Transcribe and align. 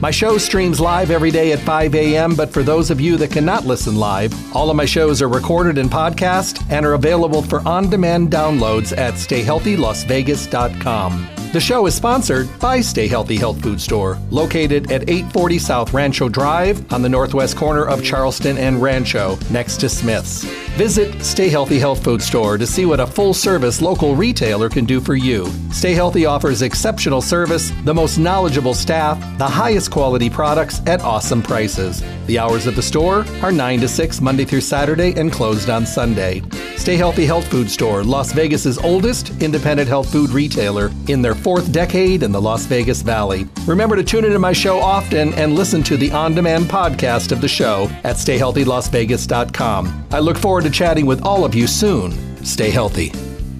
My 0.00 0.12
show 0.12 0.38
streams 0.38 0.78
live 0.78 1.10
every 1.10 1.32
day 1.32 1.50
at 1.50 1.58
5 1.58 1.92
a.m., 1.96 2.36
but 2.36 2.52
for 2.52 2.62
those 2.62 2.92
of 2.92 3.00
you 3.00 3.16
that 3.16 3.32
cannot 3.32 3.66
listen 3.66 3.96
live, 3.96 4.32
all 4.54 4.70
of 4.70 4.76
my 4.76 4.84
shows 4.84 5.20
are 5.20 5.28
recorded 5.28 5.76
in 5.76 5.88
podcast 5.88 6.64
and 6.70 6.86
are 6.86 6.94
available 6.94 7.42
for 7.42 7.66
on 7.66 7.90
demand 7.90 8.30
downloads 8.30 8.96
at 8.96 9.14
stayhealthylasvegas.com. 9.14 11.28
The 11.50 11.60
show 11.60 11.86
is 11.86 11.94
sponsored 11.94 12.46
by 12.60 12.82
Stay 12.82 13.08
Healthy 13.08 13.36
Health 13.36 13.62
Food 13.62 13.80
Store, 13.80 14.18
located 14.30 14.92
at 14.92 15.08
840 15.08 15.58
South 15.58 15.94
Rancho 15.94 16.28
Drive 16.28 16.92
on 16.92 17.00
the 17.00 17.08
northwest 17.08 17.56
corner 17.56 17.86
of 17.86 18.04
Charleston 18.04 18.58
and 18.58 18.82
Rancho, 18.82 19.38
next 19.50 19.78
to 19.78 19.88
Smith's. 19.88 20.44
Visit 20.76 21.22
Stay 21.24 21.48
Healthy 21.48 21.78
Health 21.78 22.04
Food 22.04 22.20
Store 22.20 22.58
to 22.58 22.66
see 22.66 22.84
what 22.84 23.00
a 23.00 23.06
full 23.06 23.32
service 23.32 23.80
local 23.80 24.14
retailer 24.14 24.68
can 24.68 24.84
do 24.84 25.00
for 25.00 25.14
you. 25.14 25.50
Stay 25.72 25.94
Healthy 25.94 26.26
offers 26.26 26.60
exceptional 26.60 27.22
service, 27.22 27.72
the 27.84 27.94
most 27.94 28.18
knowledgeable 28.18 28.74
staff, 28.74 29.18
the 29.38 29.48
highest 29.48 29.90
quality 29.90 30.28
products 30.28 30.82
at 30.86 31.00
awesome 31.00 31.42
prices. 31.42 32.02
The 32.28 32.38
hours 32.38 32.66
of 32.66 32.76
the 32.76 32.82
store 32.82 33.24
are 33.40 33.50
9 33.50 33.80
to 33.80 33.88
6 33.88 34.20
Monday 34.20 34.44
through 34.44 34.60
Saturday 34.60 35.18
and 35.18 35.32
closed 35.32 35.70
on 35.70 35.86
Sunday. 35.86 36.42
Stay 36.76 36.94
Healthy 36.94 37.24
Health 37.24 37.48
Food 37.48 37.70
Store, 37.70 38.04
Las 38.04 38.32
Vegas's 38.32 38.76
oldest 38.76 39.30
independent 39.42 39.88
health 39.88 40.12
food 40.12 40.28
retailer 40.28 40.90
in 41.06 41.22
their 41.22 41.34
fourth 41.34 41.72
decade 41.72 42.22
in 42.22 42.30
the 42.30 42.38
Las 42.38 42.66
Vegas 42.66 43.00
Valley. 43.00 43.48
Remember 43.66 43.96
to 43.96 44.04
tune 44.04 44.26
into 44.26 44.38
my 44.38 44.52
show 44.52 44.78
often 44.78 45.32
and 45.34 45.54
listen 45.54 45.82
to 45.84 45.96
the 45.96 46.12
on 46.12 46.34
demand 46.34 46.66
podcast 46.66 47.32
of 47.32 47.40
the 47.40 47.48
show 47.48 47.88
at 48.04 48.16
stayhealthylasvegas.com. 48.16 50.06
I 50.10 50.18
look 50.18 50.36
forward 50.36 50.64
to 50.64 50.70
chatting 50.70 51.06
with 51.06 51.22
all 51.22 51.46
of 51.46 51.54
you 51.54 51.66
soon. 51.66 52.12
Stay 52.44 52.68
healthy. 52.68 53.10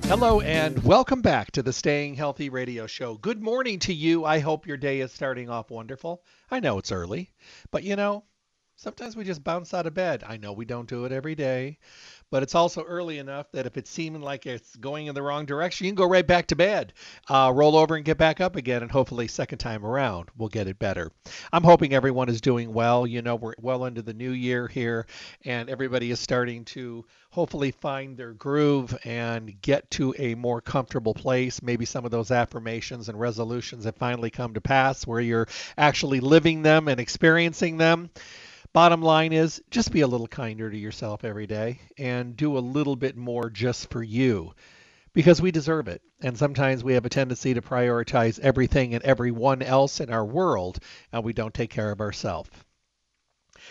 Hello 0.08 0.42
and 0.42 0.84
welcome 0.84 1.22
back 1.22 1.52
to 1.52 1.62
the 1.62 1.72
Staying 1.72 2.16
Healthy 2.16 2.50
Radio 2.50 2.86
Show. 2.86 3.14
Good 3.14 3.42
morning 3.42 3.78
to 3.80 3.94
you. 3.94 4.26
I 4.26 4.40
hope 4.40 4.66
your 4.66 4.76
day 4.76 5.00
is 5.00 5.10
starting 5.10 5.48
off 5.48 5.70
wonderful. 5.70 6.22
I 6.50 6.60
know 6.60 6.76
it's 6.76 6.92
early, 6.92 7.30
but 7.70 7.82
you 7.82 7.96
know, 7.96 8.24
sometimes 8.78 9.16
we 9.16 9.24
just 9.24 9.42
bounce 9.42 9.74
out 9.74 9.86
of 9.86 9.94
bed. 9.94 10.22
I 10.24 10.36
know 10.36 10.52
we 10.52 10.64
don't 10.64 10.88
do 10.88 11.04
it 11.04 11.10
every 11.10 11.34
day, 11.34 11.78
but 12.30 12.44
it's 12.44 12.54
also 12.54 12.84
early 12.84 13.18
enough 13.18 13.50
that 13.50 13.66
if 13.66 13.76
it's 13.76 13.90
seeming 13.90 14.22
like 14.22 14.46
it's 14.46 14.76
going 14.76 15.08
in 15.08 15.16
the 15.16 15.22
wrong 15.22 15.46
direction, 15.46 15.84
you 15.84 15.90
can 15.90 15.96
go 15.96 16.08
right 16.08 16.26
back 16.26 16.46
to 16.46 16.56
bed, 16.56 16.92
uh, 17.28 17.50
roll 17.52 17.76
over 17.76 17.96
and 17.96 18.04
get 18.04 18.18
back 18.18 18.40
up 18.40 18.54
again, 18.54 18.82
and 18.82 18.90
hopefully, 18.90 19.26
second 19.26 19.58
time 19.58 19.84
around, 19.84 20.28
we'll 20.36 20.48
get 20.48 20.68
it 20.68 20.78
better. 20.78 21.10
I'm 21.52 21.64
hoping 21.64 21.92
everyone 21.92 22.28
is 22.28 22.40
doing 22.40 22.72
well. 22.72 23.04
You 23.04 23.20
know, 23.20 23.34
we're 23.34 23.54
well 23.60 23.84
into 23.84 24.02
the 24.02 24.14
new 24.14 24.30
year 24.30 24.68
here, 24.68 25.06
and 25.44 25.68
everybody 25.68 26.12
is 26.12 26.20
starting 26.20 26.64
to 26.66 27.04
hopefully 27.30 27.72
find 27.72 28.16
their 28.16 28.32
groove 28.32 28.96
and 29.04 29.60
get 29.60 29.90
to 29.90 30.14
a 30.18 30.36
more 30.36 30.60
comfortable 30.60 31.14
place. 31.14 31.62
Maybe 31.62 31.84
some 31.84 32.04
of 32.04 32.12
those 32.12 32.30
affirmations 32.30 33.08
and 33.08 33.18
resolutions 33.18 33.86
have 33.86 33.96
finally 33.96 34.30
come 34.30 34.54
to 34.54 34.60
pass 34.60 35.04
where 35.04 35.20
you're 35.20 35.48
actually 35.76 36.20
living 36.20 36.62
them 36.62 36.86
and 36.86 37.00
experiencing 37.00 37.76
them. 37.76 38.10
Bottom 38.72 39.00
line 39.00 39.32
is 39.32 39.62
just 39.70 39.92
be 39.92 40.02
a 40.02 40.06
little 40.06 40.26
kinder 40.26 40.70
to 40.70 40.76
yourself 40.76 41.24
every 41.24 41.46
day 41.46 41.80
and 41.96 42.36
do 42.36 42.56
a 42.56 42.60
little 42.60 42.96
bit 42.96 43.16
more 43.16 43.48
just 43.48 43.90
for 43.90 44.02
you 44.02 44.52
because 45.14 45.40
we 45.40 45.50
deserve 45.50 45.88
it. 45.88 46.02
And 46.20 46.36
sometimes 46.36 46.84
we 46.84 46.94
have 46.94 47.06
a 47.06 47.08
tendency 47.08 47.54
to 47.54 47.62
prioritize 47.62 48.38
everything 48.40 48.94
and 48.94 49.02
everyone 49.04 49.62
else 49.62 50.00
in 50.00 50.10
our 50.10 50.24
world 50.24 50.78
and 51.12 51.24
we 51.24 51.32
don't 51.32 51.54
take 51.54 51.70
care 51.70 51.90
of 51.90 52.00
ourselves. 52.00 52.50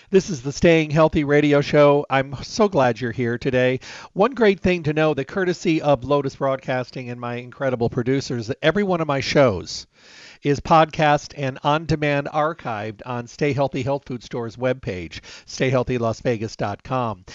This 0.09 0.29
is 0.29 0.41
the 0.41 0.51
Staying 0.51 0.89
Healthy 0.89 1.23
radio 1.25 1.61
show. 1.61 2.05
I'm 2.09 2.35
so 2.43 2.67
glad 2.67 2.99
you're 2.99 3.11
here 3.11 3.38
today. 3.38 3.81
One 4.13 4.33
great 4.33 4.59
thing 4.59 4.83
to 4.83 4.93
know 4.93 5.13
the 5.13 5.25
courtesy 5.25 5.81
of 5.81 6.03
Lotus 6.03 6.35
Broadcasting 6.35 7.09
and 7.09 7.19
my 7.19 7.35
incredible 7.35 7.89
producers 7.89 8.47
that 8.47 8.57
every 8.61 8.83
one 8.83 9.01
of 9.01 9.07
my 9.07 9.19
shows 9.19 9.85
is 10.43 10.59
podcast 10.59 11.33
and 11.37 11.59
on 11.63 11.85
demand 11.85 12.27
archived 12.33 13.01
on 13.05 13.27
Stay 13.27 13.53
Healthy 13.53 13.83
Health 13.83 14.03
Food 14.05 14.23
Store's 14.23 14.55
webpage, 14.55 15.21
stayhealthylasvegas.com. 15.45 17.25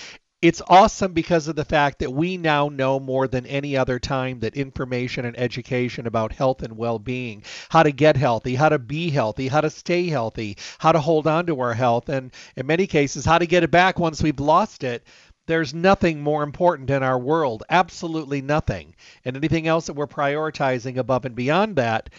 It's 0.42 0.62
awesome 0.66 1.12
because 1.12 1.46
of 1.46 1.54
the 1.54 1.64
fact 1.64 2.00
that 2.00 2.12
we 2.12 2.36
now 2.36 2.68
know 2.68 2.98
more 2.98 3.28
than 3.28 3.46
any 3.46 3.76
other 3.76 4.00
time 4.00 4.40
that 4.40 4.56
information 4.56 5.24
and 5.24 5.38
education 5.38 6.08
about 6.08 6.32
health 6.32 6.62
and 6.62 6.76
well 6.76 6.98
being, 6.98 7.44
how 7.68 7.84
to 7.84 7.92
get 7.92 8.16
healthy, 8.16 8.56
how 8.56 8.68
to 8.68 8.80
be 8.80 9.08
healthy, 9.10 9.46
how 9.46 9.60
to 9.60 9.70
stay 9.70 10.08
healthy, 10.08 10.56
how 10.78 10.90
to 10.90 10.98
hold 10.98 11.28
on 11.28 11.46
to 11.46 11.60
our 11.60 11.74
health, 11.74 12.08
and 12.08 12.32
in 12.56 12.66
many 12.66 12.88
cases, 12.88 13.24
how 13.24 13.38
to 13.38 13.46
get 13.46 13.62
it 13.62 13.70
back 13.70 14.00
once 14.00 14.20
we've 14.20 14.40
lost 14.40 14.82
it 14.82 15.06
there's 15.46 15.74
nothing 15.74 16.20
more 16.20 16.42
important 16.42 16.88
in 16.90 17.02
our 17.02 17.18
world, 17.18 17.64
absolutely 17.68 18.40
nothing. 18.40 18.94
And 19.24 19.36
anything 19.36 19.66
else 19.66 19.86
that 19.86 19.94
we're 19.94 20.06
prioritizing 20.06 20.96
above 20.98 21.24
and 21.24 21.34
beyond 21.34 21.76
that 21.76 22.10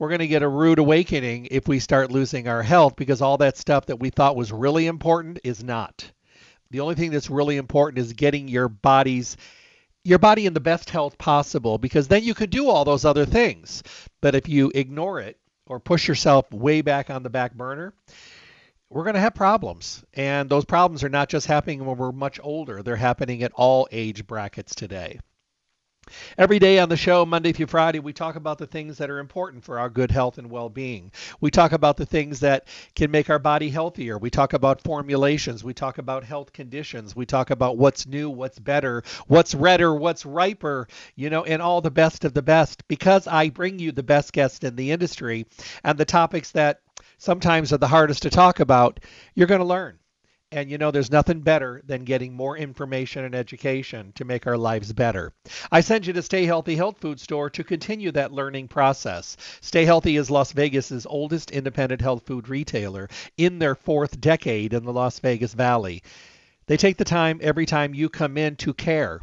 we're 0.00 0.08
going 0.08 0.20
to 0.20 0.26
get 0.26 0.42
a 0.42 0.48
rude 0.48 0.78
awakening 0.78 1.46
if 1.50 1.68
we 1.68 1.78
start 1.78 2.10
losing 2.10 2.48
our 2.48 2.62
health 2.62 2.96
because 2.96 3.20
all 3.20 3.36
that 3.36 3.58
stuff 3.58 3.84
that 3.86 4.00
we 4.00 4.08
thought 4.08 4.34
was 4.34 4.50
really 4.50 4.86
important 4.86 5.38
is 5.44 5.62
not. 5.62 6.10
The 6.70 6.80
only 6.80 6.94
thing 6.94 7.10
that's 7.10 7.28
really 7.28 7.58
important 7.58 7.98
is 7.98 8.14
getting 8.14 8.48
your 8.48 8.68
body's 8.68 9.36
your 10.02 10.18
body 10.18 10.46
in 10.46 10.54
the 10.54 10.60
best 10.60 10.88
health 10.88 11.18
possible 11.18 11.76
because 11.76 12.08
then 12.08 12.24
you 12.24 12.32
could 12.32 12.48
do 12.48 12.70
all 12.70 12.86
those 12.86 13.04
other 13.04 13.26
things. 13.26 13.82
But 14.22 14.34
if 14.34 14.48
you 14.48 14.72
ignore 14.74 15.20
it 15.20 15.38
or 15.66 15.78
push 15.78 16.08
yourself 16.08 16.50
way 16.50 16.80
back 16.80 17.10
on 17.10 17.22
the 17.22 17.28
back 17.28 17.52
burner, 17.52 17.92
we're 18.88 19.04
going 19.04 19.14
to 19.16 19.20
have 19.20 19.34
problems. 19.34 20.02
And 20.14 20.48
those 20.48 20.64
problems 20.64 21.04
are 21.04 21.10
not 21.10 21.28
just 21.28 21.46
happening 21.46 21.84
when 21.84 21.98
we're 21.98 22.12
much 22.12 22.40
older, 22.42 22.82
they're 22.82 22.96
happening 22.96 23.42
at 23.42 23.52
all 23.54 23.86
age 23.92 24.26
brackets 24.26 24.74
today. 24.74 25.20
Every 26.36 26.58
day 26.58 26.78
on 26.78 26.88
the 26.88 26.96
show, 26.96 27.24
Monday 27.24 27.52
through 27.52 27.66
Friday, 27.66 28.00
we 28.00 28.12
talk 28.12 28.36
about 28.36 28.58
the 28.58 28.66
things 28.66 28.98
that 28.98 29.10
are 29.10 29.18
important 29.18 29.64
for 29.64 29.78
our 29.78 29.88
good 29.88 30.10
health 30.10 30.38
and 30.38 30.50
well 30.50 30.68
being. 30.68 31.12
We 31.40 31.50
talk 31.50 31.72
about 31.72 31.96
the 31.96 32.06
things 32.06 32.40
that 32.40 32.66
can 32.94 33.10
make 33.10 33.30
our 33.30 33.38
body 33.38 33.70
healthier. 33.70 34.18
We 34.18 34.30
talk 34.30 34.52
about 34.52 34.82
formulations. 34.82 35.62
We 35.62 35.74
talk 35.74 35.98
about 35.98 36.24
health 36.24 36.52
conditions. 36.52 37.14
We 37.14 37.26
talk 37.26 37.50
about 37.50 37.76
what's 37.78 38.06
new, 38.06 38.28
what's 38.28 38.58
better, 38.58 39.02
what's 39.28 39.54
redder, 39.54 39.94
what's 39.94 40.26
riper, 40.26 40.88
you 41.14 41.30
know, 41.30 41.44
and 41.44 41.62
all 41.62 41.80
the 41.80 41.90
best 41.90 42.24
of 42.24 42.34
the 42.34 42.42
best 42.42 42.86
because 42.88 43.26
I 43.26 43.50
bring 43.50 43.78
you 43.78 43.92
the 43.92 44.02
best 44.02 44.32
guests 44.32 44.64
in 44.64 44.76
the 44.76 44.90
industry 44.90 45.46
and 45.84 45.96
the 45.96 46.04
topics 46.04 46.50
that 46.52 46.80
sometimes 47.18 47.72
are 47.72 47.78
the 47.78 47.86
hardest 47.86 48.22
to 48.22 48.30
talk 48.30 48.60
about, 48.60 48.98
you're 49.34 49.46
going 49.46 49.60
to 49.60 49.66
learn. 49.66 49.99
And 50.52 50.68
you 50.68 50.78
know, 50.78 50.90
there's 50.90 51.12
nothing 51.12 51.42
better 51.42 51.80
than 51.86 52.02
getting 52.02 52.34
more 52.34 52.56
information 52.56 53.24
and 53.24 53.36
education 53.36 54.12
to 54.16 54.24
make 54.24 54.48
our 54.48 54.56
lives 54.56 54.92
better. 54.92 55.32
I 55.70 55.80
send 55.80 56.06
you 56.06 56.12
to 56.12 56.22
Stay 56.22 56.44
Healthy 56.44 56.74
Health 56.74 56.98
Food 56.98 57.20
Store 57.20 57.48
to 57.50 57.62
continue 57.62 58.10
that 58.12 58.32
learning 58.32 58.66
process. 58.66 59.36
Stay 59.60 59.84
Healthy 59.84 60.16
is 60.16 60.28
Las 60.28 60.50
Vegas's 60.50 61.06
oldest 61.06 61.52
independent 61.52 62.00
health 62.00 62.26
food 62.26 62.48
retailer 62.48 63.08
in 63.36 63.60
their 63.60 63.76
fourth 63.76 64.20
decade 64.20 64.74
in 64.74 64.84
the 64.84 64.92
Las 64.92 65.20
Vegas 65.20 65.54
Valley. 65.54 66.02
They 66.66 66.76
take 66.76 66.96
the 66.96 67.04
time 67.04 67.38
every 67.42 67.66
time 67.66 67.94
you 67.94 68.08
come 68.08 68.36
in 68.36 68.56
to 68.56 68.74
care, 68.74 69.20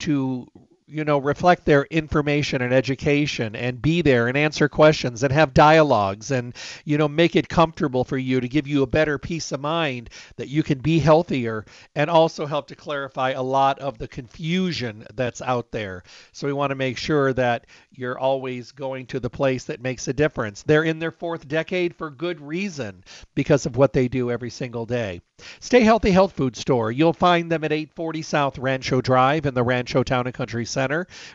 to 0.00 0.48
you 0.86 1.02
know, 1.02 1.16
reflect 1.16 1.64
their 1.64 1.84
information 1.84 2.60
and 2.60 2.74
education 2.74 3.56
and 3.56 3.80
be 3.80 4.02
there 4.02 4.28
and 4.28 4.36
answer 4.36 4.68
questions 4.68 5.22
and 5.22 5.32
have 5.32 5.54
dialogues 5.54 6.30
and, 6.30 6.54
you 6.84 6.98
know, 6.98 7.08
make 7.08 7.36
it 7.36 7.48
comfortable 7.48 8.04
for 8.04 8.18
you 8.18 8.38
to 8.38 8.48
give 8.48 8.66
you 8.66 8.82
a 8.82 8.86
better 8.86 9.16
peace 9.18 9.50
of 9.52 9.60
mind 9.60 10.10
that 10.36 10.48
you 10.48 10.62
can 10.62 10.78
be 10.78 10.98
healthier 10.98 11.64
and 11.94 12.10
also 12.10 12.44
help 12.44 12.66
to 12.66 12.76
clarify 12.76 13.30
a 13.30 13.42
lot 13.42 13.78
of 13.78 13.96
the 13.96 14.08
confusion 14.08 15.06
that's 15.14 15.40
out 15.40 15.70
there. 15.70 16.02
So 16.32 16.46
we 16.46 16.52
want 16.52 16.70
to 16.70 16.76
make 16.76 16.98
sure 16.98 17.32
that 17.32 17.66
you're 17.90 18.18
always 18.18 18.72
going 18.72 19.06
to 19.06 19.20
the 19.20 19.30
place 19.30 19.64
that 19.64 19.80
makes 19.80 20.06
a 20.08 20.12
difference. 20.12 20.62
They're 20.62 20.84
in 20.84 20.98
their 20.98 21.12
fourth 21.12 21.48
decade 21.48 21.94
for 21.94 22.10
good 22.10 22.42
reason 22.42 23.04
because 23.34 23.64
of 23.64 23.76
what 23.76 23.94
they 23.94 24.08
do 24.08 24.30
every 24.30 24.50
single 24.50 24.84
day. 24.84 25.22
Stay 25.58 25.80
Healthy 25.80 26.12
Health 26.12 26.32
Food 26.32 26.56
Store. 26.56 26.92
You'll 26.92 27.12
find 27.12 27.50
them 27.50 27.64
at 27.64 27.72
840 27.72 28.22
South 28.22 28.56
Rancho 28.56 29.00
Drive 29.00 29.46
in 29.46 29.54
the 29.54 29.64
Rancho 29.64 30.04
Town 30.04 30.26
and 30.26 30.34
Country 30.34 30.64
Center, 30.64 30.74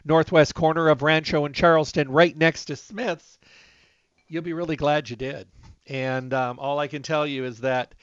northwest 0.06 0.56
corner 0.56 0.90
of 0.90 1.02
Rancho 1.02 1.46
and 1.46 1.56
Charleston, 1.56 2.10
right 2.10 2.36
next 2.36 2.66
to 2.66 2.76
Smith's. 2.76 3.38
You'll 4.28 4.44
be 4.44 4.54
really 4.54 4.76
glad 4.76 5.10
you 5.10 5.16
did. 5.16 5.48
And 5.88 6.34
um, 6.34 6.60
all 6.60 6.80
I 6.80 6.88
can 6.88 7.02
tell 7.02 7.26
you 7.26 7.46
is 7.46 7.60
that 7.60 7.96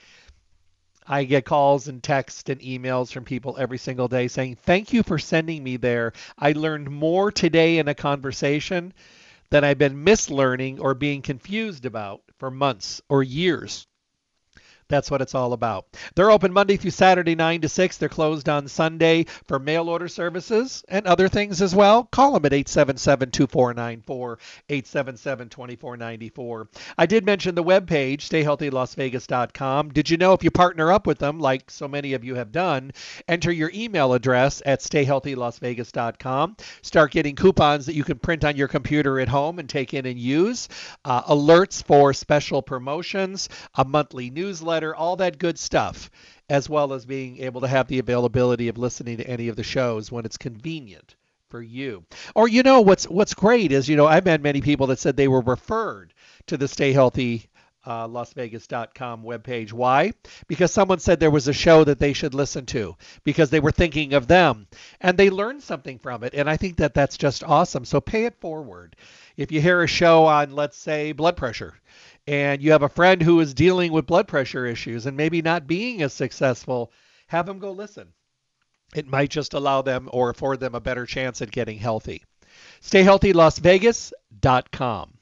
I 1.07 1.23
get 1.25 1.45
calls 1.45 1.87
and 1.87 2.03
texts 2.03 2.49
and 2.49 2.61
emails 2.61 3.13
from 3.13 3.25
people 3.25 3.57
every 3.59 3.79
single 3.79 4.09
day 4.09 4.27
saying, 4.27 4.57
Thank 4.57 4.93
you 4.93 5.05
for 5.05 5.19
sending 5.19 5.63
me 5.63 5.77
there. 5.77 6.13
I 6.37 6.53
learned 6.53 6.91
more 6.91 7.31
today 7.31 7.79
in 7.79 7.87
a 7.87 7.95
conversation 7.95 8.93
than 9.51 9.63
I've 9.63 9.79
been 9.79 10.05
mislearning 10.05 10.81
or 10.81 10.95
being 10.95 11.23
confused 11.23 11.87
about 11.87 12.23
for 12.39 12.51
months 12.51 13.01
or 13.09 13.23
years. 13.23 13.87
That's 14.89 15.11
what 15.11 15.21
it's 15.21 15.35
all 15.35 15.53
about. 15.53 15.87
They're 16.15 16.31
open 16.31 16.53
Monday 16.53 16.77
through 16.77 16.93
Saturday, 16.93 17.35
9 17.35 17.63
to 17.63 17.69
6. 17.69 17.99
They're 17.99 18.09
closed 18.09 18.49
on 18.49 18.69
Sunday 18.69 19.27
for 19.45 19.59
mail 19.59 19.89
order 19.89 20.07
services 20.07 20.85
and 20.89 21.07
other 21.07 21.29
things 21.29 21.61
as 21.61 21.75
well. 21.75 22.05
Call 22.05 22.35
them 22.35 22.47
at 22.47 22.53
877 22.53 23.31
2494, 23.33 24.39
877 24.69 25.49
2494. 25.49 26.69
I 26.97 27.07
did 27.07 27.27
mention 27.27 27.57
the 27.57 27.65
webpage, 27.65 28.21
stayhealthylasvegas.com. 28.21 29.89
Did 29.91 30.09
you 30.09 30.17
know 30.19 30.33
if 30.35 30.45
you 30.45 30.53
partner 30.53 30.93
up 30.93 31.07
with 31.07 31.19
them, 31.19 31.41
like 31.41 31.69
so 31.69 31.89
many 31.89 32.13
of 32.13 32.23
you 32.23 32.37
have 32.37 32.53
done, 32.53 32.93
enter 33.27 33.51
your 33.51 33.73
email 33.75 34.13
address 34.13 34.63
at 34.65 34.81
stayhealthylasvegas.com. 34.81 36.57
Start 36.83 37.11
getting 37.11 37.35
coupons 37.35 37.87
that 37.87 37.97
you 37.97 38.05
can 38.05 38.19
print 38.19 38.45
on 38.45 38.57
your 38.57 38.69
computer 38.69 39.19
at 39.19 39.29
home 39.29 39.59
and 39.59 39.69
take 39.69 39.95
in 39.95 40.07
and 40.07 40.19
use, 40.19 40.69
uh, 41.05 41.23
alerts 41.25 41.83
for 41.83 42.13
special 42.13 42.63
promotions, 42.63 43.49
a 43.75 43.85
monthly 43.85 44.31
newsletter 44.31 44.76
newsletter, 44.77 44.95
all 44.95 45.17
that 45.17 45.39
good 45.39 45.59
stuff, 45.59 46.11
as 46.51 46.69
well 46.69 46.93
as 46.93 47.07
being 47.07 47.39
able 47.39 47.63
to 47.63 47.69
have 47.69 47.89
the 47.89 47.99
availability 47.99 48.69
of 48.69 48.77
listening 48.77 49.17
to 49.17 49.27
any 49.27 49.49
of 49.49 49.57
the 49.57 49.63
shows 49.63 50.13
when 50.13 50.25
it's 50.27 50.37
convenient 50.37 51.15
for 51.49 51.63
you. 51.63 52.05
Or 52.35 52.47
you 52.49 52.63
know 52.63 52.83
what's 52.83 53.09
what's 53.09 53.35
great 53.35 53.73
is 53.73 53.89
you 53.89 53.97
know 53.97 54.07
I've 54.07 54.27
had 54.27 54.43
many 54.43 54.61
people 54.61 54.89
that 54.89 54.99
said 54.99 55.17
they 55.17 55.29
were 55.29 55.41
referred 55.41 56.13
to 56.49 56.57
the 56.59 56.69
Stay 56.69 56.93
Healthy 56.93 57.49
uh, 57.87 58.09
LasVegas.com 58.09 59.23
webpage. 59.23 59.73
Why? 59.73 60.13
Because 60.49 60.73
someone 60.73 60.99
said 60.99 61.21
there 61.21 61.31
was 61.31 61.49
a 61.49 61.53
show 61.53 61.85
that 61.85 62.01
they 62.01 62.13
should 62.13 62.35
listen 62.35 62.67
to 62.67 62.97
because 63.23 63.49
they 63.49 63.61
were 63.61 63.71
thinking 63.71 64.13
of 64.13 64.27
them 64.27 64.67
and 65.01 65.17
they 65.17 65.31
learned 65.31 65.63
something 65.63 66.01
from 66.01 66.25
it. 66.25 66.35
And 66.35 66.51
I 66.51 66.57
think 66.57 66.77
that 66.79 66.95
that's 66.95 67.17
just 67.17 67.45
awesome. 67.45 67.85
So 67.85 68.01
pay 68.01 68.25
it 68.25 68.41
forward. 68.41 68.97
If 69.37 69.53
you 69.53 69.61
hear 69.61 69.83
a 69.83 69.87
show 69.87 70.27
on, 70.27 70.51
let's 70.51 70.77
say, 70.77 71.13
blood 71.13 71.37
pressure, 71.37 71.75
and 72.27 72.63
you 72.63 72.73
have 72.73 72.83
a 72.83 72.89
friend 72.89 73.23
who 73.23 73.39
is 73.41 73.55
dealing 73.55 73.93
with 73.93 74.07
blood 74.07 74.29
pressure 74.29 74.67
issues 74.67 75.07
and 75.07 75.17
maybe 75.17 75.41
not 75.43 75.67
being 75.67 76.03
as 76.03 76.13
successful, 76.13 76.93
have 77.29 77.47
them 77.47 77.59
go 77.59 77.73
listen. 77.73 78.13
It 78.95 79.07
might 79.07 79.31
just 79.31 79.55
allow 79.55 79.81
them 79.83 80.09
or 80.13 80.31
afford 80.31 80.61
them 80.61 80.75
a 80.75 80.81
better 80.81 81.07
chance 81.07 81.41
at 81.43 81.51
getting 81.51 81.79
healthy. 81.79 82.25
StayHealthyLasVegas.com. 82.83 85.13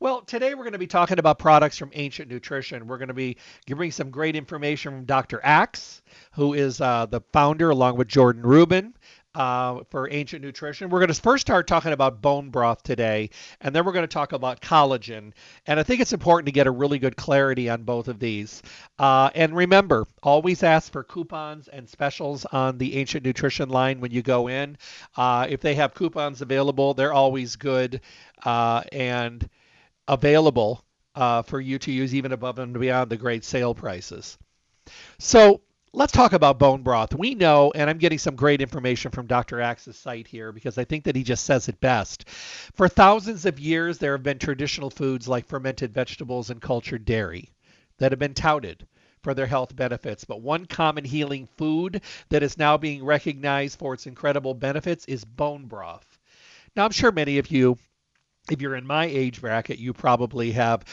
Well, 0.00 0.22
today 0.22 0.54
we're 0.54 0.64
going 0.64 0.72
to 0.72 0.78
be 0.78 0.88
talking 0.88 1.20
about 1.20 1.38
products 1.38 1.78
from 1.78 1.92
Ancient 1.94 2.28
Nutrition. 2.28 2.88
We're 2.88 2.98
going 2.98 3.08
to 3.08 3.14
be 3.14 3.36
giving 3.66 3.92
some 3.92 4.10
great 4.10 4.34
information 4.34 4.92
from 4.92 5.04
Dr. 5.04 5.40
Axe, 5.44 6.02
who 6.32 6.54
is 6.54 6.80
uh, 6.80 7.06
the 7.06 7.20
founder, 7.32 7.70
along 7.70 7.96
with 7.96 8.08
Jordan 8.08 8.42
Rubin 8.42 8.94
uh, 9.34 9.80
for 9.90 10.10
ancient 10.10 10.42
nutrition. 10.42 10.90
We're 10.90 11.00
going 11.00 11.12
to 11.12 11.20
first 11.20 11.42
start 11.42 11.66
talking 11.66 11.92
about 11.92 12.20
bone 12.20 12.50
broth 12.50 12.82
today, 12.82 13.30
and 13.60 13.74
then 13.74 13.84
we're 13.84 13.92
going 13.92 14.04
to 14.04 14.12
talk 14.12 14.32
about 14.32 14.60
collagen. 14.60 15.32
And 15.66 15.78
I 15.78 15.82
think 15.82 16.00
it's 16.00 16.12
important 16.12 16.46
to 16.46 16.52
get 16.52 16.66
a 16.66 16.70
really 16.70 16.98
good 16.98 17.16
clarity 17.16 17.68
on 17.68 17.82
both 17.82 18.08
of 18.08 18.18
these. 18.18 18.62
Uh, 18.98 19.30
and 19.34 19.54
remember, 19.54 20.06
always 20.22 20.62
ask 20.62 20.90
for 20.92 21.04
coupons 21.04 21.68
and 21.68 21.88
specials 21.88 22.44
on 22.46 22.78
the 22.78 22.96
ancient 22.96 23.24
nutrition 23.24 23.68
line 23.68 24.00
when 24.00 24.10
you 24.10 24.22
go 24.22 24.48
in. 24.48 24.76
Uh, 25.16 25.46
if 25.48 25.60
they 25.60 25.74
have 25.74 25.94
coupons 25.94 26.42
available, 26.42 26.94
they're 26.94 27.12
always 27.12 27.56
good 27.56 28.00
uh, 28.44 28.82
and 28.92 29.48
available 30.08 30.84
uh, 31.14 31.42
for 31.42 31.60
you 31.60 31.78
to 31.78 31.92
use 31.92 32.14
even 32.14 32.32
above 32.32 32.58
and 32.58 32.78
beyond 32.78 33.10
the 33.10 33.16
great 33.16 33.44
sale 33.44 33.74
prices. 33.74 34.38
So 35.18 35.60
let's 35.92 36.12
talk 36.12 36.32
about 36.32 36.58
bone 36.58 36.82
broth. 36.82 37.14
We 37.14 37.34
know, 37.34 37.72
and 37.74 37.88
I'm 37.88 37.98
getting 37.98 38.18
some 38.18 38.36
great 38.36 38.60
information 38.60 39.10
from 39.10 39.26
Dr. 39.26 39.60
Axe's 39.60 39.96
site 39.96 40.26
here 40.26 40.52
because 40.52 40.78
I 40.78 40.84
think 40.84 41.04
that 41.04 41.16
he 41.16 41.22
just 41.22 41.44
says 41.44 41.68
it 41.68 41.80
best. 41.80 42.28
For 42.28 42.88
thousands 42.88 43.46
of 43.46 43.58
years, 43.58 43.98
there 43.98 44.12
have 44.12 44.22
been 44.22 44.38
traditional 44.38 44.90
foods 44.90 45.28
like 45.28 45.46
fermented 45.46 45.92
vegetables 45.92 46.50
and 46.50 46.60
cultured 46.60 47.04
dairy 47.04 47.50
that 47.98 48.12
have 48.12 48.18
been 48.18 48.34
touted 48.34 48.86
for 49.22 49.34
their 49.34 49.46
health 49.46 49.74
benefits. 49.74 50.24
But 50.24 50.42
one 50.42 50.66
common 50.66 51.04
healing 51.04 51.48
food 51.56 52.02
that 52.28 52.42
is 52.42 52.58
now 52.58 52.76
being 52.76 53.04
recognized 53.04 53.78
for 53.78 53.94
its 53.94 54.06
incredible 54.06 54.54
benefits 54.54 55.04
is 55.06 55.24
bone 55.24 55.66
broth. 55.66 56.18
Now, 56.76 56.84
I'm 56.84 56.92
sure 56.92 57.10
many 57.10 57.38
of 57.38 57.50
you, 57.50 57.76
if 58.50 58.60
you're 58.60 58.76
in 58.76 58.86
my 58.86 59.06
age 59.06 59.40
bracket, 59.40 59.78
you 59.78 59.92
probably 59.92 60.52
have 60.52 60.84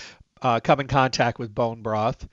uh, 0.41 0.59
come 0.59 0.79
in 0.79 0.87
contact 0.87 1.37
with 1.37 1.53
bone 1.53 1.81
broth. 1.81 2.27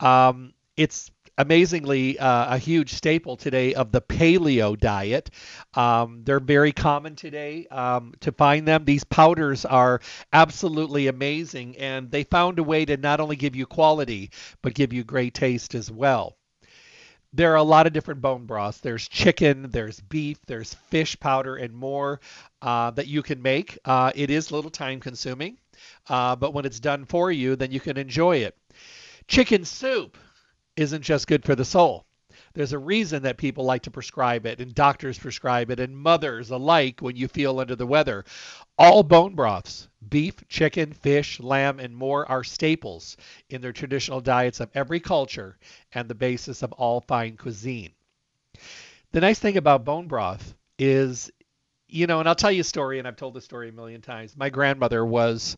Um, 0.00 0.52
it's 0.76 1.10
amazingly 1.38 2.18
uh, 2.18 2.56
a 2.56 2.58
huge 2.58 2.92
staple 2.92 3.36
today 3.36 3.72
of 3.72 3.92
the 3.92 4.02
paleo 4.02 4.78
diet. 4.78 5.30
Um, 5.74 6.22
they're 6.24 6.40
very 6.40 6.72
common 6.72 7.14
today 7.14 7.66
um, 7.68 8.12
to 8.20 8.32
find 8.32 8.66
them. 8.66 8.84
These 8.84 9.04
powders 9.04 9.64
are 9.64 10.00
absolutely 10.32 11.06
amazing, 11.06 11.78
and 11.78 12.10
they 12.10 12.24
found 12.24 12.58
a 12.58 12.64
way 12.64 12.84
to 12.84 12.96
not 12.96 13.20
only 13.20 13.36
give 13.36 13.54
you 13.54 13.66
quality, 13.66 14.30
but 14.62 14.74
give 14.74 14.92
you 14.92 15.04
great 15.04 15.32
taste 15.32 15.74
as 15.74 15.90
well. 15.90 16.36
There 17.32 17.52
are 17.52 17.56
a 17.56 17.62
lot 17.62 17.86
of 17.86 17.92
different 17.92 18.22
bone 18.22 18.46
broths. 18.46 18.78
There's 18.78 19.06
chicken, 19.06 19.70
there's 19.70 20.00
beef, 20.00 20.38
there's 20.46 20.74
fish 20.74 21.18
powder, 21.20 21.56
and 21.56 21.72
more 21.72 22.20
uh, 22.62 22.90
that 22.92 23.06
you 23.06 23.22
can 23.22 23.40
make. 23.42 23.78
Uh, 23.84 24.10
it 24.14 24.30
is 24.30 24.50
a 24.50 24.54
little 24.54 24.70
time 24.70 24.98
consuming, 24.98 25.58
uh, 26.08 26.34
but 26.36 26.52
when 26.52 26.64
it's 26.64 26.80
done 26.80 27.04
for 27.04 27.30
you, 27.30 27.54
then 27.54 27.70
you 27.70 27.80
can 27.80 27.96
enjoy 27.96 28.38
it. 28.38 28.56
Chicken 29.28 29.66
soup 29.66 30.16
isn't 30.78 31.02
just 31.02 31.26
good 31.26 31.44
for 31.44 31.56
the 31.56 31.64
soul. 31.64 32.06
There's 32.54 32.72
a 32.72 32.78
reason 32.78 33.24
that 33.24 33.36
people 33.36 33.64
like 33.64 33.82
to 33.82 33.90
prescribe 33.90 34.46
it, 34.46 34.60
and 34.60 34.74
doctors 34.74 35.18
prescribe 35.18 35.70
it, 35.70 35.80
and 35.80 35.96
mothers 35.96 36.50
alike 36.50 37.00
when 37.00 37.16
you 37.16 37.26
feel 37.26 37.58
under 37.58 37.74
the 37.74 37.86
weather. 37.86 38.24
All 38.78 39.02
bone 39.02 39.34
broths, 39.34 39.88
beef, 40.08 40.36
chicken, 40.48 40.92
fish, 40.92 41.40
lamb, 41.40 41.80
and 41.80 41.94
more, 41.96 42.30
are 42.30 42.44
staples 42.44 43.16
in 43.50 43.60
their 43.60 43.72
traditional 43.72 44.20
diets 44.20 44.60
of 44.60 44.70
every 44.72 45.00
culture 45.00 45.58
and 45.92 46.08
the 46.08 46.14
basis 46.14 46.62
of 46.62 46.72
all 46.72 47.00
fine 47.00 47.36
cuisine. 47.36 47.92
The 49.10 49.20
nice 49.20 49.38
thing 49.38 49.56
about 49.56 49.84
bone 49.84 50.06
broth 50.06 50.54
is, 50.78 51.30
you 51.88 52.06
know, 52.06 52.20
and 52.20 52.28
I'll 52.28 52.34
tell 52.36 52.52
you 52.52 52.60
a 52.60 52.64
story, 52.64 53.00
and 53.00 53.08
I've 53.08 53.16
told 53.16 53.34
this 53.34 53.44
story 53.44 53.68
a 53.68 53.72
million 53.72 54.00
times. 54.00 54.36
My 54.36 54.50
grandmother 54.50 55.04
was 55.04 55.56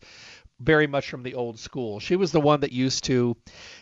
very 0.61 0.87
much 0.87 1.09
from 1.09 1.23
the 1.23 1.33
old 1.33 1.59
school. 1.59 1.99
She 1.99 2.15
was 2.15 2.31
the 2.31 2.39
one 2.39 2.59
that 2.61 2.71
used 2.71 3.03
to, 3.05 3.35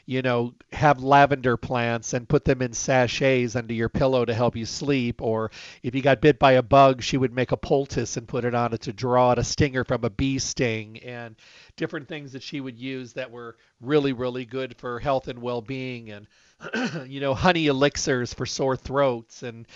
you 0.06 0.22
know, 0.22 0.54
have 0.72 1.04
lavender 1.04 1.58
plants 1.58 2.14
and 2.14 2.28
put 2.28 2.46
them 2.46 2.62
in 2.62 2.74
sachets 2.74 3.56
under 3.56 3.74
your 3.74 3.90
pillow 3.90 4.24
to 4.26 4.34
help 4.34 4.56
you 4.56 4.66
sleep. 4.66 5.22
Or 5.22 5.52
if 5.84 5.94
you 5.94 6.02
got 6.02 6.22
bit 6.22 6.40
by 6.40 6.54
a 6.54 6.64
bug, 6.64 7.04
she 7.04 7.18
would 7.18 7.34
make 7.34 7.52
a 7.52 7.58
poultice 7.58 8.18
and 8.18 8.28
put 8.28 8.46
it 8.46 8.56
on 8.56 8.74
it 8.74 8.82
to 8.82 8.94
draw 8.94 9.32
out 9.32 9.40
a 9.40 9.44
stinger 9.44 9.84
from 9.84 10.04
a 10.04 10.10
bee 10.10 10.40
sting 10.40 11.00
and 11.00 11.36
different 11.76 12.08
things 12.08 12.32
that 12.32 12.44
she 12.44 12.62
would 12.62 12.80
use 12.80 13.14
that 13.14 13.32
were 13.32 13.58
really, 13.82 14.14
really 14.14 14.46
good 14.46 14.78
for 14.78 15.00
health 15.00 15.28
and 15.28 15.42
well 15.42 15.62
being. 15.62 16.12
And 16.12 16.28
you 17.08 17.20
know, 17.20 17.34
honey 17.34 17.68
elixirs 17.68 18.34
for 18.34 18.46
sore 18.46 18.78
throats. 18.78 19.44
And 19.44 19.68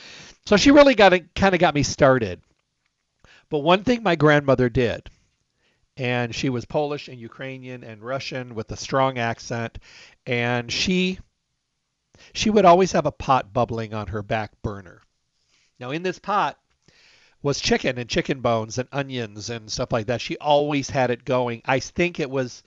so 0.46 0.58
she 0.58 0.72
really 0.72 0.96
got 0.96 1.14
it, 1.14 1.36
kind 1.36 1.54
of 1.54 1.60
got 1.60 1.76
me 1.76 1.84
started. 1.84 2.42
But 3.50 3.60
one 3.60 3.84
thing 3.84 4.04
my 4.04 4.16
grandmother 4.16 4.70
did, 4.70 5.10
and 5.98 6.34
she 6.34 6.50
was 6.50 6.66
Polish 6.66 7.08
and 7.08 7.20
Ukrainian 7.20 7.84
and 7.84 8.04
Russian 8.04 8.56
with 8.56 8.72
a 8.72 8.78
strong 8.78 9.18
accent 9.18 9.80
and 10.26 10.72
she 10.72 11.20
she 12.34 12.50
would 12.50 12.66
always 12.66 12.92
have 12.92 13.06
a 13.06 13.12
pot 13.12 13.54
bubbling 13.54 13.94
on 13.94 14.08
her 14.08 14.24
back 14.24 14.52
burner. 14.62 15.02
Now 15.80 15.92
in 15.92 16.04
this 16.04 16.20
pot 16.20 16.58
was 17.42 17.60
chicken 17.60 17.98
and 17.98 18.10
chicken 18.10 18.40
bones 18.42 18.78
and 18.78 18.88
onions 18.92 19.50
and 19.50 19.70
stuff 19.70 19.92
like 19.92 20.08
that. 20.08 20.22
She 20.22 20.38
always 20.38 20.90
had 20.90 21.12
it 21.12 21.26
going. 21.26 21.62
I 21.66 21.80
think 21.80 22.20
it 22.20 22.30
was 22.30 22.64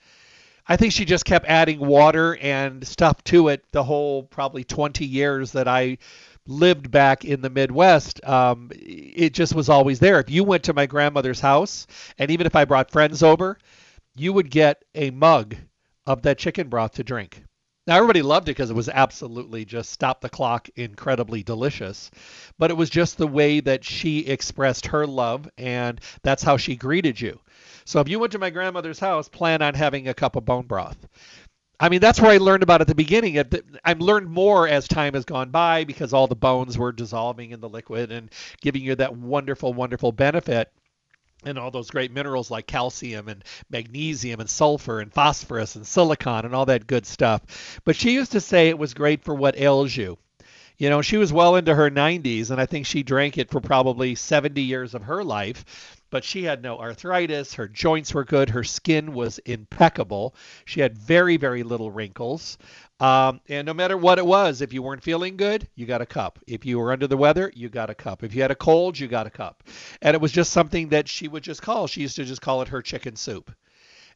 I 0.69 0.75
think 0.75 0.91
she 0.91 1.05
just 1.05 1.25
kept 1.25 1.45
adding 1.47 1.79
water 1.79 2.35
and 2.37 2.85
stuff 2.85 3.23
to 3.25 3.47
it 3.47 3.63
the 3.71 3.83
whole 3.83 4.23
probably 4.23 4.63
20 4.63 5.05
years 5.05 5.53
that 5.53 5.67
I 5.67 5.97
lived 6.47 6.89
back 6.89 7.25
in 7.25 7.41
the 7.41 7.49
Midwest, 7.49 8.25
um, 8.25 8.71
it 8.73 9.33
just 9.33 9.53
was 9.53 9.69
always 9.69 9.99
there. 9.99 10.19
If 10.19 10.29
you 10.29 10.43
went 10.43 10.63
to 10.63 10.73
my 10.73 10.85
grandmother's 10.85 11.39
house, 11.39 11.87
and 12.17 12.31
even 12.31 12.47
if 12.47 12.55
I 12.55 12.65
brought 12.65 12.91
friends 12.91 13.21
over, 13.21 13.57
you 14.15 14.33
would 14.33 14.49
get 14.49 14.83
a 14.95 15.11
mug 15.11 15.55
of 16.05 16.23
that 16.23 16.37
chicken 16.37 16.69
broth 16.69 16.93
to 16.93 17.03
drink. 17.03 17.43
Now, 17.85 17.95
everybody 17.95 18.21
loved 18.21 18.49
it 18.49 18.51
because 18.51 18.69
it 18.69 18.75
was 18.75 18.89
absolutely 18.89 19.63
just 19.63 19.91
stop 19.91 20.19
the 20.19 20.29
clock, 20.29 20.67
incredibly 20.75 21.41
delicious. 21.41 22.11
But 22.57 22.69
it 22.69 22.75
was 22.75 22.89
just 22.89 23.17
the 23.17 23.27
way 23.27 23.61
that 23.61 23.85
she 23.85 24.19
expressed 24.25 24.87
her 24.87 25.07
love, 25.07 25.49
and 25.57 26.01
that's 26.21 26.43
how 26.43 26.57
she 26.57 26.75
greeted 26.75 27.19
you. 27.19 27.39
So 27.85 28.01
if 28.01 28.09
you 28.09 28.19
went 28.19 28.33
to 28.33 28.39
my 28.39 28.49
grandmother's 28.49 28.99
house, 28.99 29.29
plan 29.29 29.61
on 29.61 29.73
having 29.73 30.09
a 30.09 30.13
cup 30.13 30.35
of 30.35 30.43
bone 30.43 30.65
broth. 30.67 30.97
I 31.79 31.89
mean, 31.89 31.99
that's 31.99 32.19
where 32.19 32.31
I 32.31 32.37
learned 32.37 32.63
about 32.63 32.81
at 32.81 32.87
the 32.87 32.95
beginning. 32.95 33.41
I've 33.85 34.01
learned 34.01 34.29
more 34.29 34.67
as 34.67 34.87
time 34.87 35.13
has 35.13 35.25
gone 35.25 35.51
by 35.51 35.83
because 35.83 36.11
all 36.11 36.27
the 36.27 36.35
bones 36.35 36.77
were 36.77 36.91
dissolving 36.91 37.51
in 37.51 37.59
the 37.59 37.69
liquid 37.69 38.11
and 38.11 38.31
giving 38.61 38.81
you 38.81 38.95
that 38.95 39.15
wonderful, 39.15 39.73
wonderful 39.73 40.11
benefit 40.11 40.71
and 41.45 41.59
all 41.59 41.69
those 41.69 41.91
great 41.91 42.11
minerals 42.11 42.49
like 42.49 42.65
calcium 42.65 43.27
and 43.27 43.43
magnesium 43.69 44.39
and 44.39 44.49
sulfur 44.49 44.99
and 45.01 45.13
phosphorus 45.13 45.75
and 45.75 45.85
silicon 45.85 46.45
and 46.45 46.55
all 46.55 46.65
that 46.65 46.87
good 46.87 47.05
stuff. 47.05 47.79
But 47.83 47.95
she 47.95 48.13
used 48.13 48.31
to 48.31 48.41
say 48.41 48.69
it 48.69 48.79
was 48.79 48.95
great 48.95 49.23
for 49.23 49.35
what 49.35 49.57
ails 49.57 49.95
you. 49.95 50.17
You 50.77 50.89
know, 50.89 51.01
she 51.01 51.17
was 51.17 51.33
well 51.33 51.55
into 51.55 51.73
her 51.73 51.89
90s, 51.89 52.51
and 52.51 52.61
I 52.61 52.67
think 52.67 52.85
she 52.85 53.01
drank 53.01 53.37
it 53.37 53.49
for 53.49 53.59
probably 53.59 54.13
70 54.13 54.61
years 54.61 54.93
of 54.93 55.03
her 55.03 55.23
life. 55.23 55.96
But 56.09 56.23
she 56.23 56.43
had 56.43 56.61
no 56.61 56.77
arthritis. 56.77 57.53
Her 57.55 57.67
joints 57.67 58.13
were 58.13 58.23
good. 58.23 58.49
Her 58.49 58.63
skin 58.63 59.13
was 59.13 59.39
impeccable. 59.39 60.35
She 60.65 60.81
had 60.81 60.97
very, 60.97 61.37
very 61.37 61.63
little 61.63 61.91
wrinkles. 61.91 62.57
Um, 62.99 63.41
and 63.47 63.65
no 63.65 63.73
matter 63.73 63.97
what 63.97 64.17
it 64.17 64.25
was, 64.25 64.61
if 64.61 64.73
you 64.73 64.81
weren't 64.81 65.03
feeling 65.03 65.37
good, 65.37 65.67
you 65.75 65.85
got 65.85 66.01
a 66.01 66.05
cup. 66.05 66.39
If 66.47 66.65
you 66.65 66.79
were 66.79 66.91
under 66.91 67.07
the 67.07 67.17
weather, 67.17 67.51
you 67.55 67.69
got 67.69 67.89
a 67.89 67.95
cup. 67.95 68.23
If 68.23 68.33
you 68.33 68.41
had 68.41 68.51
a 68.51 68.55
cold, 68.55 68.97
you 68.97 69.07
got 69.07 69.27
a 69.27 69.31
cup. 69.31 69.63
And 70.01 70.15
it 70.15 70.21
was 70.21 70.31
just 70.31 70.51
something 70.51 70.89
that 70.89 71.07
she 71.07 71.27
would 71.27 71.43
just 71.43 71.61
call. 71.61 71.87
She 71.87 72.01
used 72.01 72.15
to 72.15 72.25
just 72.25 72.41
call 72.41 72.61
it 72.61 72.69
her 72.69 72.81
chicken 72.81 73.15
soup. 73.15 73.53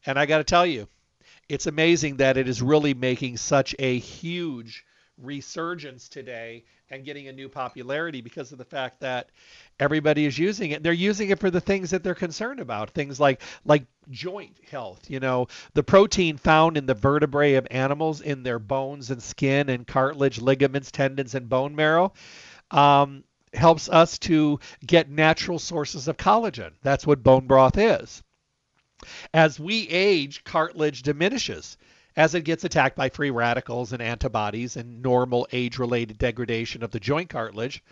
And 0.05 0.17
I 0.17 0.25
got 0.25 0.39
to 0.39 0.43
tell 0.43 0.65
you, 0.65 0.87
it's 1.47 1.67
amazing 1.67 2.17
that 2.17 2.37
it 2.37 2.47
is 2.47 2.61
really 2.61 2.93
making 2.93 3.37
such 3.37 3.75
a 3.77 3.99
huge 3.99 4.85
resurgence 5.21 6.09
today 6.09 6.63
and 6.89 7.05
getting 7.05 7.27
a 7.27 7.31
new 7.31 7.47
popularity 7.47 8.21
because 8.21 8.51
of 8.51 8.57
the 8.57 8.65
fact 8.65 8.99
that 8.99 9.29
everybody 9.79 10.25
is 10.25 10.37
using 10.37 10.71
it. 10.71 10.83
They're 10.83 10.93
using 10.93 11.29
it 11.29 11.39
for 11.39 11.49
the 11.49 11.61
things 11.61 11.91
that 11.91 12.03
they're 12.03 12.15
concerned 12.15 12.59
about, 12.59 12.91
things 12.91 13.19
like 13.19 13.41
like 13.65 13.85
joint 14.09 14.55
health. 14.69 15.09
You 15.09 15.19
know, 15.19 15.47
the 15.73 15.83
protein 15.83 16.37
found 16.37 16.77
in 16.77 16.85
the 16.85 16.93
vertebrae 16.93 17.53
of 17.53 17.67
animals 17.71 18.21
in 18.21 18.43
their 18.43 18.59
bones 18.59 19.11
and 19.11 19.21
skin 19.21 19.69
and 19.69 19.87
cartilage, 19.87 20.39
ligaments, 20.39 20.91
tendons, 20.91 21.35
and 21.35 21.49
bone 21.49 21.75
marrow. 21.75 22.13
Um, 22.69 23.23
helps 23.53 23.89
us 23.89 24.17
to 24.17 24.59
get 24.85 25.09
natural 25.09 25.59
sources 25.59 26.07
of 26.07 26.15
collagen. 26.15 26.71
That's 26.83 27.05
what 27.05 27.21
bone 27.21 27.47
broth 27.47 27.77
is. 27.77 28.23
As 29.33 29.59
we 29.59 29.89
age, 29.89 30.43
cartilage 30.43 31.01
diminishes 31.01 31.77
as 32.15 32.35
it 32.35 32.43
gets 32.43 32.63
attacked 32.63 32.95
by 32.95 33.09
free 33.09 33.29
radicals 33.29 33.93
and 33.93 34.01
antibodies 34.01 34.75
and 34.75 35.01
normal 35.01 35.47
age 35.51 35.77
related 35.77 36.17
degradation 36.17 36.83
of 36.83 36.91
the 36.91 36.99
joint 36.99 37.29
cartilage. 37.29 37.83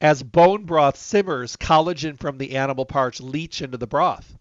As 0.00 0.22
bone 0.22 0.64
broth 0.64 0.96
simmers, 0.96 1.56
collagen 1.56 2.18
from 2.18 2.38
the 2.38 2.56
animal 2.56 2.86
parts 2.86 3.20
leach 3.20 3.62
into 3.62 3.76
the 3.76 3.86
broth. 3.86 4.38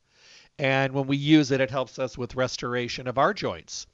And 0.60 0.93
when 0.93 1.07
we 1.07 1.17
use 1.17 1.51
it, 1.51 1.62
it 1.62 1.72
helps 1.72 2.00
us 2.00 2.17
with 2.17 2.36
restoration 2.36 3.07
of 3.07 3.17
our 3.17 3.34
joints. 3.34 3.86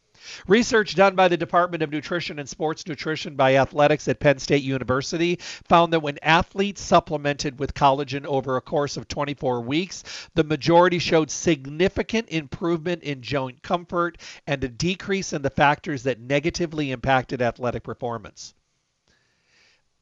Research 0.48 0.96
done 0.96 1.16
by 1.16 1.28
the 1.28 1.38
Department 1.38 1.84
of 1.84 1.92
Nutrition 1.92 2.40
and 2.40 2.48
Sports 2.48 2.88
Nutrition 2.88 3.36
by 3.36 3.56
Athletics 3.56 4.08
at 4.08 4.20
Penn 4.20 4.40
State 4.40 4.64
University 4.64 5.38
found 5.68 5.94
that 5.94 6.02
when 6.02 6.18
athletes 6.22 6.82
supplemented 6.82 7.60
with 7.60 7.74
collagen 7.74 8.26
over 8.26 8.58
a 8.58 8.62
course 8.62 8.98
of 8.98 9.08
24 9.08 9.62
weeks, 9.62 10.04
the 10.36 10.44
majority 10.44 11.00
showed 11.00 11.32
significant 11.32 12.30
improvement 12.30 13.04
in 13.04 13.22
joint 13.22 13.62
comfort 13.62 14.18
and 14.48 14.64
a 14.64 14.70
decrease 14.70 15.34
in 15.34 15.42
the 15.42 15.50
factors 15.50 16.04
that 16.04 16.20
negatively 16.20 16.92
impacted 16.92 17.42
athletic 17.42 17.84
performance. 17.84 18.54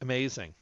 Amazing. 0.02 0.54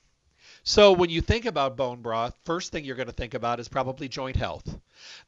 So 0.63 0.91
when 0.91 1.09
you 1.09 1.21
think 1.21 1.45
about 1.45 1.77
bone 1.77 2.01
broth, 2.01 2.37
first 2.45 2.71
thing 2.71 2.83
you're 2.83 2.95
going 2.95 3.07
to 3.07 3.13
think 3.13 3.33
about 3.33 3.59
is 3.59 3.67
probably 3.67 4.07
joint 4.07 4.35
health. 4.35 4.77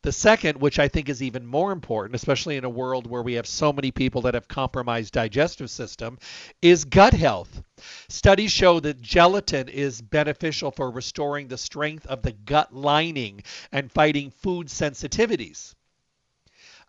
The 0.02 0.12
second, 0.12 0.60
which 0.60 0.78
I 0.78 0.88
think 0.88 1.10
is 1.10 1.24
even 1.24 1.46
more 1.46 1.72
important, 1.72 2.16
especially 2.16 2.58
in 2.58 2.66
a 2.66 2.70
world 2.70 3.08
where 3.08 3.24
we 3.24 3.34
have 3.34 3.48
so 3.48 3.72
many 3.72 3.92
people 3.92 4.22
that 4.24 4.34
have 4.34 4.48
compromised 4.48 5.14
digestive 5.14 5.70
system, 5.70 6.20
is 6.62 6.86
gut 6.86 7.14
health. 7.14 7.64
Studies 8.10 8.52
show 8.52 8.80
that 8.82 9.02
gelatin 9.02 9.70
is 9.70 10.02
beneficial 10.02 10.72
for 10.72 10.92
restoring 10.92 11.48
the 11.48 11.58
strength 11.58 12.06
of 12.08 12.22
the 12.22 12.34
gut 12.34 12.74
lining 12.74 13.42
and 13.72 13.92
fighting 13.92 14.32
food 14.32 14.68
sensitivities. 14.68 15.74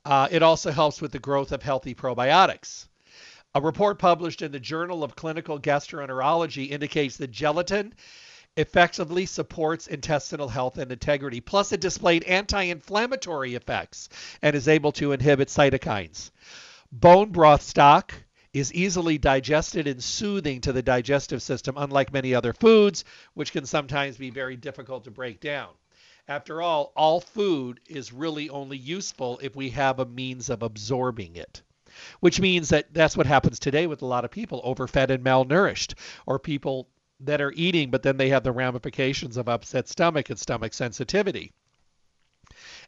Uh, 0.05 0.27
it 0.31 0.43
also 0.43 0.73
helps 0.73 1.01
with 1.01 1.13
the 1.13 1.19
growth 1.21 1.53
of 1.53 1.63
healthy 1.63 1.95
probiotics. 1.95 2.89
A 3.55 3.61
report 3.61 3.99
published 3.99 4.43
in 4.43 4.51
the 4.51 4.59
Journal 4.59 5.05
of 5.05 5.15
Clinical 5.15 5.61
Gastroenterology 5.61 6.71
indicates 6.71 7.19
that 7.19 7.31
gelatin 7.31 7.95
effectively 8.57 9.27
supports 9.27 9.87
intestinal 9.87 10.49
health 10.49 10.79
and 10.79 10.93
integrity. 10.93 11.41
Plus, 11.41 11.73
it 11.73 11.81
displayed 11.81 12.25
anti 12.25 12.65
inflammatory 12.65 13.55
effects 13.55 14.09
and 14.43 14.55
is 14.55 14.69
able 14.69 14.93
to 14.93 15.13
inhibit 15.13 15.49
cytokines. 15.49 16.31
Bone 16.91 17.31
broth 17.31 17.63
stock 17.63 18.13
is 18.53 18.75
easily 18.75 19.17
digested 19.17 19.87
and 19.87 20.05
soothing 20.05 20.61
to 20.61 20.73
the 20.73 20.83
digestive 20.83 21.43
system, 21.43 21.77
unlike 21.79 22.13
many 22.13 22.35
other 22.35 22.53
foods, 22.53 23.05
which 23.33 23.53
can 23.53 23.65
sometimes 23.65 24.19
be 24.19 24.29
very 24.29 24.57
difficult 24.57 25.05
to 25.05 25.11
break 25.11 25.41
down. 25.41 25.71
After 26.29 26.61
all, 26.61 26.93
all 26.95 27.21
food 27.21 27.81
is 27.89 28.13
really 28.13 28.51
only 28.51 28.77
useful 28.77 29.41
if 29.43 29.57
we 29.57 29.71
have 29.71 29.99
a 29.99 30.07
means 30.07 30.51
of 30.51 30.63
absorbing 30.63 31.37
it 31.37 31.63
which 32.21 32.41
means 32.41 32.71
that 32.71 32.93
that's 32.95 33.17
what 33.17 33.27
happens 33.27 33.59
today 33.59 33.87
with 33.87 34.01
a 34.03 34.07
lot 34.07 34.25
of 34.25 34.31
people 34.31 34.61
overfed 34.65 35.11
and 35.11 35.23
malnourished 35.23 35.95
or 36.27 36.39
people 36.39 36.89
that 37.25 37.41
are 37.41 37.53
eating, 37.53 37.91
but 37.91 38.03
then 38.03 38.17
they 38.17 38.29
have 38.31 38.45
the 38.45 38.53
ramifications 38.53 39.37
of 39.37 39.49
upset 39.49 39.89
stomach 39.89 40.31
and 40.31 40.39
stomach 40.39 40.75
sensitivity. 40.75 41.53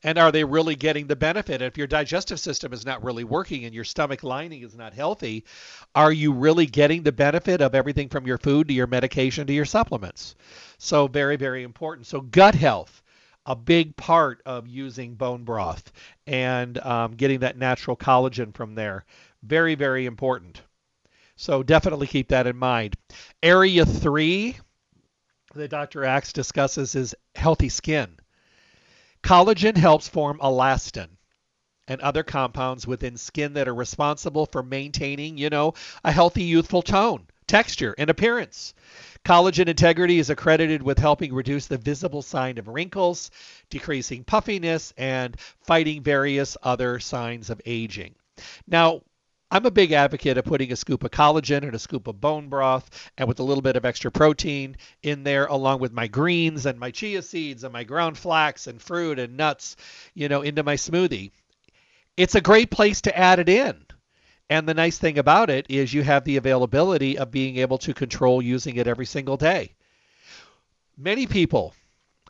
And 0.02 0.18
are 0.18 0.30
they 0.30 0.44
really 0.44 0.74
getting 0.74 1.06
the 1.06 1.16
benefit? 1.16 1.62
If 1.62 1.78
your 1.78 1.86
digestive 1.86 2.38
system 2.38 2.72
is 2.72 2.84
not 2.84 3.02
really 3.02 3.24
working 3.24 3.64
and 3.64 3.74
your 3.74 3.84
stomach 3.84 4.22
lining 4.22 4.62
is 4.62 4.76
not 4.76 4.92
healthy, 4.92 5.44
are 5.94 6.12
you 6.12 6.32
really 6.32 6.66
getting 6.66 7.02
the 7.02 7.12
benefit 7.12 7.62
of 7.62 7.74
everything 7.74 8.08
from 8.10 8.26
your 8.26 8.38
food 8.38 8.68
to 8.68 8.74
your 8.74 8.86
medication 8.86 9.46
to 9.46 9.52
your 9.52 9.64
supplements? 9.64 10.34
So, 10.78 11.06
very, 11.06 11.36
very 11.36 11.62
important. 11.62 12.06
So, 12.06 12.20
gut 12.20 12.54
health, 12.54 13.02
a 13.46 13.56
big 13.56 13.96
part 13.96 14.42
of 14.44 14.68
using 14.68 15.14
bone 15.14 15.44
broth 15.44 15.92
and 16.26 16.78
um, 16.78 17.14
getting 17.14 17.40
that 17.40 17.56
natural 17.56 17.96
collagen 17.96 18.54
from 18.54 18.74
there. 18.74 19.04
Very, 19.42 19.74
very 19.74 20.06
important. 20.06 20.62
So 21.36 21.62
definitely 21.62 22.06
keep 22.06 22.28
that 22.28 22.46
in 22.46 22.56
mind. 22.56 22.96
Area 23.42 23.84
three 23.84 24.56
that 25.54 25.70
Dr. 25.70 26.04
Axe 26.04 26.32
discusses 26.32 26.94
is 26.94 27.14
healthy 27.34 27.68
skin. 27.68 28.16
Collagen 29.22 29.76
helps 29.76 30.08
form 30.08 30.38
elastin 30.42 31.08
and 31.88 32.00
other 32.00 32.22
compounds 32.22 32.86
within 32.86 33.16
skin 33.16 33.54
that 33.54 33.68
are 33.68 33.74
responsible 33.74 34.46
for 34.46 34.62
maintaining, 34.62 35.38
you 35.38 35.50
know, 35.50 35.74
a 36.02 36.12
healthy 36.12 36.44
youthful 36.44 36.82
tone, 36.82 37.26
texture, 37.46 37.94
and 37.98 38.10
appearance. 38.10 38.74
Collagen 39.24 39.68
integrity 39.68 40.18
is 40.18 40.30
accredited 40.30 40.82
with 40.82 40.98
helping 40.98 41.32
reduce 41.32 41.66
the 41.66 41.78
visible 41.78 42.22
sign 42.22 42.58
of 42.58 42.68
wrinkles, 42.68 43.30
decreasing 43.70 44.24
puffiness, 44.24 44.92
and 44.96 45.36
fighting 45.62 46.02
various 46.02 46.56
other 46.62 47.00
signs 47.00 47.50
of 47.50 47.60
aging. 47.64 48.14
Now, 48.66 49.02
I'm 49.54 49.66
a 49.66 49.70
big 49.70 49.92
advocate 49.92 50.37
of 50.37 50.46
putting 50.46 50.73
a 50.73 50.76
scoop 50.76 51.04
of 51.04 51.12
collagen 51.12 51.62
and 51.62 51.76
a 51.76 51.78
scoop 51.78 52.08
of 52.08 52.20
bone 52.20 52.49
broth 52.49 52.90
and 53.16 53.28
with 53.28 53.38
a 53.38 53.44
little 53.44 53.62
bit 53.62 53.76
of 53.76 53.84
extra 53.84 54.11
protein 54.11 54.76
in 55.04 55.23
there, 55.23 55.46
along 55.46 55.78
with 55.78 55.92
my 55.92 56.08
greens 56.08 56.66
and 56.66 56.76
my 56.76 56.90
chia 56.90 57.23
seeds 57.23 57.62
and 57.62 57.73
my 57.73 57.84
ground 57.84 58.18
flax 58.18 58.66
and 58.66 58.82
fruit 58.82 59.20
and 59.20 59.37
nuts, 59.37 59.76
you 60.12 60.28
know, 60.28 60.42
into 60.42 60.64
my 60.64 60.75
smoothie. 60.75 61.30
It's 62.16 62.34
a 62.34 62.40
great 62.40 62.73
place 62.73 63.02
to 63.02 63.16
add 63.16 63.38
it 63.38 63.49
in. 63.49 63.87
And 64.50 64.68
the 64.68 64.75
nice 64.75 64.99
thing 64.99 65.18
about 65.18 65.50
it 65.50 65.66
is 65.68 65.94
you 65.94 66.02
have 66.02 66.25
the 66.25 66.37
availability 66.37 67.16
of 67.16 67.30
being 67.30 67.58
able 67.58 67.78
to 67.78 67.94
control 67.94 68.42
using 68.42 68.75
it 68.75 68.88
every 68.88 69.06
single 69.06 69.37
day. 69.37 69.76
Many 70.99 71.28
people 71.28 71.75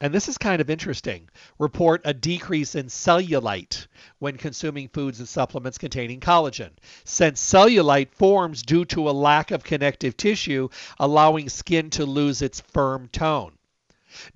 and 0.01 0.13
this 0.13 0.29
is 0.29 0.39
kind 0.39 0.61
of 0.61 0.71
interesting, 0.71 1.29
report 1.59 2.03
a 2.05 2.13
decrease 2.13 2.75
in 2.75 2.87
cellulite 2.87 3.87
when 4.19 4.37
consuming 4.37 4.89
foods 4.89 5.21
and 5.21 5.29
supplements 5.29 5.79
containing 5.79 6.21
collagen, 6.21 6.71
since 7.05 7.41
cellulite 7.41 8.11
forms 8.11 8.63
due 8.63 8.85
to 8.85 9.09
a 9.09 9.13
lack 9.13 9.51
of 9.51 9.63
connective 9.63 10.17
tissue, 10.17 10.69
allowing 10.99 11.49
skin 11.49 11.91
to 11.91 12.05
lose 12.05 12.43
its 12.43 12.61
firm 12.61 13.09
tone. 13.09 13.53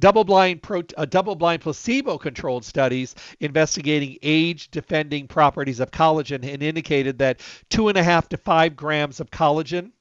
Double-blind, 0.00 0.62
pro- 0.62 0.83
uh, 0.97 1.05
double-blind 1.05 1.62
placebo-controlled 1.62 2.65
studies 2.65 3.15
investigating 3.41 4.19
age-defending 4.23 5.29
properties 5.29 5.81
of 5.81 5.91
collagen 5.91 6.45
indicated 6.45 7.19
that 7.19 7.41
two 7.71 7.88
and 7.88 7.97
a 7.97 8.03
half 8.03 8.29
to 8.29 8.37
five 8.37 8.75
grams 8.75 9.21
of 9.21 9.31
collagen 9.31 9.93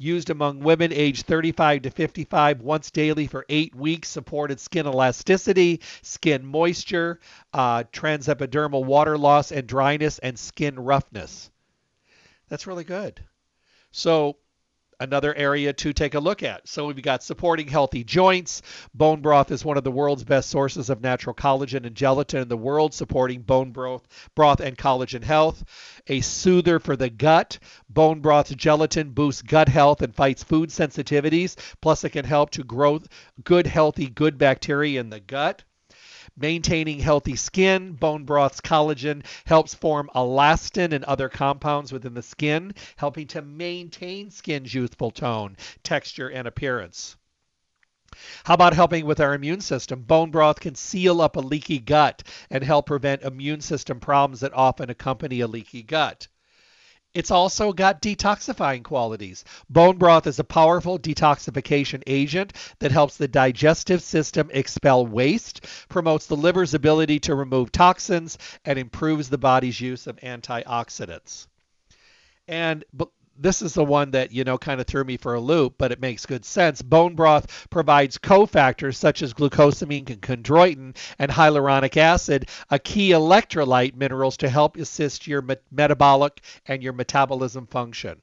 used 0.00 0.30
among 0.30 0.60
women 0.60 0.92
aged 0.92 1.26
35 1.26 1.82
to 1.82 1.90
55 1.90 2.62
once 2.62 2.90
daily 2.90 3.26
for 3.26 3.44
eight 3.50 3.74
weeks, 3.74 4.08
supported 4.08 4.58
skin 4.58 4.86
elasticity, 4.86 5.80
skin 6.02 6.44
moisture, 6.44 7.20
uh, 7.52 7.84
transepidermal 7.92 8.84
water 8.84 9.18
loss 9.18 9.52
and 9.52 9.66
dryness, 9.66 10.18
and 10.18 10.38
skin 10.38 10.78
roughness. 10.78 11.50
That's 12.48 12.66
really 12.66 12.84
good. 12.84 13.22
So 13.92 14.38
another 15.00 15.34
area 15.34 15.72
to 15.72 15.92
take 15.92 16.14
a 16.14 16.20
look 16.20 16.42
at. 16.42 16.68
So 16.68 16.86
we've 16.86 17.02
got 17.02 17.22
supporting 17.22 17.66
healthy 17.66 18.04
joints. 18.04 18.62
Bone 18.94 19.20
broth 19.20 19.50
is 19.50 19.64
one 19.64 19.78
of 19.78 19.84
the 19.84 19.90
world's 19.90 20.22
best 20.22 20.50
sources 20.50 20.90
of 20.90 21.00
natural 21.00 21.34
collagen 21.34 21.86
and 21.86 21.96
gelatin 21.96 22.42
in 22.42 22.48
the 22.48 22.56
world, 22.56 22.94
supporting 22.94 23.40
bone 23.40 23.72
broth, 23.72 24.06
broth 24.34 24.60
and 24.60 24.76
collagen 24.76 25.24
health. 25.24 25.64
A 26.06 26.20
soother 26.20 26.78
for 26.78 26.96
the 26.96 27.10
gut. 27.10 27.58
Bone 27.88 28.20
broth 28.20 28.56
gelatin 28.56 29.10
boosts 29.10 29.42
gut 29.42 29.68
health 29.68 30.02
and 30.02 30.14
fights 30.14 30.44
food 30.44 30.68
sensitivities. 30.68 31.56
Plus, 31.80 32.04
it 32.04 32.10
can 32.10 32.24
help 32.24 32.50
to 32.50 32.62
grow 32.62 33.00
good, 33.42 33.66
healthy, 33.66 34.08
good 34.08 34.36
bacteria 34.36 35.00
in 35.00 35.10
the 35.10 35.20
gut 35.20 35.64
maintaining 36.36 36.98
healthy 36.98 37.36
skin. 37.36 37.92
Bone 37.92 38.24
broth's 38.24 38.60
collagen 38.60 39.24
helps 39.44 39.74
form 39.74 40.10
elastin 40.14 40.92
and 40.92 41.04
other 41.04 41.28
compounds 41.28 41.92
within 41.92 42.14
the 42.14 42.22
skin, 42.22 42.74
helping 42.96 43.26
to 43.28 43.42
maintain 43.42 44.30
skin's 44.30 44.74
youthful 44.74 45.10
tone, 45.10 45.56
texture, 45.82 46.28
and 46.28 46.46
appearance. 46.46 47.16
How 48.44 48.54
about 48.54 48.74
helping 48.74 49.06
with 49.06 49.20
our 49.20 49.34
immune 49.34 49.60
system? 49.60 50.02
Bone 50.02 50.30
broth 50.30 50.58
can 50.58 50.74
seal 50.74 51.22
up 51.22 51.36
a 51.36 51.40
leaky 51.40 51.78
gut 51.78 52.24
and 52.50 52.64
help 52.64 52.86
prevent 52.86 53.22
immune 53.22 53.60
system 53.60 54.00
problems 54.00 54.40
that 54.40 54.52
often 54.52 54.90
accompany 54.90 55.40
a 55.40 55.46
leaky 55.46 55.82
gut. 55.82 56.26
It's 57.12 57.32
also 57.32 57.72
got 57.72 58.00
detoxifying 58.00 58.84
qualities. 58.84 59.44
Bone 59.68 59.98
broth 59.98 60.28
is 60.28 60.38
a 60.38 60.44
powerful 60.44 60.98
detoxification 60.98 62.02
agent 62.06 62.52
that 62.78 62.92
helps 62.92 63.16
the 63.16 63.26
digestive 63.26 64.02
system 64.02 64.48
expel 64.52 65.06
waste, 65.06 65.66
promotes 65.88 66.26
the 66.26 66.36
liver's 66.36 66.72
ability 66.72 67.18
to 67.20 67.34
remove 67.34 67.72
toxins, 67.72 68.38
and 68.64 68.78
improves 68.78 69.28
the 69.28 69.38
body's 69.38 69.80
use 69.80 70.06
of 70.06 70.16
antioxidants. 70.20 71.48
And 72.46 72.84
this 73.40 73.62
is 73.62 73.72
the 73.72 73.84
one 73.84 74.10
that 74.10 74.32
you 74.32 74.44
know 74.44 74.58
kind 74.58 74.80
of 74.80 74.86
threw 74.86 75.02
me 75.02 75.16
for 75.16 75.34
a 75.34 75.40
loop, 75.40 75.76
but 75.78 75.92
it 75.92 76.00
makes 76.00 76.26
good 76.26 76.44
sense. 76.44 76.82
Bone 76.82 77.14
broth 77.14 77.68
provides 77.70 78.18
cofactors 78.18 78.96
such 78.96 79.22
as 79.22 79.32
glucosamine 79.32 80.10
and 80.10 80.20
chondroitin 80.20 80.96
and 81.18 81.30
hyaluronic 81.30 81.96
acid, 81.96 82.48
a 82.70 82.78
key 82.78 83.10
electrolyte 83.10 83.94
minerals 83.94 84.36
to 84.38 84.48
help 84.48 84.76
assist 84.76 85.26
your 85.26 85.40
me- 85.42 85.56
metabolic 85.70 86.42
and 86.66 86.82
your 86.82 86.92
metabolism 86.92 87.66
function, 87.66 88.20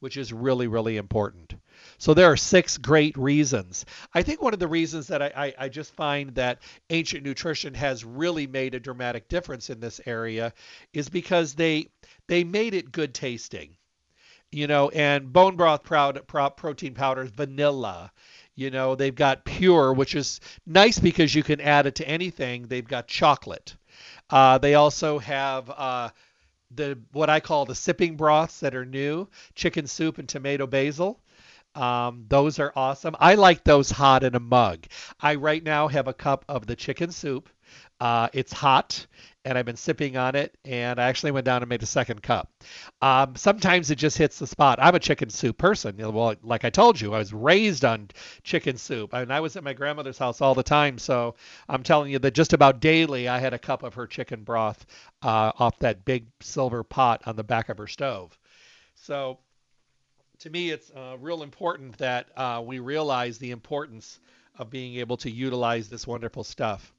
which 0.00 0.16
is 0.16 0.32
really 0.32 0.66
really 0.66 0.96
important. 0.96 1.54
So 1.98 2.12
there 2.12 2.30
are 2.30 2.36
six 2.36 2.76
great 2.76 3.16
reasons. 3.16 3.86
I 4.12 4.22
think 4.22 4.42
one 4.42 4.54
of 4.54 4.58
the 4.58 4.66
reasons 4.66 5.06
that 5.08 5.22
I, 5.22 5.32
I, 5.36 5.54
I, 5.58 5.68
just 5.68 5.94
find 5.94 6.34
that 6.34 6.60
ancient 6.90 7.24
nutrition 7.24 7.74
has 7.74 8.04
really 8.04 8.48
made 8.48 8.74
a 8.74 8.80
dramatic 8.80 9.28
difference 9.28 9.70
in 9.70 9.78
this 9.78 10.00
area 10.04 10.52
is 10.92 11.08
because 11.08 11.54
they 11.54 11.88
they 12.26 12.42
made 12.42 12.74
it 12.74 12.90
good 12.90 13.14
tasting 13.14 13.76
you 14.50 14.66
know, 14.66 14.88
and 14.90 15.32
bone 15.32 15.56
broth 15.56 15.82
protein 15.84 16.94
powders, 16.94 17.30
vanilla. 17.30 18.12
You 18.54 18.70
know, 18.70 18.96
they've 18.96 19.14
got 19.14 19.44
pure, 19.44 19.92
which 19.92 20.14
is 20.14 20.40
nice 20.66 20.98
because 20.98 21.34
you 21.34 21.42
can 21.42 21.60
add 21.60 21.86
it 21.86 21.94
to 21.96 22.08
anything. 22.08 22.66
They've 22.66 22.86
got 22.86 23.06
chocolate. 23.06 23.76
Uh, 24.30 24.58
they 24.58 24.74
also 24.74 25.18
have 25.18 25.70
uh, 25.70 26.10
the 26.74 26.98
what 27.12 27.30
I 27.30 27.40
call 27.40 27.66
the 27.66 27.74
sipping 27.74 28.16
broths 28.16 28.60
that 28.60 28.74
are 28.74 28.84
new, 28.84 29.28
chicken 29.54 29.86
soup 29.86 30.18
and 30.18 30.28
tomato 30.28 30.66
basil. 30.66 31.20
Um, 31.74 32.24
those 32.28 32.58
are 32.58 32.72
awesome. 32.74 33.14
I 33.20 33.34
like 33.34 33.62
those 33.62 33.90
hot 33.90 34.24
in 34.24 34.34
a 34.34 34.40
mug. 34.40 34.86
I 35.20 35.36
right 35.36 35.62
now 35.62 35.86
have 35.88 36.08
a 36.08 36.14
cup 36.14 36.44
of 36.48 36.66
the 36.66 36.74
chicken 36.74 37.12
soup. 37.12 37.48
Uh, 38.00 38.28
it's 38.32 38.52
hot 38.52 39.06
and 39.48 39.56
I've 39.56 39.64
been 39.64 39.76
sipping 39.76 40.18
on 40.18 40.34
it. 40.34 40.56
And 40.64 41.00
I 41.00 41.08
actually 41.08 41.30
went 41.30 41.46
down 41.46 41.62
and 41.62 41.68
made 41.68 41.82
a 41.82 41.86
second 41.86 42.22
cup. 42.22 42.52
Um, 43.00 43.34
sometimes 43.34 43.90
it 43.90 43.96
just 43.96 44.18
hits 44.18 44.38
the 44.38 44.46
spot. 44.46 44.78
I'm 44.80 44.94
a 44.94 45.00
chicken 45.00 45.30
soup 45.30 45.56
person. 45.56 45.96
Well, 45.96 46.34
like 46.42 46.66
I 46.66 46.70
told 46.70 47.00
you, 47.00 47.14
I 47.14 47.18
was 47.18 47.32
raised 47.32 47.84
on 47.84 48.10
chicken 48.42 48.76
soup, 48.76 49.14
and 49.14 49.32
I 49.32 49.40
was 49.40 49.56
at 49.56 49.64
my 49.64 49.72
grandmother's 49.72 50.18
house 50.18 50.42
all 50.42 50.54
the 50.54 50.62
time. 50.62 50.98
So 50.98 51.34
I'm 51.68 51.82
telling 51.82 52.12
you 52.12 52.18
that 52.18 52.34
just 52.34 52.52
about 52.52 52.80
daily, 52.80 53.26
I 53.26 53.38
had 53.38 53.54
a 53.54 53.58
cup 53.58 53.82
of 53.82 53.94
her 53.94 54.06
chicken 54.06 54.42
broth 54.42 54.84
uh, 55.22 55.52
off 55.58 55.78
that 55.78 56.04
big 56.04 56.26
silver 56.40 56.82
pot 56.84 57.22
on 57.24 57.36
the 57.36 57.44
back 57.44 57.70
of 57.70 57.78
her 57.78 57.86
stove. 57.86 58.38
So 58.96 59.38
to 60.40 60.50
me, 60.50 60.70
it's 60.70 60.90
uh, 60.90 61.16
real 61.18 61.42
important 61.42 61.96
that 61.98 62.26
uh, 62.36 62.62
we 62.64 62.80
realize 62.80 63.38
the 63.38 63.52
importance 63.52 64.20
of 64.58 64.68
being 64.68 64.96
able 64.96 65.16
to 65.16 65.30
utilize 65.30 65.88
this 65.88 66.06
wonderful 66.06 66.44
stuff. 66.44 66.92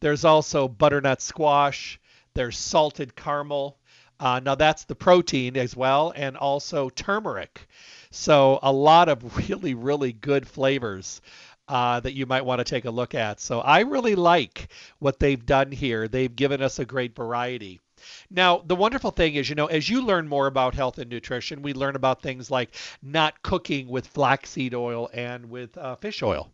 There's 0.00 0.24
also 0.24 0.68
butternut 0.68 1.20
squash. 1.20 1.98
There's 2.34 2.58
salted 2.58 3.16
caramel. 3.16 3.78
Uh, 4.18 4.40
now 4.40 4.54
that's 4.54 4.84
the 4.84 4.94
protein 4.94 5.56
as 5.56 5.76
well, 5.76 6.12
and 6.16 6.36
also 6.36 6.88
turmeric. 6.88 7.66
So 8.10 8.58
a 8.62 8.72
lot 8.72 9.08
of 9.08 9.36
really, 9.48 9.74
really 9.74 10.12
good 10.12 10.48
flavors 10.48 11.20
uh, 11.68 12.00
that 12.00 12.14
you 12.14 12.26
might 12.26 12.44
want 12.44 12.60
to 12.60 12.64
take 12.64 12.84
a 12.84 12.90
look 12.90 13.14
at. 13.14 13.40
So 13.40 13.60
I 13.60 13.80
really 13.80 14.14
like 14.14 14.68
what 14.98 15.18
they've 15.18 15.44
done 15.44 15.72
here. 15.72 16.08
They've 16.08 16.34
given 16.34 16.62
us 16.62 16.78
a 16.78 16.84
great 16.84 17.14
variety. 17.14 17.80
Now, 18.30 18.58
the 18.58 18.76
wonderful 18.76 19.10
thing 19.10 19.34
is, 19.34 19.48
you 19.48 19.54
know, 19.54 19.66
as 19.66 19.88
you 19.88 20.02
learn 20.02 20.28
more 20.28 20.46
about 20.46 20.74
health 20.74 20.98
and 20.98 21.10
nutrition, 21.10 21.62
we 21.62 21.72
learn 21.72 21.96
about 21.96 22.22
things 22.22 22.50
like 22.50 22.74
not 23.02 23.42
cooking 23.42 23.88
with 23.88 24.06
flaxseed 24.06 24.74
oil 24.74 25.10
and 25.12 25.50
with 25.50 25.76
uh, 25.76 25.96
fish 25.96 26.22
oil. 26.22 26.52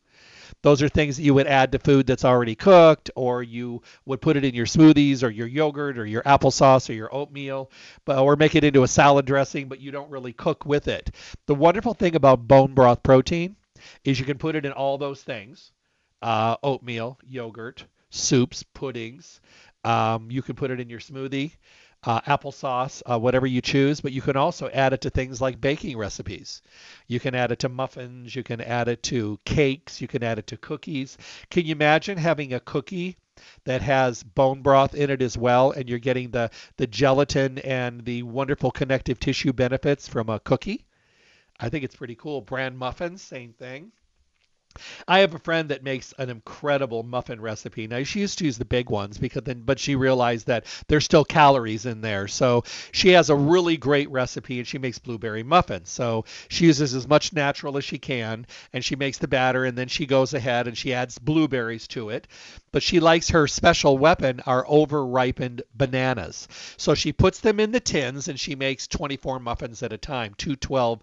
Those 0.62 0.82
are 0.82 0.88
things 0.88 1.16
that 1.16 1.22
you 1.22 1.34
would 1.34 1.46
add 1.46 1.72
to 1.72 1.78
food 1.78 2.06
that's 2.06 2.24
already 2.24 2.54
cooked, 2.54 3.10
or 3.16 3.42
you 3.42 3.82
would 4.04 4.20
put 4.20 4.36
it 4.36 4.44
in 4.44 4.54
your 4.54 4.66
smoothies, 4.66 5.22
or 5.22 5.30
your 5.30 5.46
yogurt, 5.46 5.98
or 5.98 6.06
your 6.06 6.22
applesauce, 6.22 6.88
or 6.90 6.92
your 6.92 7.14
oatmeal, 7.14 7.70
but, 8.04 8.18
or 8.18 8.36
make 8.36 8.54
it 8.54 8.64
into 8.64 8.82
a 8.82 8.88
salad 8.88 9.26
dressing, 9.26 9.68
but 9.68 9.80
you 9.80 9.90
don't 9.90 10.10
really 10.10 10.32
cook 10.32 10.64
with 10.66 10.88
it. 10.88 11.10
The 11.46 11.54
wonderful 11.54 11.94
thing 11.94 12.14
about 12.14 12.46
bone 12.46 12.74
broth 12.74 13.02
protein 13.02 13.56
is 14.04 14.18
you 14.18 14.26
can 14.26 14.38
put 14.38 14.54
it 14.54 14.64
in 14.64 14.72
all 14.72 14.98
those 14.98 15.22
things 15.22 15.72
uh, 16.22 16.56
oatmeal, 16.62 17.18
yogurt, 17.26 17.84
soups, 18.10 18.62
puddings. 18.62 19.40
Um, 19.84 20.30
you 20.30 20.42
can 20.42 20.54
put 20.54 20.70
it 20.70 20.78
in 20.78 20.88
your 20.88 21.00
smoothie 21.00 21.56
uh, 22.04 22.20
applesauce, 22.22 23.02
uh, 23.06 23.18
whatever 23.18 23.46
you 23.46 23.60
choose, 23.60 24.00
but 24.00 24.12
you 24.12 24.22
can 24.22 24.36
also 24.36 24.68
add 24.70 24.92
it 24.92 25.00
to 25.02 25.10
things 25.10 25.40
like 25.40 25.60
baking 25.60 25.96
recipes. 25.96 26.62
You 27.06 27.20
can 27.20 27.34
add 27.34 27.52
it 27.52 27.60
to 27.60 27.68
muffins, 27.68 28.34
you 28.34 28.42
can 28.42 28.60
add 28.60 28.88
it 28.88 29.02
to 29.04 29.38
cakes, 29.44 30.00
you 30.00 30.08
can 30.08 30.22
add 30.22 30.38
it 30.38 30.46
to 30.48 30.56
cookies. 30.56 31.16
Can 31.50 31.66
you 31.66 31.72
imagine 31.72 32.18
having 32.18 32.52
a 32.52 32.60
cookie 32.60 33.16
that 33.64 33.82
has 33.82 34.22
bone 34.22 34.62
broth 34.62 34.94
in 34.94 35.10
it 35.10 35.22
as 35.22 35.38
well, 35.38 35.70
and 35.70 35.88
you're 35.88 35.98
getting 35.98 36.30
the, 36.30 36.50
the 36.76 36.86
gelatin 36.86 37.58
and 37.58 38.04
the 38.04 38.22
wonderful 38.24 38.70
connective 38.70 39.18
tissue 39.20 39.52
benefits 39.52 40.08
from 40.08 40.28
a 40.28 40.40
cookie? 40.40 40.84
I 41.60 41.68
think 41.68 41.84
it's 41.84 41.96
pretty 41.96 42.16
cool. 42.16 42.40
Bran 42.40 42.76
muffins, 42.76 43.22
same 43.22 43.52
thing. 43.52 43.92
I 45.06 45.20
have 45.20 45.34
a 45.34 45.38
friend 45.38 45.68
that 45.68 45.82
makes 45.82 46.14
an 46.18 46.30
incredible 46.30 47.02
muffin 47.02 47.40
recipe. 47.40 47.86
Now 47.86 48.02
she 48.02 48.20
used 48.20 48.38
to 48.38 48.44
use 48.44 48.58
the 48.58 48.64
big 48.64 48.90
ones 48.90 49.18
because 49.18 49.42
then, 49.44 49.62
but 49.64 49.78
she 49.78 49.96
realized 49.96 50.46
that 50.46 50.66
there's 50.88 51.04
still 51.04 51.24
calories 51.24 51.86
in 51.86 52.00
there. 52.00 52.28
So 52.28 52.64
she 52.92 53.10
has 53.10 53.30
a 53.30 53.36
really 53.36 53.76
great 53.76 54.10
recipe, 54.10 54.58
and 54.58 54.66
she 54.66 54.78
makes 54.78 54.98
blueberry 54.98 55.42
muffins. 55.42 55.90
So 55.90 56.24
she 56.48 56.66
uses 56.66 56.94
as 56.94 57.08
much 57.08 57.32
natural 57.32 57.76
as 57.76 57.84
she 57.84 57.98
can, 57.98 58.46
and 58.72 58.84
she 58.84 58.96
makes 58.96 59.18
the 59.18 59.28
batter, 59.28 59.64
and 59.64 59.76
then 59.76 59.88
she 59.88 60.06
goes 60.06 60.34
ahead 60.34 60.66
and 60.66 60.76
she 60.76 60.94
adds 60.94 61.18
blueberries 61.18 61.86
to 61.88 62.10
it. 62.10 62.28
But 62.70 62.82
she 62.82 63.00
likes 63.00 63.30
her 63.30 63.46
special 63.46 63.98
weapon 63.98 64.40
are 64.46 64.64
over 64.68 65.04
ripened 65.04 65.62
bananas. 65.74 66.48
So 66.76 66.94
she 66.94 67.12
puts 67.12 67.40
them 67.40 67.60
in 67.60 67.72
the 67.72 67.80
tins, 67.80 68.28
and 68.28 68.38
she 68.38 68.54
makes 68.54 68.86
24 68.86 69.40
muffins 69.40 69.82
at 69.82 69.92
a 69.92 69.98
time, 69.98 70.34
two 70.36 70.56
12 70.56 71.02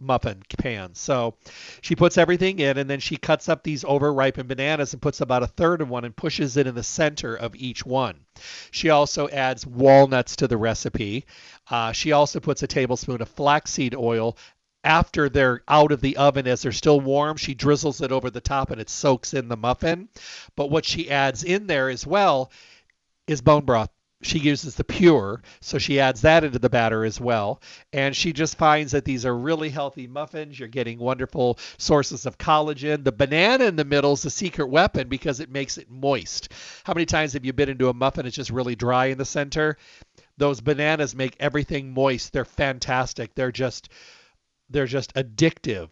muffin 0.00 0.42
pan. 0.58 0.94
So 0.94 1.36
she 1.80 1.94
puts 1.94 2.18
everything 2.18 2.58
in 2.58 2.78
and 2.78 2.88
then 2.88 3.00
she 3.00 3.16
cuts 3.16 3.48
up 3.48 3.62
these 3.62 3.84
over 3.84 4.12
ripened 4.12 4.48
bananas 4.48 4.92
and 4.92 5.02
puts 5.02 5.20
about 5.20 5.42
a 5.42 5.46
third 5.46 5.80
of 5.80 5.88
one 5.88 6.04
and 6.04 6.16
pushes 6.16 6.56
it 6.56 6.66
in 6.66 6.74
the 6.74 6.82
center 6.82 7.36
of 7.36 7.54
each 7.54 7.84
one. 7.84 8.20
She 8.70 8.90
also 8.90 9.28
adds 9.28 9.66
walnuts 9.66 10.36
to 10.36 10.48
the 10.48 10.56
recipe. 10.56 11.26
Uh, 11.70 11.92
she 11.92 12.12
also 12.12 12.40
puts 12.40 12.62
a 12.62 12.66
tablespoon 12.66 13.20
of 13.20 13.28
flaxseed 13.28 13.94
oil 13.94 14.36
after 14.82 15.28
they're 15.28 15.62
out 15.68 15.92
of 15.92 16.00
the 16.00 16.16
oven 16.16 16.46
as 16.46 16.62
they're 16.62 16.72
still 16.72 17.00
warm 17.00 17.36
she 17.36 17.54
drizzles 17.54 18.00
it 18.00 18.12
over 18.12 18.30
the 18.30 18.40
top 18.40 18.70
and 18.70 18.80
it 18.80 18.88
soaks 18.88 19.34
in 19.34 19.48
the 19.48 19.56
muffin 19.56 20.08
but 20.56 20.70
what 20.70 20.86
she 20.86 21.10
adds 21.10 21.44
in 21.44 21.66
there 21.66 21.90
as 21.90 22.06
well 22.06 22.50
is 23.26 23.42
bone 23.42 23.64
broth 23.64 23.90
she 24.22 24.38
uses 24.38 24.74
the 24.74 24.84
pure, 24.84 25.42
so 25.60 25.78
she 25.78 25.98
adds 25.98 26.20
that 26.22 26.44
into 26.44 26.58
the 26.58 26.68
batter 26.68 27.04
as 27.04 27.18
well. 27.20 27.62
And 27.92 28.14
she 28.14 28.32
just 28.32 28.58
finds 28.58 28.92
that 28.92 29.04
these 29.04 29.24
are 29.24 29.36
really 29.36 29.70
healthy 29.70 30.06
muffins. 30.06 30.58
You're 30.58 30.68
getting 30.68 30.98
wonderful 30.98 31.58
sources 31.78 32.26
of 32.26 32.36
collagen. 32.36 33.02
The 33.02 33.12
banana 33.12 33.64
in 33.64 33.76
the 33.76 33.84
middle 33.84 34.12
is 34.12 34.22
the 34.22 34.30
secret 34.30 34.68
weapon 34.68 35.08
because 35.08 35.40
it 35.40 35.50
makes 35.50 35.78
it 35.78 35.90
moist. 35.90 36.52
How 36.84 36.92
many 36.92 37.06
times 37.06 37.32
have 37.32 37.44
you 37.44 37.52
been 37.52 37.70
into 37.70 37.88
a 37.88 37.94
muffin? 37.94 38.26
It's 38.26 38.36
just 38.36 38.50
really 38.50 38.76
dry 38.76 39.06
in 39.06 39.18
the 39.18 39.24
center. 39.24 39.78
Those 40.36 40.60
bananas 40.60 41.14
make 41.14 41.36
everything 41.40 41.94
moist. 41.94 42.32
They're 42.32 42.44
fantastic. 42.44 43.34
They're 43.34 43.52
just 43.52 43.88
they're 44.68 44.86
just 44.86 45.14
addictive 45.14 45.90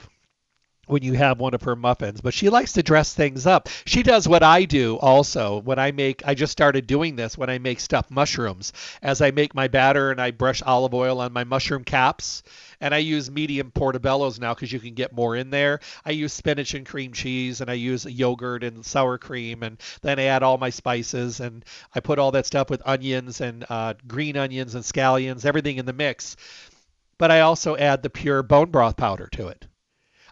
when 0.91 1.03
you 1.03 1.15
have 1.15 1.39
one 1.39 1.55
of 1.55 1.63
her 1.63 1.77
muffins, 1.77 2.21
but 2.21 2.35
she 2.35 2.49
likes 2.49 2.73
to 2.73 2.83
dress 2.83 3.15
things 3.15 3.47
up. 3.47 3.69
She 3.85 4.03
does 4.03 4.29
what 4.29 4.43
I 4.43 4.65
do 4.65 4.97
also 4.97 5.61
when 5.61 5.79
I 5.79 5.93
make, 5.93 6.27
I 6.27 6.35
just 6.35 6.53
started 6.53 6.87
doing 6.87 7.17
this 7.17 7.37
when 7.37 7.51
I 7.51 7.59
make 7.59 7.81
stuffed 7.81 8.11
mushrooms. 8.11 8.73
As 9.03 9.21
I 9.21 9.31
make 9.31 9.55
my 9.55 9.69
batter 9.69 10.11
and 10.11 10.21
I 10.21 10.31
brush 10.31 10.63
olive 10.63 10.95
oil 10.95 11.21
on 11.21 11.33
my 11.33 11.45
mushroom 11.45 11.85
caps, 11.85 12.43
and 12.81 12.95
I 12.95 12.99
use 12.99 13.31
medium 13.31 13.71
portobellos 13.71 14.41
now 14.41 14.55
because 14.55 14.73
you 14.73 14.81
can 14.81 14.95
get 14.95 15.13
more 15.13 15.35
in 15.37 15.51
there. 15.51 15.81
I 16.05 16.11
use 16.13 16.33
spinach 16.33 16.75
and 16.75 16.87
cream 16.87 17.13
cheese, 17.13 17.61
and 17.61 17.71
I 17.71 17.75
use 17.75 18.05
yogurt 18.05 18.63
and 18.65 18.85
sour 18.85 19.19
cream, 19.19 19.63
and 19.63 19.79
then 20.03 20.19
I 20.19 20.25
add 20.25 20.43
all 20.43 20.59
my 20.59 20.71
spices, 20.71 21.41
and 21.41 21.65
I 21.95 22.01
put 22.01 22.19
all 22.19 22.33
that 22.33 22.47
stuff 22.47 22.71
with 22.71 22.83
onions 22.87 23.41
and 23.41 23.65
uh, 23.69 23.95
green 24.07 24.37
onions 24.37 24.75
and 24.75 24.85
scallions, 24.85 25.45
everything 25.45 25.79
in 25.79 25.87
the 25.87 25.93
mix. 25.93 26.37
But 27.19 27.31
I 27.33 27.41
also 27.41 27.77
add 27.77 28.03
the 28.03 28.11
pure 28.11 28.43
bone 28.43 28.71
broth 28.71 28.97
powder 28.97 29.29
to 29.33 29.49
it. 29.49 29.67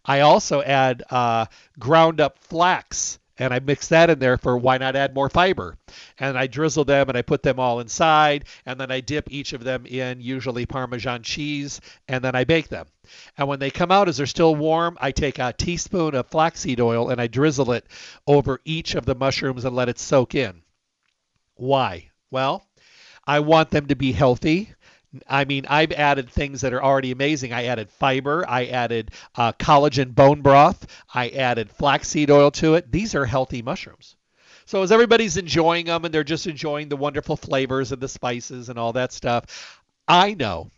I 0.06 0.20
also 0.20 0.62
add 0.62 1.02
uh, 1.10 1.46
ground 1.78 2.20
up 2.20 2.38
flax 2.38 3.18
and 3.38 3.52
I 3.52 3.58
mix 3.58 3.88
that 3.88 4.10
in 4.10 4.18
there 4.18 4.38
for 4.38 4.56
why 4.56 4.78
not 4.78 4.96
add 4.96 5.14
more 5.14 5.28
fiber? 5.28 5.76
And 6.18 6.38
I 6.38 6.46
drizzle 6.46 6.84
them 6.84 7.08
and 7.08 7.18
I 7.18 7.22
put 7.22 7.42
them 7.42 7.60
all 7.60 7.80
inside, 7.80 8.46
and 8.64 8.80
then 8.80 8.90
I 8.90 9.00
dip 9.00 9.30
each 9.30 9.52
of 9.52 9.62
them 9.62 9.86
in 9.86 10.20
usually 10.20 10.64
Parmesan 10.64 11.22
cheese, 11.22 11.80
and 12.08 12.24
then 12.24 12.34
I 12.34 12.44
bake 12.44 12.68
them. 12.68 12.86
And 13.36 13.46
when 13.46 13.58
they 13.58 13.70
come 13.70 13.92
out 13.92 14.08
as 14.08 14.16
they're 14.16 14.26
still 14.26 14.54
warm, 14.56 14.96
I 15.00 15.12
take 15.12 15.38
a 15.38 15.52
teaspoon 15.52 16.14
of 16.14 16.28
flaxseed 16.28 16.80
oil 16.80 17.10
and 17.10 17.20
I 17.20 17.26
drizzle 17.26 17.72
it 17.72 17.86
over 18.26 18.60
each 18.64 18.94
of 18.94 19.04
the 19.04 19.14
mushrooms 19.14 19.64
and 19.64 19.76
let 19.76 19.88
it 19.88 19.98
soak 19.98 20.34
in. 20.34 20.62
Why? 21.54 22.10
Well, 22.30 22.66
I 23.26 23.40
want 23.40 23.70
them 23.70 23.86
to 23.88 23.96
be 23.96 24.12
healthy. 24.12 24.70
I 25.28 25.44
mean, 25.44 25.66
I've 25.68 25.92
added 25.92 26.30
things 26.30 26.60
that 26.60 26.72
are 26.72 26.82
already 26.82 27.10
amazing. 27.10 27.52
I 27.52 27.64
added 27.64 27.90
fiber, 27.90 28.44
I 28.48 28.66
added 28.66 29.12
uh, 29.34 29.52
collagen 29.52 30.14
bone 30.14 30.42
broth, 30.42 30.86
I 31.12 31.28
added 31.30 31.70
flaxseed 31.70 32.30
oil 32.30 32.50
to 32.52 32.74
it. 32.74 32.90
These 32.90 33.14
are 33.14 33.24
healthy 33.24 33.62
mushrooms. 33.62 34.16
So 34.66 34.82
as 34.82 34.90
everybody's 34.90 35.36
enjoying 35.36 35.86
them 35.86 36.04
and 36.04 36.12
they're 36.12 36.24
just 36.24 36.48
enjoying 36.48 36.88
the 36.88 36.96
wonderful 36.96 37.36
flavors 37.36 37.92
and 37.92 38.02
the 38.02 38.08
spices 38.08 38.68
and 38.68 38.78
all 38.78 38.92
that 38.94 39.12
stuff, 39.12 39.80
I 40.08 40.34
know 40.34 40.70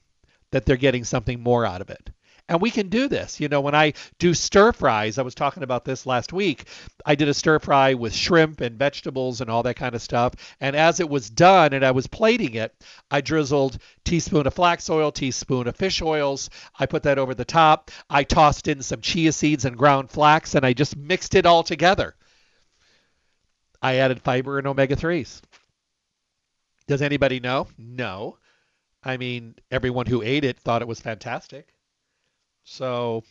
that 0.51 0.67
they're 0.67 0.77
getting 0.77 1.05
something 1.05 1.41
more 1.41 1.65
out 1.65 1.81
of 1.81 1.91
it. 1.91 2.11
And 2.49 2.63
we 2.63 2.71
can 2.71 2.89
do 2.89 3.09
this. 3.09 3.41
You 3.41 3.49
know, 3.49 3.61
when 3.61 3.75
I 3.75 3.93
do 4.19 4.33
stir 4.33 4.73
fries, 4.73 5.19
I 5.19 5.23
was 5.23 5.35
talking 5.35 5.63
about 5.63 5.85
this 5.85 6.07
last 6.07 6.33
week. 6.33 6.65
I 7.05 7.15
did 7.15 7.29
a 7.29 7.35
stir 7.35 7.59
fry 7.59 7.93
with 7.93 8.15
shrimp 8.15 8.63
and 8.63 8.79
vegetables 8.79 9.43
and 9.43 9.51
all 9.51 9.63
that 9.65 9.77
kind 9.77 9.95
of 9.95 10.01
stuff. 10.01 10.35
And 10.59 10.75
as 10.75 10.99
it 10.99 11.11
was 11.11 11.29
done 11.29 11.75
and 11.75 11.85
I 11.85 11.91
was 11.91 12.07
plating 12.07 12.55
it, 12.55 12.75
I 13.11 13.21
drizzled 13.21 13.79
teaspoon 14.05 14.47
of 14.47 14.55
flax 14.55 14.89
oil, 14.89 15.13
teaspoon 15.13 15.69
of 15.69 15.77
fish 15.77 16.01
oils. 16.01 16.49
I 16.79 16.87
put 16.87 17.03
that 17.03 17.19
over 17.19 17.35
the 17.35 17.45
top. 17.45 17.91
I 18.09 18.25
tossed 18.25 18.67
in 18.67 18.81
some 18.81 19.03
chia 19.03 19.33
seeds 19.33 19.67
and 19.67 19.77
ground 19.77 20.11
flax 20.11 20.55
and 20.55 20.65
I 20.65 20.73
just 20.73 20.97
mixed 20.97 21.35
it 21.35 21.45
all 21.45 21.63
together. 21.63 22.15
I 23.83 23.97
added 23.97 24.23
fiber 24.23 24.59
and 24.59 24.67
omega 24.67 24.97
3s. 24.97 25.43
Does 26.87 27.03
anybody 27.03 27.41
know? 27.41 27.69
No. 27.77 28.39
I 29.05 29.19
mean, 29.19 29.55
everyone 29.71 30.07
who 30.07 30.23
ate 30.23 30.45
it 30.45 30.59
thought 30.59 30.81
it 30.81 30.89
was 30.89 31.01
fantastic. 31.01 31.69
So, 32.71 33.25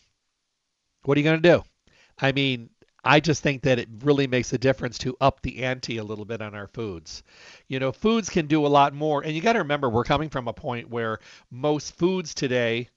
what 1.03 1.15
are 1.15 1.19
you 1.19 1.23
going 1.23 1.41
to 1.41 1.49
do? 1.49 1.63
I 2.17 2.31
mean, 2.31 2.71
I 3.03 3.19
just 3.19 3.43
think 3.43 3.61
that 3.61 3.77
it 3.77 3.87
really 4.03 4.25
makes 4.25 4.51
a 4.51 4.57
difference 4.57 4.97
to 4.99 5.15
up 5.21 5.41
the 5.41 5.63
ante 5.63 5.97
a 5.97 6.03
little 6.03 6.25
bit 6.25 6.41
on 6.41 6.55
our 6.55 6.67
foods. 6.67 7.21
You 7.67 7.79
know, 7.79 7.91
foods 7.91 8.31
can 8.31 8.47
do 8.47 8.65
a 8.65 8.67
lot 8.67 8.95
more. 8.95 9.23
And 9.23 9.33
you 9.35 9.41
got 9.41 9.53
to 9.53 9.59
remember, 9.59 9.89
we're 9.89 10.03
coming 10.03 10.29
from 10.29 10.47
a 10.47 10.53
point 10.53 10.89
where 10.89 11.19
most 11.51 11.95
foods 11.95 12.33
today 12.33 12.89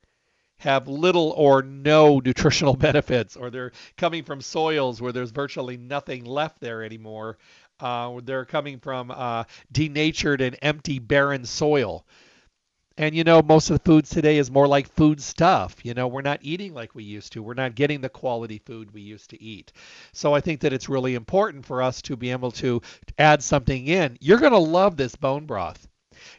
have 0.56 0.88
little 0.88 1.34
or 1.36 1.60
no 1.62 2.20
nutritional 2.20 2.74
benefits, 2.88 3.36
or 3.36 3.50
they're 3.50 3.72
coming 3.98 4.24
from 4.24 4.40
soils 4.40 5.00
where 5.00 5.12
there's 5.12 5.32
virtually 5.32 5.76
nothing 5.76 6.24
left 6.24 6.58
there 6.58 6.82
anymore. 6.82 7.36
Uh, 7.78 8.18
they're 8.24 8.46
coming 8.46 8.78
from 8.78 9.10
uh, 9.10 9.44
denatured 9.70 10.40
and 10.40 10.56
empty, 10.62 10.98
barren 10.98 11.44
soil. 11.44 12.06
And 13.00 13.14
you 13.14 13.24
know, 13.24 13.40
most 13.40 13.70
of 13.70 13.78
the 13.78 13.84
foods 13.90 14.10
today 14.10 14.36
is 14.36 14.50
more 14.50 14.68
like 14.68 14.86
food 14.86 15.22
stuff. 15.22 15.76
You 15.82 15.94
know, 15.94 16.06
we're 16.06 16.20
not 16.20 16.40
eating 16.42 16.74
like 16.74 16.94
we 16.94 17.02
used 17.02 17.32
to. 17.32 17.42
We're 17.42 17.54
not 17.54 17.74
getting 17.74 18.02
the 18.02 18.10
quality 18.10 18.58
food 18.58 18.92
we 18.92 19.00
used 19.00 19.30
to 19.30 19.42
eat. 19.42 19.72
So 20.12 20.34
I 20.34 20.42
think 20.42 20.60
that 20.60 20.74
it's 20.74 20.86
really 20.86 21.14
important 21.14 21.64
for 21.64 21.80
us 21.80 22.02
to 22.02 22.16
be 22.16 22.30
able 22.30 22.50
to 22.52 22.82
add 23.18 23.42
something 23.42 23.86
in. 23.86 24.18
You're 24.20 24.36
going 24.38 24.52
to 24.52 24.58
love 24.58 24.98
this 24.98 25.16
bone 25.16 25.46
broth. 25.46 25.88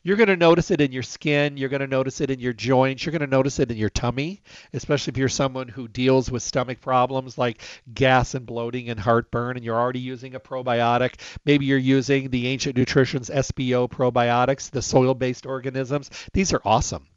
You're 0.03 0.17
going 0.17 0.27
to 0.27 0.37
notice 0.37 0.71
it 0.71 0.81
in 0.81 0.91
your 0.91 1.03
skin. 1.03 1.57
You're 1.57 1.69
going 1.69 1.81
to 1.81 1.87
notice 1.87 2.21
it 2.21 2.31
in 2.31 2.39
your 2.39 2.53
joints. 2.53 3.05
You're 3.05 3.11
going 3.11 3.21
to 3.21 3.27
notice 3.27 3.59
it 3.59 3.71
in 3.71 3.77
your 3.77 3.89
tummy, 3.89 4.41
especially 4.73 5.11
if 5.11 5.17
you're 5.17 5.29
someone 5.29 5.67
who 5.67 5.87
deals 5.87 6.31
with 6.31 6.43
stomach 6.43 6.81
problems 6.81 7.37
like 7.37 7.61
gas 7.93 8.33
and 8.33 8.45
bloating 8.45 8.89
and 8.89 8.99
heartburn, 8.99 9.57
and 9.57 9.65
you're 9.65 9.79
already 9.79 9.99
using 9.99 10.35
a 10.35 10.39
probiotic. 10.39 11.15
Maybe 11.45 11.65
you're 11.65 11.77
using 11.77 12.29
the 12.29 12.47
Ancient 12.47 12.77
Nutrition's 12.77 13.29
SBO 13.29 13.89
probiotics, 13.89 14.71
the 14.71 14.81
soil 14.81 15.13
based 15.13 15.45
organisms. 15.45 16.09
These 16.33 16.53
are 16.53 16.61
awesome. 16.65 17.07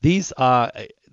These, 0.00 0.32
uh, 0.36 0.70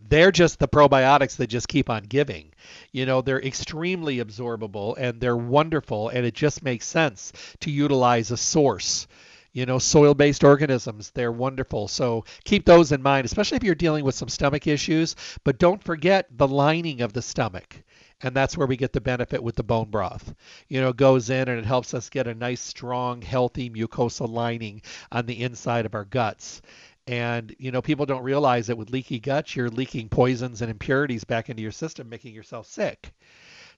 they're 0.09 0.31
just 0.31 0.59
the 0.59 0.67
probiotics 0.67 1.37
that 1.37 1.47
just 1.47 1.67
keep 1.67 1.89
on 1.89 2.03
giving. 2.03 2.53
You 2.91 3.05
know, 3.05 3.21
they're 3.21 3.41
extremely 3.41 4.17
absorbable 4.17 4.95
and 4.97 5.19
they're 5.19 5.37
wonderful, 5.37 6.09
and 6.09 6.25
it 6.25 6.33
just 6.33 6.63
makes 6.63 6.87
sense 6.87 7.33
to 7.61 7.71
utilize 7.71 8.31
a 8.31 8.37
source 8.37 9.07
you 9.57 9.65
know, 9.65 9.79
soil 9.79 10.13
based 10.13 10.43
organisms. 10.43 11.09
They're 11.09 11.31
wonderful. 11.31 11.87
So 11.87 12.25
keep 12.43 12.63
those 12.63 12.91
in 12.91 13.01
mind, 13.01 13.25
especially 13.25 13.55
if 13.55 13.63
you're 13.63 13.73
dealing 13.73 14.05
with 14.05 14.13
some 14.13 14.29
stomach 14.29 14.67
issues. 14.67 15.15
But 15.43 15.57
don't 15.57 15.83
forget 15.83 16.27
the 16.29 16.47
lining 16.47 17.01
of 17.01 17.11
the 17.11 17.23
stomach. 17.23 17.81
And 18.21 18.35
that's 18.35 18.55
where 18.55 18.67
we 18.67 18.77
get 18.77 18.93
the 18.93 19.01
benefit 19.01 19.41
with 19.41 19.55
the 19.55 19.63
bone 19.63 19.89
broth. 19.89 20.31
You 20.67 20.79
know, 20.81 20.89
it 20.89 20.97
goes 20.97 21.31
in 21.31 21.49
and 21.49 21.57
it 21.57 21.65
helps 21.65 21.95
us 21.95 22.11
get 22.11 22.27
a 22.27 22.35
nice, 22.35 22.61
strong, 22.61 23.23
healthy 23.23 23.67
mucosa 23.71 24.29
lining 24.29 24.83
on 25.11 25.25
the 25.25 25.41
inside 25.41 25.87
of 25.87 25.95
our 25.95 26.05
guts. 26.05 26.61
And, 27.07 27.55
you 27.57 27.71
know, 27.71 27.81
people 27.81 28.05
don't 28.05 28.21
realize 28.21 28.67
that 28.67 28.77
with 28.77 28.91
leaky 28.91 29.19
guts, 29.19 29.55
you're 29.55 29.69
leaking 29.69 30.09
poisons 30.09 30.61
and 30.61 30.69
impurities 30.69 31.23
back 31.23 31.49
into 31.49 31.63
your 31.63 31.71
system, 31.71 32.09
making 32.09 32.35
yourself 32.35 32.67
sick. 32.67 33.11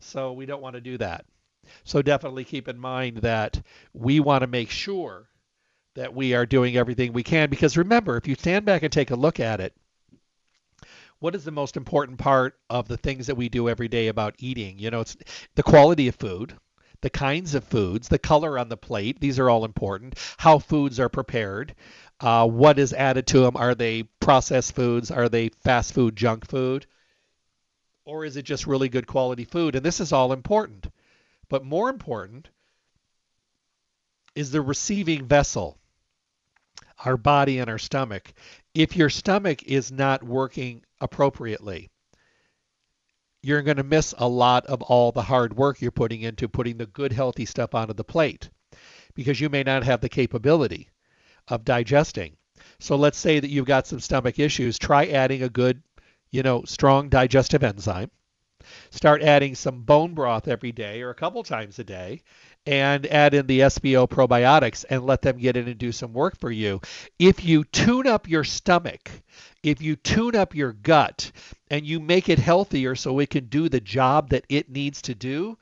So 0.02 0.34
we 0.34 0.46
don't 0.46 0.62
want 0.62 0.76
to 0.76 0.82
do 0.82 0.98
that. 0.98 1.24
So 1.86 2.02
definitely 2.02 2.44
keep 2.44 2.68
in 2.68 2.78
mind 2.78 3.20
that 3.20 3.62
we 3.94 4.20
want 4.20 4.42
to 4.42 4.48
make 4.48 4.72
sure 4.72 5.30
that 6.00 6.16
we 6.16 6.34
are 6.34 6.46
doing 6.46 6.78
everything 6.78 7.12
we 7.12 7.24
can. 7.24 7.50
Because 7.50 7.76
remember, 7.76 8.16
if 8.16 8.26
you 8.26 8.36
stand 8.36 8.64
back 8.64 8.84
and 8.84 8.92
take 8.92 9.12
a 9.12 9.18
look 9.18 9.38
at 9.42 9.60
it, 9.60 9.76
what 11.20 11.36
is 11.36 11.44
the 11.44 11.52
most 11.52 11.76
important 11.76 12.18
part 12.18 12.58
of 12.70 12.88
the 12.88 12.96
things 12.96 13.28
that 13.28 13.36
we 13.36 13.50
do 13.50 13.68
every 13.68 13.90
day 13.90 14.08
about 14.08 14.36
eating? 14.40 14.80
You 14.80 14.92
know, 14.92 15.02
it's 15.02 15.18
the 15.56 15.64
quality 15.64 16.08
of 16.08 16.16
food, 16.16 16.54
the 17.02 17.10
kinds 17.10 17.54
of 17.54 17.66
foods, 17.66 18.08
the 18.08 18.18
color 18.18 18.58
on 18.58 18.70
the 18.70 18.78
plate. 18.78 19.20
These 19.20 19.40
are 19.40 19.50
all 19.50 19.66
important. 19.66 20.18
How 20.38 20.58
foods 20.58 21.02
are 21.02 21.10
prepared, 21.10 21.76
uh, 22.22 22.48
what 22.48 22.80
is 22.80 22.94
added 22.94 23.28
to 23.28 23.42
them. 23.42 23.58
Are 23.58 23.76
they 23.76 24.04
processed 24.22 24.76
foods? 24.76 25.12
Are 25.12 25.28
they 25.28 25.50
fast 25.50 25.94
food, 25.94 26.16
junk 26.16 26.48
food? 26.48 26.86
Or 28.06 28.24
is 28.24 28.38
it 28.38 28.44
just 28.44 28.68
really 28.68 28.88
good 28.88 29.06
quality 29.06 29.44
food? 29.44 29.76
And 29.76 29.86
this 29.86 30.00
is 30.00 30.14
all 30.14 30.32
important. 30.32 30.88
But 31.50 31.66
more 31.66 31.90
important 31.90 32.48
is 34.34 34.52
the 34.52 34.62
receiving 34.62 35.26
vessel 35.26 35.79
our 37.06 37.18
body 37.18 37.60
and 37.60 37.70
our 37.70 37.78
stomach. 37.78 38.34
If 38.74 38.96
your 38.96 39.10
stomach 39.10 39.64
is 39.64 39.92
not 39.92 40.24
working 40.24 40.84
appropriately, 41.02 41.90
you're 43.42 43.62
going 43.62 43.78
to 43.78 43.84
miss 43.84 44.14
a 44.18 44.28
lot 44.28 44.66
of 44.66 44.82
all 44.82 45.12
the 45.12 45.22
hard 45.22 45.56
work 45.56 45.82
you're 45.82 45.92
putting 45.92 46.22
into 46.22 46.50
putting 46.50 46.78
the 46.78 46.86
good, 46.86 47.14
healthy 47.14 47.46
stuff 47.46 47.74
onto 47.74 47.94
the 47.94 48.04
plate 48.04 48.50
because 49.14 49.40
you 49.40 49.50
may 49.50 49.64
not 49.64 49.84
have 49.84 50.02
the 50.02 50.10
capability 50.10 50.90
of 51.48 51.66
digesting. 51.66 52.36
So 52.80 52.96
let's 52.96 53.18
say 53.18 53.40
that 53.40 53.50
you've 53.50 53.66
got 53.66 53.88
some 53.88 54.00
stomach 54.00 54.40
issues. 54.40 54.78
Try 54.78 55.08
adding 55.08 55.44
a 55.44 55.50
good, 55.50 55.82
you 56.32 56.44
know, 56.44 56.64
strong 56.66 57.10
digestive 57.10 57.64
enzyme. 57.64 58.12
Start 58.92 59.22
adding 59.22 59.56
some 59.56 59.82
bone 59.82 60.14
broth 60.14 60.48
every 60.48 60.72
day 60.72 61.02
or 61.02 61.10
a 61.10 61.16
couple 61.16 61.44
times 61.44 61.80
a 61.80 61.84
day 61.84 62.22
and 62.66 63.06
add 63.08 63.34
in 63.34 63.48
the 63.48 63.62
SBO 63.62 64.08
probiotics 64.08 64.86
and 64.90 65.06
let 65.06 65.22
them 65.22 65.38
get 65.38 65.58
in 65.58 65.68
and 65.68 65.78
do 65.78 65.92
some 65.92 66.14
work 66.14 66.38
for 66.40 66.52
you. 66.52 66.82
If 67.18 67.44
you 67.44 67.64
tune 67.64 68.08
up 68.08 68.30
your 68.30 68.44
stomach, 68.44 69.10
if 69.64 69.82
you 69.82 69.96
tune 69.96 70.36
up 70.36 70.56
your 70.56 70.74
gut 70.74 71.32
and 71.70 71.86
you 71.86 72.00
make 72.00 72.30
it 72.30 72.40
healthier 72.40 72.96
so 72.96 73.20
it 73.20 73.30
can 73.30 73.46
do 73.46 73.70
the 73.70 73.80
job 73.80 74.30
that 74.30 74.46
it 74.50 74.70
needs 74.70 75.02
to 75.04 75.16
do, 75.16 75.58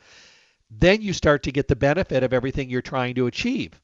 then 0.70 1.02
you 1.02 1.13
start 1.13 1.43
to 1.43 1.52
get 1.52 1.67
the 1.67 1.76
benefit 1.76 2.24
of 2.24 2.34
everything 2.34 2.70
you're 2.70 2.82
trying 2.82 3.15
to 3.15 3.28
achieve. 3.28 3.80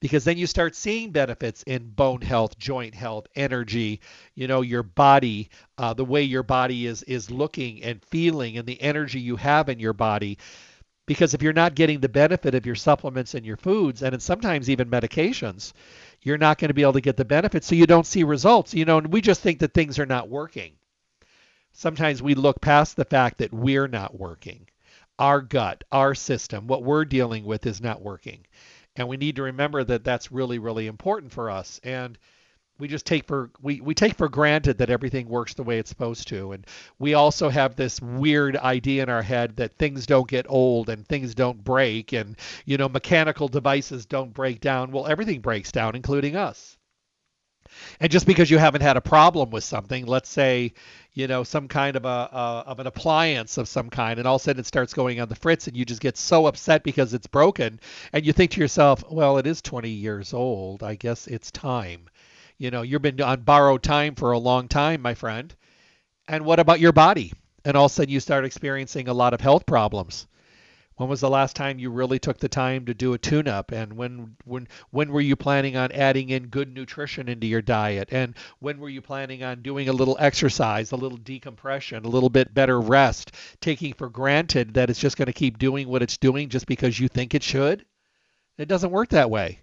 Because 0.00 0.22
then 0.22 0.38
you 0.38 0.46
start 0.46 0.76
seeing 0.76 1.10
benefits 1.10 1.64
in 1.64 1.90
bone 1.90 2.20
health, 2.20 2.56
joint 2.58 2.94
health, 2.94 3.26
energy, 3.34 4.00
you 4.34 4.46
know, 4.46 4.60
your 4.60 4.84
body, 4.84 5.50
uh, 5.76 5.92
the 5.92 6.04
way 6.04 6.22
your 6.22 6.44
body 6.44 6.86
is 6.86 7.02
is 7.02 7.30
looking 7.32 7.82
and 7.82 8.04
feeling, 8.04 8.58
and 8.58 8.66
the 8.66 8.80
energy 8.80 9.20
you 9.20 9.34
have 9.36 9.68
in 9.68 9.80
your 9.80 9.92
body. 9.92 10.38
Because 11.06 11.34
if 11.34 11.42
you're 11.42 11.52
not 11.54 11.74
getting 11.74 12.00
the 12.00 12.08
benefit 12.08 12.54
of 12.54 12.66
your 12.66 12.74
supplements 12.74 13.34
and 13.34 13.44
your 13.44 13.56
foods 13.56 14.02
and 14.02 14.22
sometimes 14.22 14.68
even 14.68 14.90
medications 14.90 15.72
you're 16.22 16.38
not 16.38 16.58
going 16.58 16.68
to 16.68 16.74
be 16.74 16.82
able 16.82 16.92
to 16.92 17.00
get 17.00 17.16
the 17.16 17.24
benefit 17.24 17.64
so 17.64 17.74
you 17.74 17.86
don't 17.86 18.06
see 18.06 18.24
results. 18.24 18.74
You 18.74 18.84
know 18.84 18.98
and 18.98 19.12
we 19.12 19.20
just 19.20 19.40
think 19.40 19.60
that 19.60 19.74
things 19.74 19.98
are 19.98 20.06
not 20.06 20.28
working. 20.28 20.74
Sometimes 21.72 22.22
we 22.22 22.34
look 22.34 22.60
past 22.60 22.96
the 22.96 23.04
fact 23.04 23.38
that 23.38 23.52
we're 23.52 23.88
not 23.88 24.18
working. 24.18 24.68
Our 25.18 25.40
gut 25.40 25.82
our 25.90 26.14
system 26.14 26.66
what 26.66 26.84
we're 26.84 27.04
dealing 27.04 27.44
with 27.44 27.66
is 27.66 27.80
not 27.80 28.02
working 28.02 28.44
and 28.98 29.08
we 29.08 29.16
need 29.16 29.36
to 29.36 29.42
remember 29.44 29.82
that 29.84 30.04
that's 30.04 30.30
really 30.30 30.58
really 30.58 30.86
important 30.86 31.32
for 31.32 31.50
us. 31.50 31.80
And 31.84 32.18
we 32.78 32.86
just 32.86 33.06
take 33.06 33.26
for 33.26 33.50
we, 33.60 33.80
we 33.80 33.94
take 33.94 34.14
for 34.14 34.28
granted 34.28 34.78
that 34.78 34.90
everything 34.90 35.28
works 35.28 35.54
the 35.54 35.62
way 35.62 35.78
it's 35.78 35.90
supposed 35.90 36.28
to. 36.28 36.52
And 36.52 36.66
we 36.98 37.14
also 37.14 37.48
have 37.48 37.74
this 37.76 38.00
weird 38.00 38.56
idea 38.56 39.02
in 39.02 39.08
our 39.08 39.22
head 39.22 39.56
that 39.56 39.76
things 39.76 40.06
don't 40.06 40.28
get 40.28 40.46
old 40.48 40.88
and 40.88 41.06
things 41.06 41.34
don't 41.34 41.62
break. 41.64 42.12
And 42.12 42.36
you 42.66 42.76
know 42.76 42.88
mechanical 42.88 43.48
devices 43.48 44.06
don't 44.06 44.34
break 44.34 44.60
down. 44.60 44.92
Well 44.92 45.06
everything 45.06 45.40
breaks 45.40 45.72
down 45.72 45.96
including 45.96 46.36
us 46.36 46.77
And 48.00 48.10
just 48.10 48.26
because 48.26 48.50
you 48.50 48.58
haven't 48.58 48.82
had 48.82 48.96
a 48.96 49.00
problem 49.00 49.50
with 49.50 49.64
something, 49.64 50.06
let's 50.06 50.28
say, 50.28 50.72
you 51.14 51.26
know, 51.26 51.44
some 51.44 51.68
kind 51.68 51.96
of 51.96 52.04
a, 52.04 52.08
a 52.08 52.64
of 52.66 52.80
an 52.80 52.86
appliance 52.86 53.58
of 53.58 53.68
some 53.68 53.90
kind, 53.90 54.18
and 54.18 54.28
all 54.28 54.36
of 54.36 54.42
a 54.42 54.44
sudden 54.44 54.60
it 54.60 54.66
starts 54.66 54.94
going 54.94 55.20
on 55.20 55.28
the 55.28 55.34
fritz, 55.34 55.66
and 55.66 55.76
you 55.76 55.84
just 55.84 56.00
get 56.00 56.16
so 56.16 56.46
upset 56.46 56.82
because 56.84 57.14
it's 57.14 57.26
broken, 57.26 57.80
and 58.12 58.24
you 58.24 58.32
think 58.32 58.52
to 58.52 58.60
yourself, 58.60 59.02
well, 59.10 59.38
it 59.38 59.46
is 59.46 59.60
20 59.62 59.88
years 59.88 60.32
old. 60.32 60.82
I 60.82 60.94
guess 60.94 61.26
it's 61.26 61.50
time. 61.50 62.08
You 62.58 62.70
know, 62.70 62.82
you've 62.82 63.02
been 63.02 63.20
on 63.20 63.42
borrowed 63.42 63.82
time 63.82 64.14
for 64.14 64.32
a 64.32 64.38
long 64.38 64.68
time, 64.68 65.02
my 65.02 65.14
friend. 65.14 65.54
And 66.26 66.44
what 66.44 66.60
about 66.60 66.80
your 66.80 66.92
body? 66.92 67.32
And 67.64 67.76
all 67.76 67.86
of 67.86 67.92
a 67.92 67.94
sudden 67.94 68.12
you 68.12 68.20
start 68.20 68.44
experiencing 68.44 69.08
a 69.08 69.12
lot 69.14 69.34
of 69.34 69.40
health 69.40 69.66
problems 69.66 70.26
when 70.98 71.08
was 71.08 71.20
the 71.20 71.30
last 71.30 71.54
time 71.54 71.78
you 71.78 71.90
really 71.90 72.18
took 72.18 72.38
the 72.38 72.48
time 72.48 72.86
to 72.86 72.94
do 72.94 73.14
a 73.14 73.18
tune-up? 73.18 73.70
And 73.70 73.92
when 73.92 74.36
when 74.44 74.66
when 74.90 75.12
were 75.12 75.20
you 75.20 75.36
planning 75.36 75.76
on 75.76 75.92
adding 75.92 76.30
in 76.30 76.48
good 76.48 76.74
nutrition 76.74 77.28
into 77.28 77.46
your 77.46 77.62
diet? 77.62 78.08
And 78.10 78.34
when 78.58 78.80
were 78.80 78.88
you 78.88 79.00
planning 79.00 79.44
on 79.44 79.62
doing 79.62 79.88
a 79.88 79.92
little 79.92 80.16
exercise, 80.18 80.90
a 80.90 80.96
little 80.96 81.18
decompression, 81.18 82.04
a 82.04 82.08
little 82.08 82.30
bit 82.30 82.52
better 82.52 82.80
rest, 82.80 83.30
taking 83.60 83.92
for 83.92 84.08
granted 84.08 84.74
that 84.74 84.90
it's 84.90 84.98
just 84.98 85.16
going 85.16 85.26
to 85.26 85.32
keep 85.32 85.58
doing 85.58 85.88
what 85.88 86.02
it's 86.02 86.16
doing 86.16 86.48
just 86.48 86.66
because 86.66 86.98
you 86.98 87.06
think 87.06 87.32
it 87.32 87.44
should? 87.44 87.84
It 88.58 88.66
doesn't 88.66 88.90
work 88.90 89.10
that 89.10 89.30
way. 89.30 89.60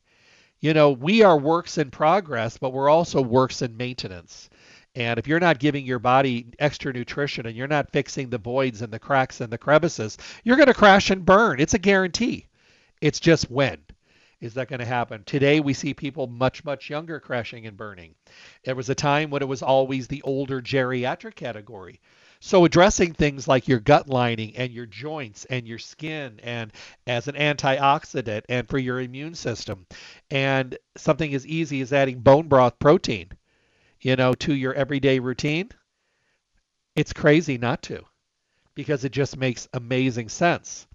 You 0.62 0.74
know, 0.74 0.92
we 0.92 1.22
are 1.22 1.38
works 1.38 1.78
in 1.78 1.92
progress, 1.92 2.58
but 2.58 2.72
we're 2.72 2.90
also 2.90 3.22
works 3.22 3.62
in 3.62 3.76
maintenance. 3.76 4.50
And 4.96 5.20
if 5.20 5.28
you're 5.28 5.40
not 5.40 5.60
giving 5.60 5.86
your 5.86 6.00
body 6.00 6.48
extra 6.58 6.94
nutrition 6.94 7.46
and 7.46 7.56
you're 7.56 7.68
not 7.68 7.92
fixing 7.92 8.30
the 8.30 8.38
voids 8.38 8.82
and 8.82 8.92
the 8.92 9.00
cracks 9.00 9.42
and 9.42 9.52
the 9.52 9.58
crevices, 9.58 10.18
you're 10.44 10.58
going 10.58 10.68
to 10.68 10.74
crash 10.74 11.10
and 11.12 11.26
burn. 11.26 11.60
It's 11.60 11.74
a 11.74 11.80
guarantee. 11.80 12.48
It's 13.02 13.20
just 13.20 13.52
when 13.52 13.80
is 14.42 14.54
that 14.54 14.68
going 14.68 14.80
to 14.80 14.86
happen? 14.86 15.24
Today 15.26 15.60
we 15.60 15.74
see 15.74 15.94
people 15.94 16.28
much, 16.28 16.64
much 16.64 16.90
younger 16.90 17.20
crashing 17.20 17.66
and 17.66 17.78
burning. 17.78 18.16
There 18.64 18.76
was 18.76 18.90
a 18.90 18.96
time 18.96 19.30
when 19.30 19.42
it 19.42 19.48
was 19.48 19.62
always 19.62 20.08
the 20.08 20.22
older 20.24 20.62
geriatric 20.62 21.36
category. 21.36 22.00
So 22.42 22.66
addressing 22.66 23.14
things 23.14 23.48
like 23.48 23.68
your 23.68 23.80
gut 23.80 24.08
lining 24.08 24.56
and 24.56 24.72
your 24.72 24.86
joints 24.86 25.46
and 25.46 25.68
your 25.68 25.80
skin 25.80 26.40
and 26.44 26.72
as 27.08 27.28
an 27.28 27.36
antioxidant 27.36 28.44
and 28.50 28.68
for 28.68 28.78
your 28.78 29.00
immune 29.00 29.36
system 29.36 29.88
and 30.30 30.78
something 30.96 31.34
as 31.34 31.48
easy 31.48 31.82
as 31.82 31.94
adding 31.94 32.20
bone 32.20 32.48
broth 32.48 32.78
protein 32.78 33.30
you 34.06 34.16
know, 34.16 34.36
to 34.36 34.54
your 34.54 34.72
everyday 34.76 35.18
routine, 35.18 35.68
it's 36.96 37.12
crazy 37.12 37.58
not 37.58 37.82
to 37.82 38.04
because 38.76 39.04
it 39.04 39.12
just 39.12 39.36
makes 39.36 39.68
amazing 39.74 40.30
sense. 40.30 40.86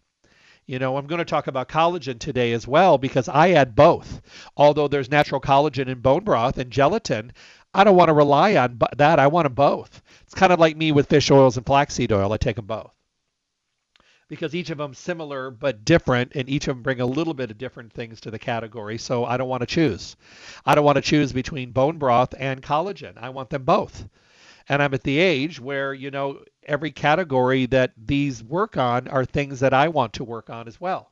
You 0.65 0.79
know, 0.79 0.97
I'm 0.97 1.09
going 1.09 1.19
to 1.19 1.25
talk 1.25 1.49
about 1.49 1.69
collagen 1.69 2.21
today 2.21 2.53
as 2.53 2.69
well 2.69 2.99
because 2.99 3.29
I 3.29 3.51
add 3.51 3.75
both. 3.75 4.23
Although 4.57 4.87
there's 4.87 5.11
natural 5.11 5.41
collagen 5.41 5.89
in 5.89 5.99
bone 5.99 6.23
broth 6.23 6.57
and 6.59 6.71
gelatin, 6.71 7.33
I 7.75 7.83
don't 7.83 7.97
want 7.97 8.11
to 8.11 8.15
rely 8.15 8.55
on 8.55 8.79
that. 8.97 9.19
I 9.19 9.27
want 9.27 9.47
them 9.47 9.55
both. 9.55 10.01
It's 10.23 10.35
kind 10.35 10.53
of 10.53 10.61
like 10.61 10.77
me 10.77 10.93
with 10.93 11.09
fish 11.09 11.33
oils 11.33 11.57
and 11.57 11.67
flaxseed 11.67 12.13
oil. 12.13 12.33
I 12.33 12.37
take 12.37 12.55
them 12.55 12.67
both 12.67 12.95
because 14.31 14.55
each 14.55 14.71
of 14.71 14.79
them 14.79 14.95
similar 14.95 15.51
but 15.51 15.85
different, 15.85 16.33
and 16.37 16.49
each 16.49 16.69
of 16.69 16.77
them 16.77 16.83
bring 16.83 17.01
a 17.01 17.07
little 17.07 17.35
bit 17.35 17.51
of 17.51 17.59
different 17.59 17.93
things 17.93 18.21
to 18.21 18.31
the 18.31 18.39
category. 18.39 18.97
So 18.97 19.25
I 19.25 19.37
don't 19.37 19.49
want 19.49 19.61
to 19.63 19.67
choose. 19.67 20.17
I 20.65 20.77
don't 20.77 20.85
want 20.85 20.97
to 20.97 21.03
choose 21.03 21.33
between 21.33 21.73
bone 21.73 21.99
broth 21.99 22.33
and 22.39 22.63
collagen. 22.63 23.19
I 23.19 23.31
want 23.31 23.51
them 23.51 23.65
both. 23.65 24.09
And 24.69 24.81
I'm 24.81 24.95
at 24.95 25.03
the 25.03 25.19
age 25.19 25.61
where, 25.61 25.93
you 25.93 26.13
know, 26.13 26.45
every 26.63 26.93
category 26.93 27.67
that 27.67 27.93
these 27.97 28.43
work 28.45 28.77
on 28.77 29.09
are 29.09 29.25
things 29.25 29.61
that 29.61 29.75
I 29.75 29.89
want 29.89 30.13
to 30.15 30.25
work 30.25 30.49
on 30.49 30.69
as 30.69 30.81
well. 30.81 31.11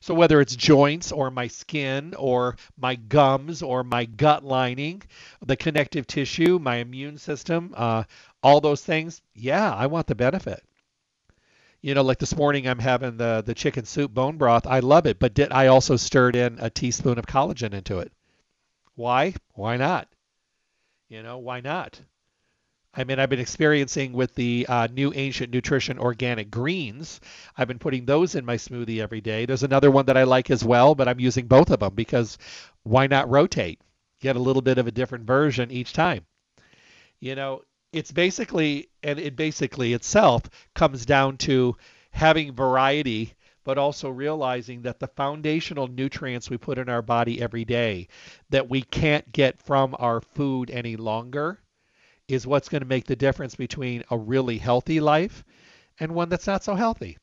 So 0.00 0.12
whether 0.12 0.40
it's 0.40 0.56
joints 0.56 1.12
or 1.12 1.30
my 1.30 1.46
skin 1.46 2.14
or 2.18 2.56
my 2.76 2.96
gums 2.96 3.62
or 3.62 3.84
my 3.84 4.04
gut 4.04 4.44
lining, 4.44 5.02
the 5.44 5.56
connective 5.56 6.08
tissue, 6.08 6.58
my 6.58 6.76
immune 6.76 7.18
system, 7.18 7.72
uh, 7.76 8.02
all 8.42 8.60
those 8.60 8.82
things, 8.82 9.22
yeah, 9.34 9.72
I 9.72 9.86
want 9.86 10.08
the 10.08 10.14
benefit 10.16 10.64
you 11.80 11.94
know, 11.94 12.02
like 12.02 12.18
this 12.18 12.36
morning 12.36 12.66
I'm 12.66 12.78
having 12.78 13.16
the 13.16 13.42
the 13.44 13.54
chicken 13.54 13.84
soup 13.84 14.12
bone 14.12 14.36
broth. 14.36 14.66
I 14.66 14.80
love 14.80 15.06
it, 15.06 15.18
but 15.18 15.34
did 15.34 15.52
I 15.52 15.68
also 15.68 15.96
stirred 15.96 16.36
in 16.36 16.58
a 16.60 16.70
teaspoon 16.70 17.18
of 17.18 17.26
collagen 17.26 17.72
into 17.72 17.98
it? 18.00 18.12
Why? 18.94 19.34
Why 19.54 19.76
not? 19.76 20.08
You 21.08 21.22
know, 21.22 21.38
why 21.38 21.60
not? 21.60 22.00
I 22.94 23.04
mean, 23.04 23.20
I've 23.20 23.30
been 23.30 23.38
experiencing 23.38 24.12
with 24.12 24.34
the 24.34 24.66
uh, 24.68 24.88
new 24.90 25.12
Ancient 25.14 25.52
Nutrition 25.52 25.98
organic 25.98 26.50
greens. 26.50 27.20
I've 27.56 27.68
been 27.68 27.78
putting 27.78 28.06
those 28.06 28.34
in 28.34 28.44
my 28.44 28.56
smoothie 28.56 29.00
every 29.00 29.20
day. 29.20 29.46
There's 29.46 29.62
another 29.62 29.90
one 29.90 30.06
that 30.06 30.16
I 30.16 30.24
like 30.24 30.50
as 30.50 30.64
well, 30.64 30.94
but 30.94 31.06
I'm 31.06 31.20
using 31.20 31.46
both 31.46 31.70
of 31.70 31.80
them 31.80 31.94
because 31.94 32.38
why 32.82 33.06
not 33.06 33.30
rotate? 33.30 33.80
Get 34.20 34.36
a 34.36 34.40
little 34.40 34.62
bit 34.62 34.78
of 34.78 34.88
a 34.88 34.90
different 34.90 35.26
version 35.26 35.70
each 35.70 35.92
time. 35.92 36.26
You 37.20 37.36
know, 37.36 37.62
it's 37.92 38.12
basically 38.12 38.88
and 39.02 39.18
it 39.18 39.36
basically 39.36 39.92
itself 39.92 40.42
comes 40.74 41.06
down 41.06 41.36
to 41.36 41.76
having 42.10 42.54
variety 42.54 43.34
but 43.64 43.76
also 43.76 44.08
realizing 44.08 44.82
that 44.82 44.98
the 44.98 45.06
foundational 45.08 45.88
nutrients 45.88 46.48
we 46.48 46.56
put 46.56 46.78
in 46.78 46.88
our 46.88 47.02
body 47.02 47.40
every 47.40 47.64
day 47.64 48.08
that 48.50 48.68
we 48.68 48.82
can't 48.82 49.30
get 49.30 49.60
from 49.60 49.94
our 49.98 50.20
food 50.20 50.70
any 50.70 50.96
longer 50.96 51.60
is 52.28 52.46
what's 52.46 52.68
going 52.68 52.82
to 52.82 52.88
make 52.88 53.06
the 53.06 53.16
difference 53.16 53.54
between 53.54 54.04
a 54.10 54.16
really 54.16 54.58
healthy 54.58 55.00
life 55.00 55.44
and 56.00 56.14
one 56.14 56.28
that's 56.28 56.46
not 56.46 56.62
so 56.62 56.74
healthy. 56.74 57.18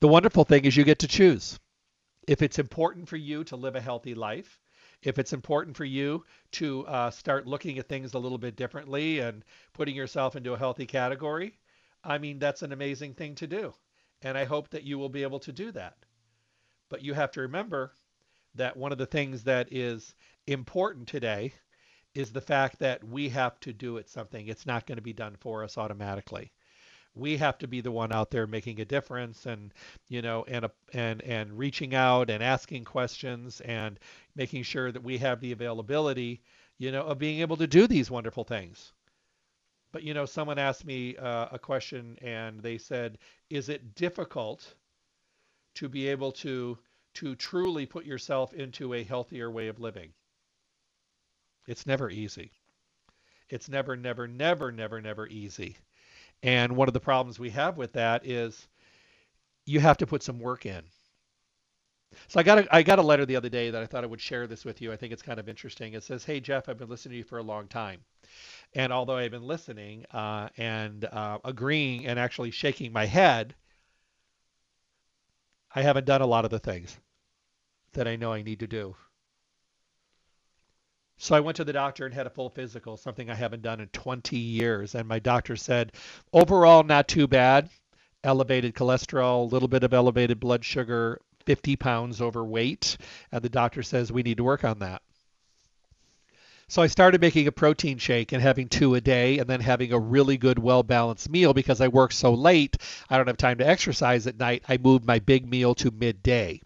The 0.00 0.08
wonderful 0.08 0.44
thing 0.44 0.64
is 0.64 0.76
you 0.76 0.84
get 0.84 1.00
to 1.00 1.08
choose. 1.08 1.58
If 2.26 2.42
it's 2.42 2.58
important 2.58 3.08
for 3.08 3.16
you 3.16 3.44
to 3.44 3.56
live 3.56 3.76
a 3.76 3.80
healthy 3.80 4.14
life, 4.14 4.58
if 5.02 5.18
it's 5.18 5.32
important 5.32 5.76
for 5.76 5.84
you 5.84 6.24
to 6.52 6.86
uh, 6.86 7.10
start 7.10 7.46
looking 7.46 7.78
at 7.78 7.88
things 7.88 8.14
a 8.14 8.18
little 8.18 8.38
bit 8.38 8.56
differently 8.56 9.18
and 9.18 9.44
putting 9.72 9.96
yourself 9.96 10.36
into 10.36 10.52
a 10.52 10.58
healthy 10.58 10.86
category, 10.86 11.58
I 12.04 12.18
mean, 12.18 12.38
that's 12.38 12.62
an 12.62 12.72
amazing 12.72 13.14
thing 13.14 13.34
to 13.36 13.46
do. 13.46 13.74
And 14.22 14.38
I 14.38 14.44
hope 14.44 14.70
that 14.70 14.84
you 14.84 14.98
will 14.98 15.08
be 15.08 15.22
able 15.22 15.40
to 15.40 15.52
do 15.52 15.72
that. 15.72 15.96
But 16.88 17.02
you 17.02 17.14
have 17.14 17.32
to 17.32 17.40
remember 17.40 17.92
that 18.54 18.76
one 18.76 18.92
of 18.92 18.98
the 18.98 19.06
things 19.06 19.44
that 19.44 19.72
is 19.72 20.14
important 20.46 21.08
today 21.08 21.52
is 22.14 22.30
the 22.30 22.40
fact 22.40 22.78
that 22.78 23.02
we 23.02 23.28
have 23.30 23.58
to 23.60 23.72
do 23.72 23.96
it 23.96 24.08
something. 24.08 24.46
It's 24.46 24.66
not 24.66 24.86
going 24.86 24.96
to 24.96 25.02
be 25.02 25.14
done 25.14 25.36
for 25.40 25.64
us 25.64 25.78
automatically 25.78 26.52
we 27.14 27.36
have 27.36 27.58
to 27.58 27.68
be 27.68 27.80
the 27.80 27.90
one 27.90 28.12
out 28.12 28.30
there 28.30 28.46
making 28.46 28.80
a 28.80 28.84
difference 28.84 29.44
and 29.46 29.72
you 30.08 30.22
know 30.22 30.44
and 30.48 30.66
and 30.94 31.22
and 31.22 31.58
reaching 31.58 31.94
out 31.94 32.30
and 32.30 32.42
asking 32.42 32.84
questions 32.84 33.60
and 33.62 33.98
making 34.34 34.62
sure 34.62 34.90
that 34.90 35.02
we 35.02 35.18
have 35.18 35.40
the 35.40 35.52
availability 35.52 36.40
you 36.78 36.90
know 36.90 37.02
of 37.02 37.18
being 37.18 37.40
able 37.40 37.56
to 37.56 37.66
do 37.66 37.86
these 37.86 38.10
wonderful 38.10 38.44
things. 38.44 38.92
But 39.92 40.02
you 40.02 40.14
know 40.14 40.24
someone 40.24 40.58
asked 40.58 40.86
me 40.86 41.16
uh, 41.16 41.48
a 41.52 41.58
question 41.58 42.16
and 42.22 42.60
they 42.60 42.78
said 42.78 43.18
is 43.50 43.68
it 43.68 43.94
difficult 43.94 44.74
to 45.74 45.88
be 45.88 46.08
able 46.08 46.32
to 46.32 46.78
to 47.14 47.34
truly 47.34 47.84
put 47.84 48.06
yourself 48.06 48.54
into 48.54 48.94
a 48.94 49.02
healthier 49.04 49.50
way 49.50 49.68
of 49.68 49.80
living? 49.80 50.12
It's 51.66 51.86
never 51.86 52.08
easy. 52.08 52.52
It's 53.50 53.68
never 53.68 53.96
never 53.96 54.26
never 54.26 54.72
never 54.72 55.00
never 55.02 55.26
easy 55.28 55.76
and 56.42 56.76
one 56.76 56.88
of 56.88 56.94
the 56.94 57.00
problems 57.00 57.38
we 57.38 57.50
have 57.50 57.76
with 57.76 57.92
that 57.92 58.26
is 58.26 58.66
you 59.64 59.80
have 59.80 59.98
to 59.98 60.06
put 60.06 60.22
some 60.22 60.40
work 60.40 60.66
in. 60.66 60.82
So 62.28 62.40
I 62.40 62.42
got 62.42 62.58
a, 62.58 62.74
I 62.74 62.82
got 62.82 62.98
a 62.98 63.02
letter 63.02 63.24
the 63.24 63.36
other 63.36 63.48
day 63.48 63.70
that 63.70 63.82
I 63.82 63.86
thought 63.86 64.04
I 64.04 64.06
would 64.06 64.20
share 64.20 64.46
this 64.46 64.64
with 64.64 64.80
you. 64.82 64.92
I 64.92 64.96
think 64.96 65.12
it's 65.12 65.22
kind 65.22 65.38
of 65.40 65.48
interesting. 65.48 65.94
It 65.94 66.02
says, 66.02 66.24
"Hey 66.24 66.40
Jeff, 66.40 66.68
I've 66.68 66.78
been 66.78 66.88
listening 66.88 67.12
to 67.12 67.18
you 67.18 67.24
for 67.24 67.38
a 67.38 67.42
long 67.42 67.68
time, 67.68 68.00
and 68.74 68.92
although 68.92 69.16
I've 69.16 69.30
been 69.30 69.46
listening 69.46 70.04
uh, 70.10 70.48
and 70.56 71.04
uh, 71.06 71.38
agreeing 71.44 72.06
and 72.06 72.18
actually 72.18 72.50
shaking 72.50 72.92
my 72.92 73.06
head, 73.06 73.54
I 75.74 75.82
haven't 75.82 76.04
done 76.04 76.20
a 76.20 76.26
lot 76.26 76.44
of 76.44 76.50
the 76.50 76.58
things 76.58 76.98
that 77.94 78.06
I 78.06 78.16
know 78.16 78.32
I 78.32 78.42
need 78.42 78.60
to 78.60 78.66
do. 78.66 78.94
So 81.22 81.36
I 81.36 81.40
went 81.40 81.56
to 81.58 81.64
the 81.64 81.72
doctor 81.72 82.04
and 82.04 82.12
had 82.12 82.26
a 82.26 82.30
full 82.30 82.50
physical, 82.50 82.96
something 82.96 83.30
I 83.30 83.36
haven't 83.36 83.62
done 83.62 83.78
in 83.78 83.86
20 83.86 84.36
years. 84.36 84.96
And 84.96 85.06
my 85.06 85.20
doctor 85.20 85.54
said, 85.54 85.92
overall, 86.32 86.82
not 86.82 87.06
too 87.06 87.28
bad. 87.28 87.70
Elevated 88.24 88.74
cholesterol, 88.74 89.42
a 89.42 89.54
little 89.54 89.68
bit 89.68 89.84
of 89.84 89.94
elevated 89.94 90.40
blood 90.40 90.64
sugar, 90.64 91.20
50 91.46 91.76
pounds 91.76 92.20
overweight. 92.20 92.96
And 93.30 93.40
the 93.40 93.48
doctor 93.48 93.84
says 93.84 94.10
we 94.10 94.24
need 94.24 94.38
to 94.38 94.42
work 94.42 94.64
on 94.64 94.80
that. 94.80 95.00
So 96.66 96.82
I 96.82 96.88
started 96.88 97.20
making 97.20 97.46
a 97.46 97.52
protein 97.52 97.98
shake 97.98 98.32
and 98.32 98.42
having 98.42 98.68
two 98.68 98.96
a 98.96 99.00
day 99.00 99.38
and 99.38 99.48
then 99.48 99.60
having 99.60 99.92
a 99.92 100.00
really 100.00 100.38
good, 100.38 100.58
well 100.58 100.82
balanced 100.82 101.30
meal 101.30 101.54
because 101.54 101.80
I 101.80 101.86
work 101.86 102.10
so 102.10 102.34
late. 102.34 102.76
I 103.08 103.16
don't 103.16 103.28
have 103.28 103.36
time 103.36 103.58
to 103.58 103.68
exercise 103.68 104.26
at 104.26 104.40
night. 104.40 104.64
I 104.68 104.76
moved 104.76 105.04
my 105.04 105.20
big 105.20 105.48
meal 105.48 105.76
to 105.76 105.92
midday. 105.92 106.60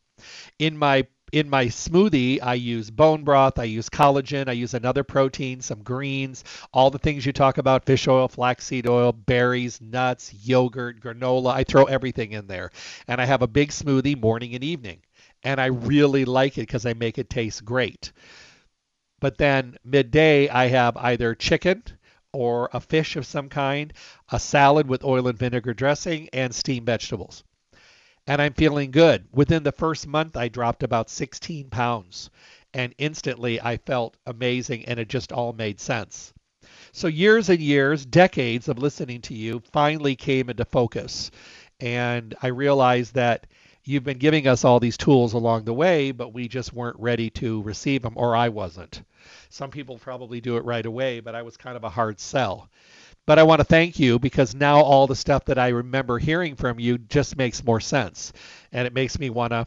In 0.58 0.78
my 0.78 1.06
in 1.32 1.50
my 1.50 1.66
smoothie, 1.66 2.40
I 2.42 2.54
use 2.54 2.90
bone 2.90 3.24
broth, 3.24 3.58
I 3.58 3.64
use 3.64 3.88
collagen, 3.88 4.48
I 4.48 4.52
use 4.52 4.74
another 4.74 5.02
protein, 5.02 5.60
some 5.60 5.82
greens, 5.82 6.44
all 6.72 6.90
the 6.90 6.98
things 6.98 7.26
you 7.26 7.32
talk 7.32 7.58
about 7.58 7.84
fish 7.84 8.06
oil, 8.06 8.28
flaxseed 8.28 8.86
oil, 8.86 9.12
berries, 9.12 9.80
nuts, 9.80 10.32
yogurt, 10.32 11.00
granola. 11.00 11.52
I 11.52 11.64
throw 11.64 11.84
everything 11.84 12.32
in 12.32 12.46
there. 12.46 12.70
And 13.08 13.20
I 13.20 13.24
have 13.24 13.42
a 13.42 13.48
big 13.48 13.70
smoothie 13.70 14.20
morning 14.20 14.54
and 14.54 14.62
evening. 14.62 15.00
And 15.42 15.60
I 15.60 15.66
really 15.66 16.24
like 16.24 16.58
it 16.58 16.62
because 16.62 16.86
I 16.86 16.94
make 16.94 17.18
it 17.18 17.28
taste 17.28 17.64
great. 17.64 18.12
But 19.20 19.38
then 19.38 19.76
midday, 19.84 20.48
I 20.48 20.68
have 20.68 20.96
either 20.96 21.34
chicken 21.34 21.82
or 22.32 22.68
a 22.72 22.80
fish 22.80 23.16
of 23.16 23.26
some 23.26 23.48
kind, 23.48 23.92
a 24.30 24.38
salad 24.38 24.86
with 24.86 25.04
oil 25.04 25.26
and 25.26 25.38
vinegar 25.38 25.74
dressing, 25.74 26.28
and 26.32 26.54
steamed 26.54 26.86
vegetables. 26.86 27.42
And 28.26 28.42
I'm 28.42 28.54
feeling 28.54 28.90
good. 28.90 29.26
Within 29.32 29.62
the 29.62 29.72
first 29.72 30.06
month, 30.06 30.36
I 30.36 30.48
dropped 30.48 30.82
about 30.82 31.10
16 31.10 31.70
pounds. 31.70 32.30
And 32.74 32.94
instantly, 32.98 33.60
I 33.60 33.76
felt 33.78 34.16
amazing, 34.26 34.84
and 34.86 34.98
it 34.98 35.08
just 35.08 35.32
all 35.32 35.52
made 35.52 35.80
sense. 35.80 36.34
So, 36.92 37.06
years 37.06 37.48
and 37.48 37.60
years, 37.60 38.04
decades 38.04 38.68
of 38.68 38.78
listening 38.78 39.20
to 39.22 39.34
you 39.34 39.62
finally 39.72 40.16
came 40.16 40.50
into 40.50 40.64
focus. 40.64 41.30
And 41.80 42.34
I 42.42 42.48
realized 42.48 43.14
that 43.14 43.46
you've 43.84 44.04
been 44.04 44.18
giving 44.18 44.46
us 44.46 44.64
all 44.64 44.80
these 44.80 44.96
tools 44.96 45.32
along 45.32 45.64
the 45.64 45.72
way, 45.72 46.10
but 46.10 46.34
we 46.34 46.48
just 46.48 46.72
weren't 46.72 46.98
ready 46.98 47.30
to 47.30 47.62
receive 47.62 48.02
them, 48.02 48.14
or 48.16 48.34
I 48.34 48.48
wasn't. 48.48 49.02
Some 49.48 49.70
people 49.70 49.98
probably 49.98 50.40
do 50.40 50.56
it 50.56 50.64
right 50.64 50.84
away, 50.84 51.20
but 51.20 51.34
I 51.34 51.42
was 51.42 51.56
kind 51.56 51.76
of 51.76 51.84
a 51.84 51.90
hard 51.90 52.18
sell. 52.18 52.68
But 53.26 53.40
I 53.40 53.42
want 53.42 53.58
to 53.58 53.64
thank 53.64 53.98
you 53.98 54.18
because 54.18 54.54
now 54.54 54.80
all 54.80 55.06
the 55.06 55.16
stuff 55.16 55.44
that 55.46 55.58
I 55.58 55.68
remember 55.68 56.18
hearing 56.18 56.54
from 56.54 56.78
you 56.78 56.96
just 56.96 57.36
makes 57.36 57.64
more 57.64 57.80
sense. 57.80 58.32
And 58.70 58.86
it 58.86 58.94
makes 58.94 59.18
me 59.18 59.30
want 59.30 59.52
to 59.52 59.66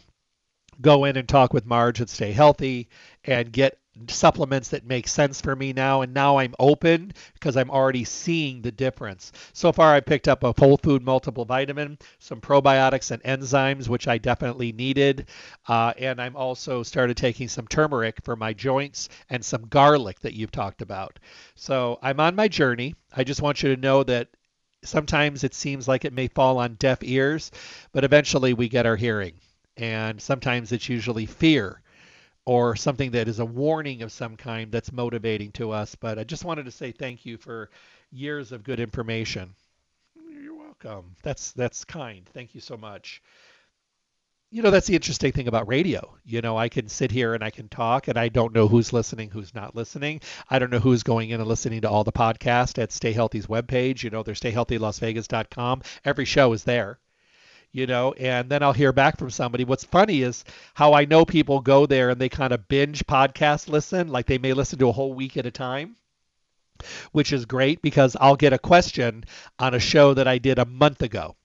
go 0.82 1.04
in 1.04 1.17
and 1.17 1.28
talk 1.28 1.54
with 1.54 1.65
Marge 1.65 2.00
and 2.00 2.10
stay 2.10 2.32
healthy 2.32 2.88
and 3.26 3.52
get 3.52 3.78
supplements 4.08 4.69
that 4.69 4.86
make 4.86 5.08
sense 5.08 5.41
for 5.41 5.56
me 5.56 5.73
now 5.73 6.02
and 6.02 6.13
now 6.13 6.38
I'm 6.38 6.56
open 6.60 7.12
because 7.34 7.58
I'm 7.58 7.69
already 7.69 8.04
seeing 8.04 8.62
the 8.62 8.71
difference. 8.71 9.32
So 9.54 9.71
far 9.71 9.93
I 9.93 9.99
picked 9.99 10.28
up 10.28 10.43
a 10.43 10.54
whole 10.58 10.78
food 10.78 11.04
multiple 11.04 11.45
vitamin, 11.45 11.97
some 12.19 12.39
probiotics 12.39 13.12
and 13.12 13.21
enzymes 13.23 13.88
which 13.88 14.08
I 14.08 14.17
definitely 14.17 14.71
needed, 14.71 15.28
uh, 15.67 15.93
and 15.97 16.21
I'm 16.21 16.36
also 16.36 16.84
started 16.84 17.17
taking 17.17 17.47
some 17.47 17.67
turmeric 17.67 18.23
for 18.23 18.36
my 18.36 18.54
joints 18.54 19.10
and 19.30 19.43
some 19.43 19.67
garlic 19.67 20.19
that 20.21 20.34
you've 20.34 20.52
talked 20.52 20.82
about. 20.82 21.19
So 21.56 21.99
I'm 22.02 22.19
on 22.19 22.36
my 22.36 22.47
journey. 22.47 22.95
I 23.15 23.23
just 23.23 23.41
want 23.41 23.63
you 23.63 23.75
to 23.75 23.82
know 23.82 24.04
that 24.04 24.30
sometimes 24.84 25.43
it 25.43 25.54
seems 25.54 25.88
like 25.88 26.06
it 26.06 26.13
may 26.13 26.28
fall 26.28 26.58
on 26.58 26.75
deaf 26.75 26.99
ears, 27.02 27.52
but 27.91 28.04
eventually 28.04 28.54
we 28.54 28.69
get 28.69 28.86
our 28.86 28.95
hearing. 28.95 29.34
And 29.75 30.21
sometimes 30.21 30.71
it's 30.71 30.89
usually 30.89 31.25
fear 31.25 31.82
or 32.50 32.76
something 32.76 33.12
that 33.12 33.28
is 33.28 33.38
a 33.38 33.46
warning 33.46 34.02
of 34.02 34.12
some 34.12 34.36
kind 34.36 34.72
that's 34.72 34.92
motivating 34.92 35.52
to 35.52 35.70
us. 35.70 35.94
But 35.94 36.18
I 36.18 36.24
just 36.24 36.44
wanted 36.44 36.66
to 36.66 36.72
say 36.72 36.92
thank 36.92 37.24
you 37.24 37.38
for 37.38 37.70
years 38.12 38.52
of 38.52 38.64
good 38.64 38.80
information. 38.80 39.54
You're 40.28 40.56
welcome. 40.56 41.16
That's 41.22 41.52
that's 41.52 41.86
kind. 41.86 42.28
Thank 42.34 42.56
you 42.56 42.60
so 42.60 42.76
much. 42.76 43.22
You 44.50 44.64
know, 44.64 44.72
that's 44.72 44.88
the 44.88 44.96
interesting 44.96 45.32
thing 45.32 45.48
about 45.48 45.68
radio. 45.68 46.18
You 46.26 46.42
know, 46.42 46.58
I 46.58 46.70
can 46.70 46.90
sit 46.90 47.12
here 47.12 47.36
and 47.36 47.44
I 47.44 47.52
can 47.52 47.70
talk 47.70 48.08
and 48.08 48.18
I 48.18 48.30
don't 48.30 48.56
know 48.56 48.68
who's 48.68 48.92
listening, 48.92 49.30
who's 49.30 49.54
not 49.54 49.76
listening. 49.76 50.22
I 50.50 50.58
don't 50.58 50.72
know 50.72 50.80
who's 50.80 51.04
going 51.04 51.30
in 51.30 51.40
and 51.40 51.48
listening 51.48 51.82
to 51.82 51.90
all 51.90 52.04
the 52.04 52.12
podcasts 52.12 52.82
at 52.82 52.92
Stay 52.92 53.14
Healthy's 53.14 53.46
webpage. 53.46 54.02
You 54.02 54.10
know, 54.10 54.24
there's 54.24 54.40
stayhealthylasvegas.com. 54.40 55.84
Every 56.04 56.26
show 56.26 56.54
is 56.54 56.64
there 56.64 56.98
you 57.71 57.86
know, 57.86 58.13
and 58.13 58.49
then 58.49 58.63
I'll 58.63 58.73
hear 58.73 58.91
back 58.91 59.17
from 59.17 59.29
somebody. 59.29 59.63
What's 59.63 59.84
funny 59.84 60.21
is 60.21 60.43
how 60.73 60.93
I 60.93 61.05
know 61.05 61.25
people 61.25 61.62
go 61.62 61.86
there 61.86 62.10
and 62.10 62.19
they 62.19 62.29
kind 62.29 62.51
of 62.51 62.67
binge 62.67 63.05
podcast 63.05 63.69
listen, 63.69 64.08
like 64.08 64.25
they 64.25 64.38
may 64.38 64.53
listen 64.53 64.79
to 64.79 64.89
a 64.89 64.93
whole 64.93 65.13
week 65.13 65.38
at 65.38 65.45
a 65.45 65.51
time, 65.51 65.95
which 67.12 67.32
is 67.32 67.45
great 67.45 67.82
because 67.82 68.15
I'll 68.19 68.36
get 68.36 68.53
a 68.53 68.60
question 68.60 69.23
on 69.60 69.73
a 69.73 69.79
show 69.79 70.13
that 70.15 70.27
I 70.27 70.39
did 70.39 70.58
a 70.58 70.65
month 70.65 71.01
ago. 71.01 71.36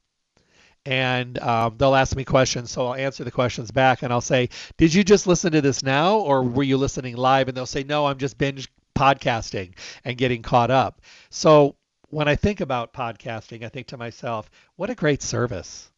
And 0.87 1.39
um, 1.39 1.77
they'll 1.79 1.95
ask 1.95 2.15
me 2.15 2.25
questions, 2.25 2.71
so 2.71 2.87
I'll 2.87 2.95
answer 2.95 3.25
the 3.25 3.31
questions 3.31 3.71
back, 3.71 4.03
and 4.03 4.13
I'll 4.13 4.21
say, 4.21 4.51
"Did 4.77 4.93
you 4.93 5.03
just 5.03 5.27
listen 5.27 5.53
to 5.53 5.63
this 5.63 5.83
now, 5.83 6.19
or 6.19 6.43
were 6.43 6.63
you 6.63 6.77
listening 6.77 7.17
live?" 7.17 7.49
And 7.49 7.57
they'll 7.57 7.65
say, 7.65 7.85
"No, 7.85 8.07
I'm 8.07 8.19
just 8.19 8.37
binge 8.37 8.69
podcasting 8.95 9.73
and 10.05 10.19
getting 10.19 10.43
caught 10.43 10.71
up." 10.71 11.01
So 11.31 11.77
when 12.11 12.29
I 12.29 12.37
think 12.37 12.61
about 12.61 12.93
podcasting, 12.93 13.65
I 13.65 13.71
think 13.71 13.87
to 13.89 13.97
myself, 13.97 14.51
"What 14.77 14.91
a 14.91 14.95
great 14.95 15.23
service!" 15.23 15.91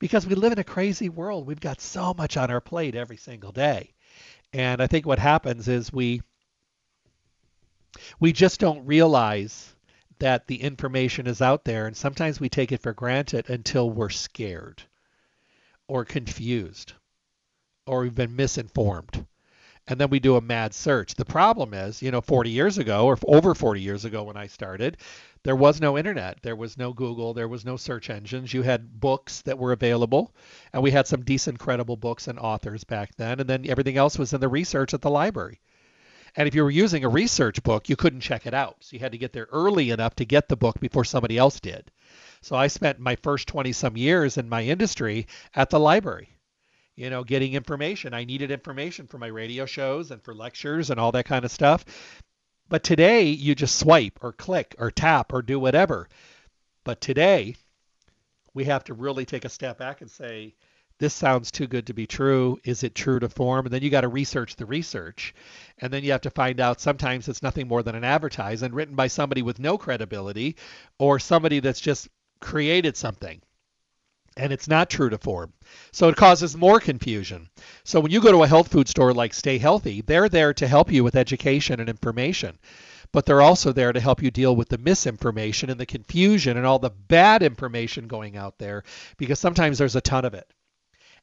Because 0.00 0.26
we 0.26 0.34
live 0.34 0.50
in 0.50 0.58
a 0.58 0.64
crazy 0.64 1.08
world. 1.08 1.46
We've 1.46 1.60
got 1.60 1.80
so 1.80 2.12
much 2.14 2.36
on 2.36 2.50
our 2.50 2.60
plate 2.60 2.96
every 2.96 3.18
single 3.18 3.52
day. 3.52 3.92
And 4.52 4.82
I 4.82 4.88
think 4.88 5.06
what 5.06 5.20
happens 5.20 5.68
is 5.68 5.92
we 5.92 6.22
we 8.18 8.32
just 8.32 8.58
don't 8.58 8.86
realize 8.86 9.74
that 10.18 10.46
the 10.46 10.62
information 10.62 11.26
is 11.26 11.40
out 11.40 11.64
there 11.64 11.86
and 11.86 11.96
sometimes 11.96 12.40
we 12.40 12.48
take 12.48 12.72
it 12.72 12.82
for 12.82 12.92
granted 12.92 13.48
until 13.48 13.90
we're 13.90 14.10
scared 14.10 14.82
or 15.86 16.04
confused 16.04 16.94
or 17.86 18.00
we've 18.00 18.14
been 18.14 18.36
misinformed 18.36 19.26
and 19.86 20.00
then 20.00 20.08
we 20.08 20.20
do 20.20 20.36
a 20.36 20.40
mad 20.40 20.72
search. 20.72 21.14
The 21.14 21.24
problem 21.24 21.74
is, 21.74 22.00
you 22.00 22.10
know, 22.12 22.20
40 22.20 22.50
years 22.50 22.78
ago 22.78 23.06
or 23.06 23.18
over 23.26 23.54
40 23.54 23.80
years 23.80 24.04
ago 24.04 24.22
when 24.22 24.36
I 24.36 24.46
started, 24.46 24.98
there 25.42 25.56
was 25.56 25.80
no 25.80 25.96
internet, 25.96 26.42
there 26.42 26.56
was 26.56 26.76
no 26.76 26.92
Google, 26.92 27.32
there 27.32 27.48
was 27.48 27.64
no 27.64 27.76
search 27.76 28.10
engines. 28.10 28.52
You 28.52 28.62
had 28.62 29.00
books 29.00 29.42
that 29.42 29.58
were 29.58 29.72
available, 29.72 30.34
and 30.72 30.82
we 30.82 30.90
had 30.90 31.06
some 31.06 31.24
decent, 31.24 31.58
credible 31.58 31.96
books 31.96 32.28
and 32.28 32.38
authors 32.38 32.84
back 32.84 33.14
then, 33.16 33.40
and 33.40 33.48
then 33.48 33.68
everything 33.68 33.96
else 33.96 34.18
was 34.18 34.32
in 34.32 34.40
the 34.40 34.48
research 34.48 34.92
at 34.92 35.00
the 35.00 35.10
library. 35.10 35.60
And 36.36 36.46
if 36.46 36.54
you 36.54 36.62
were 36.62 36.70
using 36.70 37.04
a 37.04 37.08
research 37.08 37.62
book, 37.62 37.88
you 37.88 37.96
couldn't 37.96 38.20
check 38.20 38.46
it 38.46 38.54
out. 38.54 38.76
So 38.80 38.94
you 38.94 39.00
had 39.00 39.12
to 39.12 39.18
get 39.18 39.32
there 39.32 39.48
early 39.50 39.90
enough 39.90 40.14
to 40.16 40.24
get 40.24 40.48
the 40.48 40.56
book 40.56 40.78
before 40.78 41.04
somebody 41.04 41.36
else 41.36 41.58
did. 41.58 41.90
So 42.42 42.54
I 42.54 42.68
spent 42.68 43.00
my 43.00 43.16
first 43.16 43.48
20 43.48 43.72
some 43.72 43.96
years 43.96 44.36
in 44.36 44.48
my 44.48 44.62
industry 44.62 45.26
at 45.54 45.70
the 45.70 45.80
library 45.80 46.36
you 47.00 47.08
know, 47.08 47.24
getting 47.24 47.54
information. 47.54 48.12
I 48.12 48.24
needed 48.24 48.50
information 48.50 49.06
for 49.06 49.16
my 49.16 49.28
radio 49.28 49.64
shows 49.64 50.10
and 50.10 50.22
for 50.22 50.34
lectures 50.34 50.90
and 50.90 51.00
all 51.00 51.12
that 51.12 51.24
kind 51.24 51.46
of 51.46 51.50
stuff. 51.50 51.82
But 52.70 52.84
today, 52.84 53.24
you 53.24 53.56
just 53.56 53.80
swipe 53.80 54.20
or 54.22 54.32
click 54.32 54.76
or 54.78 54.92
tap 54.92 55.32
or 55.32 55.42
do 55.42 55.58
whatever. 55.58 56.08
But 56.84 57.00
today, 57.00 57.56
we 58.54 58.64
have 58.64 58.84
to 58.84 58.94
really 58.94 59.24
take 59.24 59.44
a 59.44 59.48
step 59.48 59.76
back 59.76 60.00
and 60.00 60.10
say, 60.10 60.54
this 60.98 61.12
sounds 61.12 61.50
too 61.50 61.66
good 61.66 61.88
to 61.88 61.94
be 61.94 62.06
true. 62.06 62.60
Is 62.62 62.84
it 62.84 62.94
true 62.94 63.18
to 63.18 63.28
form? 63.28 63.66
And 63.66 63.74
then 63.74 63.82
you 63.82 63.90
got 63.90 64.02
to 64.02 64.08
research 64.08 64.54
the 64.54 64.66
research. 64.66 65.34
And 65.78 65.92
then 65.92 66.04
you 66.04 66.12
have 66.12 66.20
to 66.20 66.30
find 66.30 66.60
out 66.60 66.80
sometimes 66.80 67.28
it's 67.28 67.42
nothing 67.42 67.66
more 67.66 67.82
than 67.82 67.96
an 67.96 68.04
advertisement 68.04 68.72
written 68.72 68.94
by 68.94 69.08
somebody 69.08 69.42
with 69.42 69.58
no 69.58 69.76
credibility 69.76 70.54
or 70.96 71.18
somebody 71.18 71.58
that's 71.58 71.80
just 71.80 72.08
created 72.40 72.96
something 72.96 73.42
and 74.36 74.52
it's 74.52 74.68
not 74.68 74.90
true 74.90 75.10
to 75.10 75.18
form. 75.18 75.52
So 75.92 76.08
it 76.08 76.16
causes 76.16 76.56
more 76.56 76.80
confusion. 76.80 77.48
So 77.84 78.00
when 78.00 78.12
you 78.12 78.20
go 78.20 78.32
to 78.32 78.42
a 78.42 78.48
health 78.48 78.68
food 78.68 78.88
store 78.88 79.12
like 79.12 79.34
Stay 79.34 79.58
Healthy, 79.58 80.02
they're 80.02 80.28
there 80.28 80.54
to 80.54 80.68
help 80.68 80.92
you 80.92 81.02
with 81.02 81.16
education 81.16 81.80
and 81.80 81.88
information. 81.88 82.58
But 83.12 83.26
they're 83.26 83.42
also 83.42 83.72
there 83.72 83.92
to 83.92 83.98
help 83.98 84.22
you 84.22 84.30
deal 84.30 84.54
with 84.54 84.68
the 84.68 84.78
misinformation 84.78 85.68
and 85.68 85.80
the 85.80 85.86
confusion 85.86 86.56
and 86.56 86.64
all 86.64 86.78
the 86.78 86.90
bad 86.90 87.42
information 87.42 88.06
going 88.06 88.36
out 88.36 88.58
there 88.58 88.84
because 89.16 89.40
sometimes 89.40 89.78
there's 89.78 89.96
a 89.96 90.00
ton 90.00 90.24
of 90.24 90.34
it. 90.34 90.46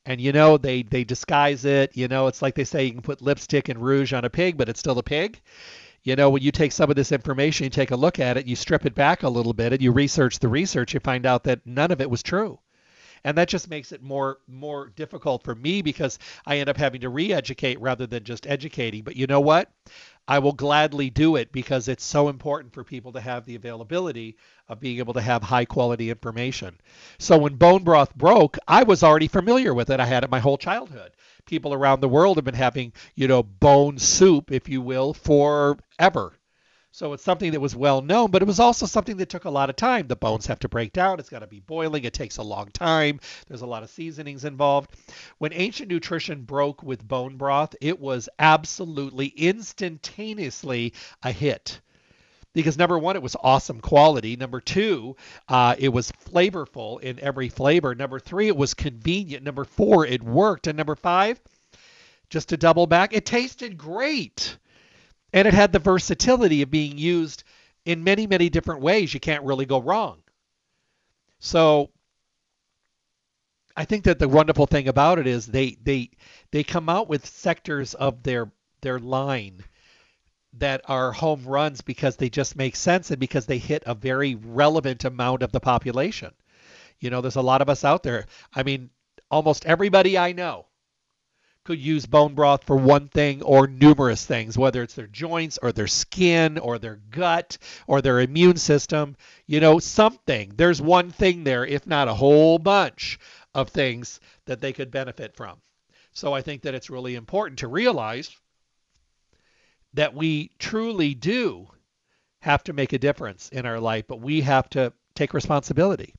And 0.06 0.20
you 0.20 0.34
know, 0.34 0.58
they 0.58 0.84
they 0.84 1.04
disguise 1.04 1.65
it, 1.65 1.96
you 1.96 2.08
know, 2.08 2.28
it's 2.28 2.41
like 2.41 2.56
they 2.56 2.65
say 2.65 2.86
you 2.86 2.91
can 2.91 3.02
put 3.02 3.22
lipstick 3.22 3.70
and 3.70 3.82
rouge 3.82 4.13
on 4.13 4.26
a 4.26 4.30
pig, 4.30 4.58
but 4.58 4.70
it's 4.70 4.80
still 4.80 5.00
a 5.00 5.04
pig 5.04 5.39
you 6.04 6.15
know, 6.15 6.30
when 6.30 6.41
you 6.41 6.54
take 6.54 6.72
some 6.72 6.89
of 6.89 6.96
this 6.96 7.12
information, 7.12 7.65
you 7.65 7.70
take 7.70 7.91
a 7.91 7.96
look 7.96 8.17
at 8.17 8.38
it, 8.38 8.46
you 8.46 8.56
strip 8.56 8.86
it 8.86 8.96
back 8.96 9.24
a 9.24 9.30
little 9.30 9.52
bit, 9.52 9.74
and 9.74 9.82
you 9.82 9.91
research 9.91 10.39
the 10.39 10.48
research, 10.48 10.93
you 10.93 11.02
find 11.02 11.26
out 11.26 11.43
that 11.43 11.65
none 11.65 11.91
of 11.91 12.00
it 12.00 12.10
was 12.10 12.24
true 12.24 12.60
and 13.28 13.38
that 13.38 13.50
just 13.50 13.70
makes 13.70 13.92
it 13.92 14.02
more 14.02 14.38
more 14.48 14.88
difficult 14.96 15.44
for 15.44 15.54
me 15.54 15.82
because 15.82 16.18
I 16.46 16.60
end 16.60 16.70
up 16.70 16.78
having 16.78 17.02
to 17.02 17.10
re-educate 17.10 17.82
rather 17.82 18.08
than 18.08 18.24
just 18.24 18.48
educating. 18.48 19.04
But 19.04 19.18
you 19.18 19.28
know 19.28 19.42
what? 19.42 19.70
I 20.30 20.40
will 20.40 20.54
gladly 20.54 21.10
do 21.10 21.36
it 21.36 21.52
because 21.52 21.90
it's 21.90 22.06
so 22.06 22.30
important 22.30 22.74
for 22.74 22.86
people 22.86 23.12
to 23.12 23.20
have 23.20 23.44
the 23.44 23.56
availability 23.56 24.38
of 24.70 24.80
being 24.80 25.00
able 25.00 25.13
to 25.16 25.22
have 25.22 25.44
high 25.44 25.66
quality 25.66 26.10
information. 26.10 26.78
So 27.18 27.38
when 27.38 27.56
bone 27.56 27.84
broth 27.84 28.16
broke, 28.16 28.58
I 28.66 28.84
was 28.84 29.04
already 29.04 29.28
familiar 29.28 29.74
with 29.74 29.90
it. 29.90 30.00
I 30.00 30.06
had 30.06 30.24
it 30.24 30.32
my 30.32 30.40
whole 30.40 30.58
childhood. 30.58 31.12
People 31.46 31.74
around 31.74 32.00
the 32.00 32.08
world 32.08 32.38
have 32.38 32.46
been 32.46 32.56
having, 32.56 32.94
you 33.16 33.28
know, 33.28 33.44
bone 33.44 33.98
soup, 33.98 34.54
if 34.54 34.70
you 34.70 34.82
will, 34.82 35.13
forever. 35.13 36.34
So 36.97 37.13
it's 37.13 37.23
something 37.23 37.51
that 37.51 37.60
was 37.60 37.75
well 37.75 38.01
known, 38.01 38.31
but 38.31 38.41
it 38.41 38.47
was 38.47 38.60
also 38.60 38.88
something 38.88 39.17
that 39.17 39.29
took 39.29 39.45
a 39.45 39.51
lot 39.51 39.69
of 39.69 39.75
time. 39.75 40.07
The 40.07 40.15
bones 40.15 40.47
have 40.47 40.57
to 40.62 40.67
break 40.67 40.93
down, 40.93 41.19
it's 41.19 41.29
got 41.29 41.41
to 41.41 41.45
be 41.47 41.60
boiling, 41.60 42.05
it 42.05 42.13
takes 42.13 42.38
a 42.38 42.41
long 42.41 42.69
time. 42.71 43.19
There's 43.47 43.62
a 43.62 43.67
lot 43.67 43.83
of 43.83 43.91
seasonings 43.91 44.45
involved. 44.45 44.89
When 45.38 45.53
ancient 45.53 45.91
nutrition 45.91 46.41
broke 46.41 46.81
with 46.81 47.07
bone 47.07 47.38
broth, 47.38 47.75
it 47.81 47.99
was 47.99 48.29
absolutely 48.39 49.27
instantaneously 49.27 50.93
a 51.21 51.31
hit 51.31 51.81
because 52.53 52.79
number 52.79 52.97
one, 52.97 53.15
it 53.15 53.21
was 53.21 53.36
awesome 53.43 53.79
quality. 53.79 54.36
Number 54.36 54.60
two, 54.60 55.17
uh, 55.47 55.75
it 55.77 55.89
was 55.89 56.12
flavorful 56.12 56.99
in 56.99 57.19
every 57.19 57.49
flavor. 57.49 57.93
Number 57.93 58.19
three, 58.19 58.47
it 58.47 58.57
was 58.57 58.73
convenient. 58.73 59.43
Number 59.43 59.65
four, 59.65 60.07
it 60.07 60.23
worked. 60.23 60.65
And 60.65 60.75
number 60.75 60.95
five, 60.95 61.39
just 62.31 62.50
to 62.50 62.58
double 62.58 62.87
back, 62.87 63.13
it 63.13 63.27
tasted 63.27 63.77
great 63.77 64.58
and 65.38 65.48
it 65.48 65.54
had 65.54 65.71
the 65.71 65.79
versatility 65.79 66.63
of 66.63 66.71
being 66.71 66.98
used 66.98 67.44
in 67.85 68.04
many 68.04 68.25
many 68.25 68.50
different 68.50 68.81
ways 68.81 69.13
you 69.13 69.19
can't 69.19 69.44
really 69.44 69.65
go 69.65 69.79
wrong 69.79 70.17
so 71.40 71.92
i 73.75 73.85
think 73.85 74.04
that 74.04 74.17
the 74.17 74.27
wonderful 74.27 74.65
thing 74.65 74.88
about 74.88 75.19
it 75.19 75.27
is 75.27 75.46
they 75.46 75.77
they 75.83 76.10
they 76.52 76.63
come 76.63 76.90
out 76.90 77.08
with 77.08 77.25
sectors 77.25 77.94
of 77.94 78.23
their 78.23 78.52
their 78.81 79.00
line 79.00 79.63
that 80.54 80.81
are 80.85 81.12
home 81.12 81.44
runs 81.46 81.81
because 81.81 82.15
they 82.15 82.29
just 82.29 82.56
make 82.56 82.75
sense 82.75 83.12
and 83.12 83.19
because 83.19 83.46
they 83.46 83.60
hit 83.60 83.83
a 83.85 83.94
very 83.94 84.35
relevant 84.35 85.06
amount 85.06 85.44
of 85.44 85.52
the 85.52 85.60
population. 85.60 86.33
You 87.00 87.12
know, 87.12 87.21
there's 87.21 87.35
a 87.35 87.42
lot 87.42 87.62
of 87.62 87.69
us 87.69 87.85
out 87.85 88.02
there. 88.02 88.25
I 88.56 88.63
mean, 88.63 88.90
almost 89.29 89.65
everybody 89.65 90.17
I 90.17 90.31
know 90.31 90.65
could 91.68 91.80
use 91.82 92.06
bone 92.06 92.34
broth 92.34 92.63
for 92.63 92.78
one 92.78 93.10
thing 93.10 93.42
or 93.42 93.68
numerous 93.68 94.26
things, 94.26 94.58
whether 94.58 94.82
it's 94.82 94.94
their 94.94 95.06
joints 95.06 95.60
or 95.62 95.74
their 95.74 95.86
skin 95.86 96.58
or 96.58 96.80
their 96.80 97.02
gut 97.12 97.58
or 97.88 98.02
their 98.02 98.22
immune 98.22 98.56
system. 98.56 99.18
You 99.48 99.60
know, 99.60 99.78
something. 99.78 100.54
There's 100.56 100.82
one 100.82 101.12
thing 101.12 101.44
there, 101.44 101.65
if 101.65 101.86
not 101.86 102.08
a 102.08 102.13
whole 102.13 102.58
bunch 102.58 103.20
of 103.54 103.68
things 103.68 104.22
that 104.46 104.62
they 104.62 104.72
could 104.72 104.92
benefit 104.92 105.36
from. 105.36 105.58
So 106.13 106.34
I 106.34 106.42
think 106.42 106.62
that 106.62 106.74
it's 106.74 106.90
really 106.90 107.15
important 107.15 107.60
to 107.60 107.68
realize 107.68 108.34
that 109.94 110.13
we 110.13 110.52
truly 110.60 111.15
do 111.15 111.68
have 112.40 112.63
to 112.63 112.72
make 112.72 112.94
a 112.94 112.98
difference 112.98 113.50
in 113.50 113.65
our 113.65 113.82
life, 113.82 114.06
but 114.08 114.22
we 114.22 114.40
have 114.40 114.70
to 114.70 114.94
take 115.15 115.34
responsibility. 115.34 116.13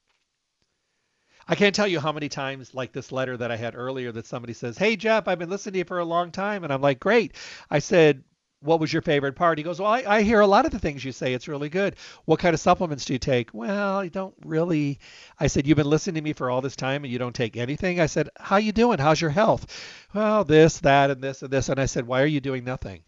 I 1.49 1.55
can't 1.55 1.75
tell 1.75 1.89
you 1.89 1.99
how 1.99 2.13
many 2.13 2.29
times, 2.29 2.75
like 2.75 2.93
this 2.93 3.11
letter 3.11 3.37
that 3.39 3.51
I 3.51 3.57
had 3.57 3.75
earlier, 3.75 4.13
that 4.13 4.27
somebody 4.27 4.53
says, 4.53 4.77
Hey, 4.77 4.97
Jeff, 4.97 5.27
I've 5.27 5.39
been 5.39 5.49
listening 5.49 5.73
to 5.75 5.79
you 5.79 5.85
for 5.85 5.99
a 5.99 6.05
long 6.05 6.31
time. 6.31 6.63
And 6.63 6.73
I'm 6.73 6.83
like, 6.83 7.01
Great. 7.01 7.35
I 7.71 7.79
said, 7.79 8.23
What 8.61 8.81
was 8.81 8.93
your 8.93 9.01
favorite 9.01 9.35
part? 9.35 9.57
He 9.57 9.65
goes, 9.65 9.81
Well, 9.81 9.91
I, 9.91 10.05
I 10.07 10.23
hear 10.23 10.41
a 10.41 10.47
lot 10.47 10.67
of 10.67 10.73
the 10.73 10.79
things 10.79 11.03
you 11.03 11.11
say. 11.11 11.33
It's 11.33 11.49
really 11.49 11.71
good. 11.71 11.97
What 12.27 12.39
kind 12.39 12.53
of 12.53 12.61
supplements 12.61 13.07
do 13.07 13.15
you 13.15 13.19
take? 13.19 13.55
Well, 13.55 13.99
I 13.99 14.09
don't 14.09 14.35
really. 14.45 15.01
I 15.41 15.47
said, 15.47 15.67
You've 15.67 15.77
been 15.77 15.89
listening 15.89 16.17
to 16.17 16.21
me 16.21 16.35
for 16.35 16.51
all 16.51 16.61
this 16.61 16.77
time 16.77 17.03
and 17.05 17.13
you 17.13 17.19
don't 17.19 17.35
take 17.35 17.57
anything? 17.57 17.99
I 17.99 18.07
said, 18.07 18.29
How 18.39 18.59
you 18.59 18.73
doing? 18.73 18.99
How's 18.99 19.21
your 19.21 19.31
health? 19.31 19.67
Well, 20.13 20.45
this, 20.45 20.81
that, 20.81 21.11
and 21.11 21.23
this, 21.23 21.43
and 21.43 21.51
this. 21.51 21.71
And 21.71 21.81
I 21.81 21.87
said, 21.87 22.07
Why 22.07 22.21
are 22.21 22.27
you 22.27 22.41
doing 22.41 22.65
nothing? 22.65 23.03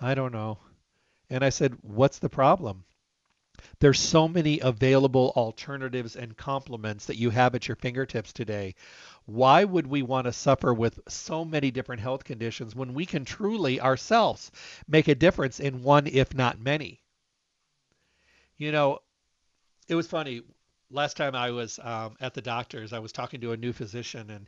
I 0.00 0.14
don't 0.14 0.32
know. 0.32 0.58
And 1.28 1.44
I 1.44 1.48
said, 1.48 1.76
What's 1.82 2.20
the 2.20 2.28
problem? 2.28 2.84
There's 3.80 4.00
so 4.00 4.28
many 4.28 4.60
available 4.60 5.32
alternatives 5.36 6.16
and 6.16 6.36
complements 6.36 7.06
that 7.06 7.16
you 7.16 7.30
have 7.30 7.54
at 7.54 7.68
your 7.68 7.76
fingertips 7.76 8.32
today. 8.32 8.74
Why 9.26 9.64
would 9.64 9.86
we 9.86 10.02
want 10.02 10.26
to 10.26 10.32
suffer 10.32 10.72
with 10.72 11.00
so 11.08 11.44
many 11.44 11.70
different 11.70 12.00
health 12.00 12.24
conditions 12.24 12.74
when 12.74 12.94
we 12.94 13.06
can 13.06 13.24
truly 13.24 13.80
ourselves 13.80 14.50
make 14.88 15.08
a 15.08 15.14
difference 15.14 15.60
in 15.60 15.82
one, 15.82 16.06
if 16.06 16.34
not 16.34 16.60
many? 16.60 17.00
You 18.56 18.72
know, 18.72 19.00
it 19.86 19.94
was 19.94 20.06
funny. 20.06 20.42
Last 20.90 21.16
time 21.16 21.34
I 21.34 21.50
was 21.50 21.78
um, 21.82 22.16
at 22.20 22.34
the 22.34 22.42
doctor's, 22.42 22.92
I 22.92 22.98
was 22.98 23.12
talking 23.12 23.40
to 23.42 23.52
a 23.52 23.56
new 23.56 23.72
physician, 23.72 24.30
and 24.30 24.46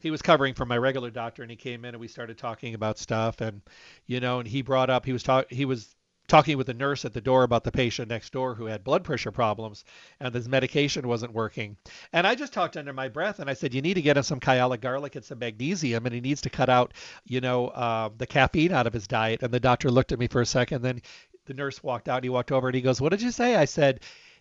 he 0.00 0.10
was 0.10 0.22
covering 0.22 0.54
for 0.54 0.66
my 0.66 0.76
regular 0.76 1.10
doctor, 1.10 1.42
and 1.42 1.50
he 1.50 1.56
came 1.56 1.84
in 1.84 1.94
and 1.94 2.00
we 2.00 2.08
started 2.08 2.38
talking 2.38 2.74
about 2.74 2.98
stuff, 2.98 3.40
and 3.40 3.62
you 4.06 4.20
know, 4.20 4.40
and 4.40 4.48
he 4.48 4.62
brought 4.62 4.90
up 4.90 5.04
he 5.06 5.12
was 5.12 5.22
talk 5.22 5.50
he 5.50 5.64
was 5.64 5.94
talking 6.30 6.56
with 6.56 6.68
the 6.68 6.74
nurse 6.74 7.04
at 7.04 7.12
the 7.12 7.20
door 7.20 7.42
about 7.42 7.64
the 7.64 7.72
patient 7.72 8.08
next 8.08 8.32
door 8.32 8.54
who 8.54 8.66
had 8.66 8.84
blood 8.84 9.02
pressure 9.02 9.32
problems 9.32 9.84
and 10.20 10.32
his 10.32 10.48
medication 10.48 11.08
wasn't 11.08 11.32
working. 11.32 11.76
And 12.12 12.26
I 12.26 12.36
just 12.36 12.52
talked 12.52 12.76
under 12.76 12.92
my 12.92 13.08
breath 13.08 13.40
and 13.40 13.50
I 13.50 13.54
said, 13.54 13.74
you 13.74 13.82
need 13.82 13.94
to 13.94 14.02
get 14.02 14.16
him 14.16 14.22
some 14.22 14.38
Kyolic 14.40 14.80
garlic 14.80 15.16
and 15.16 15.24
some 15.24 15.40
magnesium, 15.40 16.06
and 16.06 16.14
he 16.14 16.20
needs 16.20 16.40
to 16.42 16.50
cut 16.50 16.68
out, 16.68 16.94
you 17.24 17.40
know, 17.40 17.68
uh, 17.68 18.10
the 18.16 18.26
caffeine 18.26 18.72
out 18.72 18.86
of 18.86 18.92
his 18.92 19.08
diet. 19.08 19.42
And 19.42 19.52
the 19.52 19.60
doctor 19.60 19.90
looked 19.90 20.12
at 20.12 20.18
me 20.20 20.28
for 20.28 20.40
a 20.40 20.46
second. 20.46 20.82
Then 20.82 21.02
the 21.46 21.54
nurse 21.54 21.82
walked 21.82 22.08
out. 22.08 22.18
and 22.18 22.24
He 22.24 22.30
walked 22.30 22.52
over 22.52 22.68
and 22.68 22.74
he 22.76 22.80
goes, 22.80 23.00
what 23.00 23.10
did 23.10 23.22
you 23.22 23.32
say? 23.32 23.56
I 23.56 23.64
said, 23.64 24.00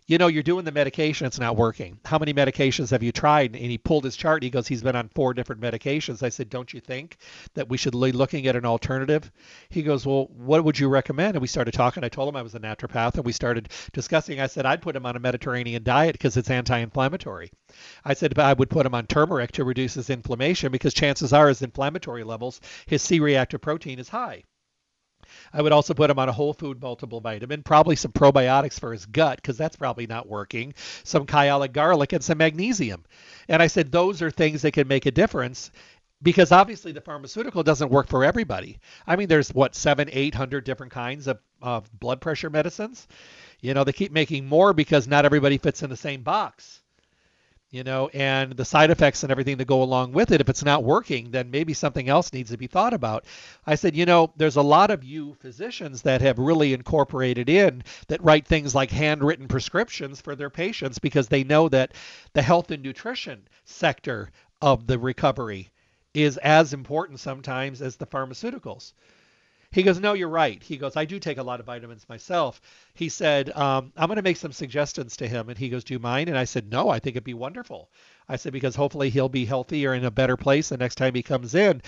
you 0.10 0.18
know, 0.18 0.26
you're 0.26 0.42
doing 0.42 0.66
the 0.66 0.72
medication, 0.72 1.28
it's 1.28 1.40
not 1.40 1.56
working. 1.56 2.00
How 2.04 2.18
many 2.18 2.34
medications 2.34 2.90
have 2.90 3.04
you 3.04 3.12
tried? 3.12 3.56
And 3.56 3.66
he 3.66 3.78
pulled 3.78 4.04
his 4.04 4.16
chart. 4.16 4.38
And 4.38 4.44
he 4.46 4.50
goes, 4.50 4.68
he's 4.68 4.82
been 4.82 4.96
on 4.96 5.08
four 5.10 5.36
different 5.36 5.62
medications. 5.62 6.24
I 6.24 6.30
said, 6.30 6.50
don't 6.50 6.74
you 6.74 6.80
think 6.80 7.18
that 7.54 7.70
we 7.70 7.78
should 7.78 7.92
be 7.92 8.12
looking 8.12 8.48
at 8.48 8.56
an 8.56 8.66
alternative? 8.66 9.32
He 9.70 9.84
goes, 9.84 10.08
well, 10.08 10.26
what 10.36 10.64
would 10.64 10.80
you 10.80 10.90
recommend? 10.90 11.36
And 11.36 11.42
we 11.42 11.48
started 11.48 11.76
talking. 11.76 12.04
I 12.04 12.10
told 12.10 12.28
him 12.28 12.36
I 12.36 12.42
was 12.42 12.56
a 12.56 12.60
naturopath, 12.60 13.18
and 13.18 13.24
we 13.24 13.32
started 13.32 13.70
discussing. 13.94 14.40
I 14.40 14.48
said, 14.48 14.66
I'd 14.66 14.82
put 14.82 14.96
him 14.96 15.06
on 15.06 15.16
a 15.16 15.20
Mediterranean 15.20 15.84
diet 15.84 16.14
because 16.14 16.38
it's 16.38 16.50
anti-inflammatory. 16.50 17.52
I 18.04 18.16
said, 18.16 18.40
I 18.40 18.54
would 18.54 18.72
put 18.72 18.88
him 18.88 18.96
on 18.96 19.06
turmeric 19.06 19.52
to 19.54 19.64
reduce 19.64 19.94
his 19.94 20.10
inflammation 20.10 20.72
because 20.72 20.96
chances 20.96 21.34
are 21.34 21.50
his 21.50 21.62
inflammatory 21.62 22.24
levels, 22.24 22.62
his 22.88 23.04
C-reactive 23.04 23.62
protein 23.62 24.00
is 24.00 24.10
high. 24.10 24.42
I 25.54 25.62
would 25.62 25.72
also 25.72 25.94
put 25.94 26.10
him 26.10 26.20
on 26.20 26.30
a 26.30 26.34
whole 26.34 26.54
food 26.54 26.82
multiple 26.82 27.22
vitamin, 27.22 27.64
probably 27.64 27.96
some 27.96 28.12
probiotics 28.12 28.80
for 28.80 28.92
his 28.92 29.06
gut 29.06 29.38
because 29.38 29.58
that's 29.58 29.76
probably 29.76 30.08
not 30.08 30.28
working, 30.28 30.74
some 31.04 31.26
Kyolic 31.26 31.74
garlic, 31.74 32.14
and 32.14 32.24
some 32.24 32.38
magnesium. 32.38 33.06
And 33.48 33.62
I 33.62 33.68
said 33.68 33.92
those 33.92 34.22
are 34.22 34.32
things 34.32 34.62
that 34.62 34.72
can 34.72 34.88
make 34.88 35.06
a 35.06 35.12
difference 35.12 35.72
because 36.22 36.52
obviously 36.52 36.92
the 36.92 37.02
pharmaceutical 37.02 37.64
doesn't 37.64 37.92
work 37.92 38.08
for 38.08 38.24
everybody. 38.24 38.80
I 39.08 39.16
mean, 39.16 39.28
there's 39.28 39.54
what 39.54 39.76
seven, 39.76 40.10
eight 40.12 40.36
hundred 40.36 40.66
different 40.66 40.92
kinds 40.92 41.28
of, 41.28 41.40
of 41.62 41.90
blood 42.00 42.22
pressure 42.22 42.50
medicines. 42.50 43.08
You 43.62 43.74
know, 43.74 43.84
they 43.84 43.94
keep 43.94 44.12
making 44.12 44.46
more 44.46 44.74
because 44.74 45.08
not 45.08 45.26
everybody 45.26 45.58
fits 45.58 45.84
in 45.84 45.90
the 45.90 45.98
same 45.98 46.22
box 46.22 46.82
you 47.72 47.84
know, 47.84 48.08
and 48.14 48.54
the 48.54 48.66
side 48.66 48.90
effects 48.90 49.22
and 49.24 49.32
everything 49.32 49.58
that 49.58 49.68
go 49.68 49.84
along 49.84 50.12
with 50.12 50.32
it. 50.32 50.42
If 50.42 50.50
it's 50.50 50.66
not 50.66 50.84
working, 50.84 51.30
then 51.30 51.52
maybe 51.52 51.74
something 51.74 52.10
else 52.10 52.34
needs 52.34 52.50
to 52.50 52.58
be 52.58 52.68
thought 52.68 52.94
about. 52.94 53.26
I 53.66 53.76
said, 53.76 53.96
you 53.96 54.06
know, 54.06 54.34
there's 54.38 54.56
a 54.56 54.62
lot 54.62 54.90
of 54.90 55.04
you 55.04 55.36
physicians 55.36 56.02
that 56.02 56.22
have 56.22 56.40
really 56.40 56.74
incorporated 56.74 57.48
in 57.48 57.84
that 58.08 58.24
write 58.24 58.48
things 58.48 58.74
like 58.74 58.90
handwritten 58.90 59.48
prescriptions 59.48 60.20
for 60.20 60.36
their 60.36 60.50
patients 60.50 60.98
because 60.98 61.28
they 61.28 61.44
know 61.44 61.70
that 61.70 61.94
the 62.34 62.42
health 62.42 62.72
and 62.72 62.82
nutrition 62.82 63.48
sector 63.66 64.32
of 64.62 64.88
the 64.88 64.98
recovery 64.98 65.70
is 66.14 66.38
as 66.38 66.74
important 66.74 67.20
sometimes 67.20 67.82
as 67.82 67.98
the 67.98 68.08
pharmaceuticals. 68.08 68.94
He 69.72 69.84
goes, 69.84 70.00
No, 70.00 70.14
you're 70.14 70.30
right. 70.30 70.62
He 70.64 70.78
goes, 70.78 70.96
I 70.96 71.06
do 71.06 71.20
take 71.20 71.38
a 71.38 71.44
lot 71.44 71.60
of 71.60 71.68
vitamins 71.68 72.10
myself. 72.10 72.60
He 72.96 73.08
said, 73.08 73.52
um, 73.56 73.94
I'm 73.96 74.08
going 74.08 74.16
to 74.16 74.24
make 74.24 74.38
some 74.38 74.52
suggestions 74.52 75.18
to 75.18 75.28
him. 75.28 75.48
And 75.48 75.58
he 75.60 75.70
goes, 75.70 75.84
Do 75.84 75.94
you 75.94 76.00
mind? 76.00 76.28
And 76.28 76.38
I 76.38 76.46
said, 76.46 76.72
No, 76.72 76.90
I 76.90 76.98
think 76.98 77.16
it'd 77.16 77.24
be 77.24 77.36
wonderful. 77.36 77.92
I 78.28 78.38
said, 78.38 78.52
Because 78.52 78.76
hopefully 78.76 79.12
he'll 79.12 79.30
be 79.30 79.46
healthier 79.46 79.94
in 79.94 80.06
a 80.06 80.12
better 80.12 80.38
place 80.38 80.70
the 80.70 80.78
next 80.78 80.96
time 80.96 81.14
he 81.14 81.22
comes 81.22 81.54
in. 81.54 81.84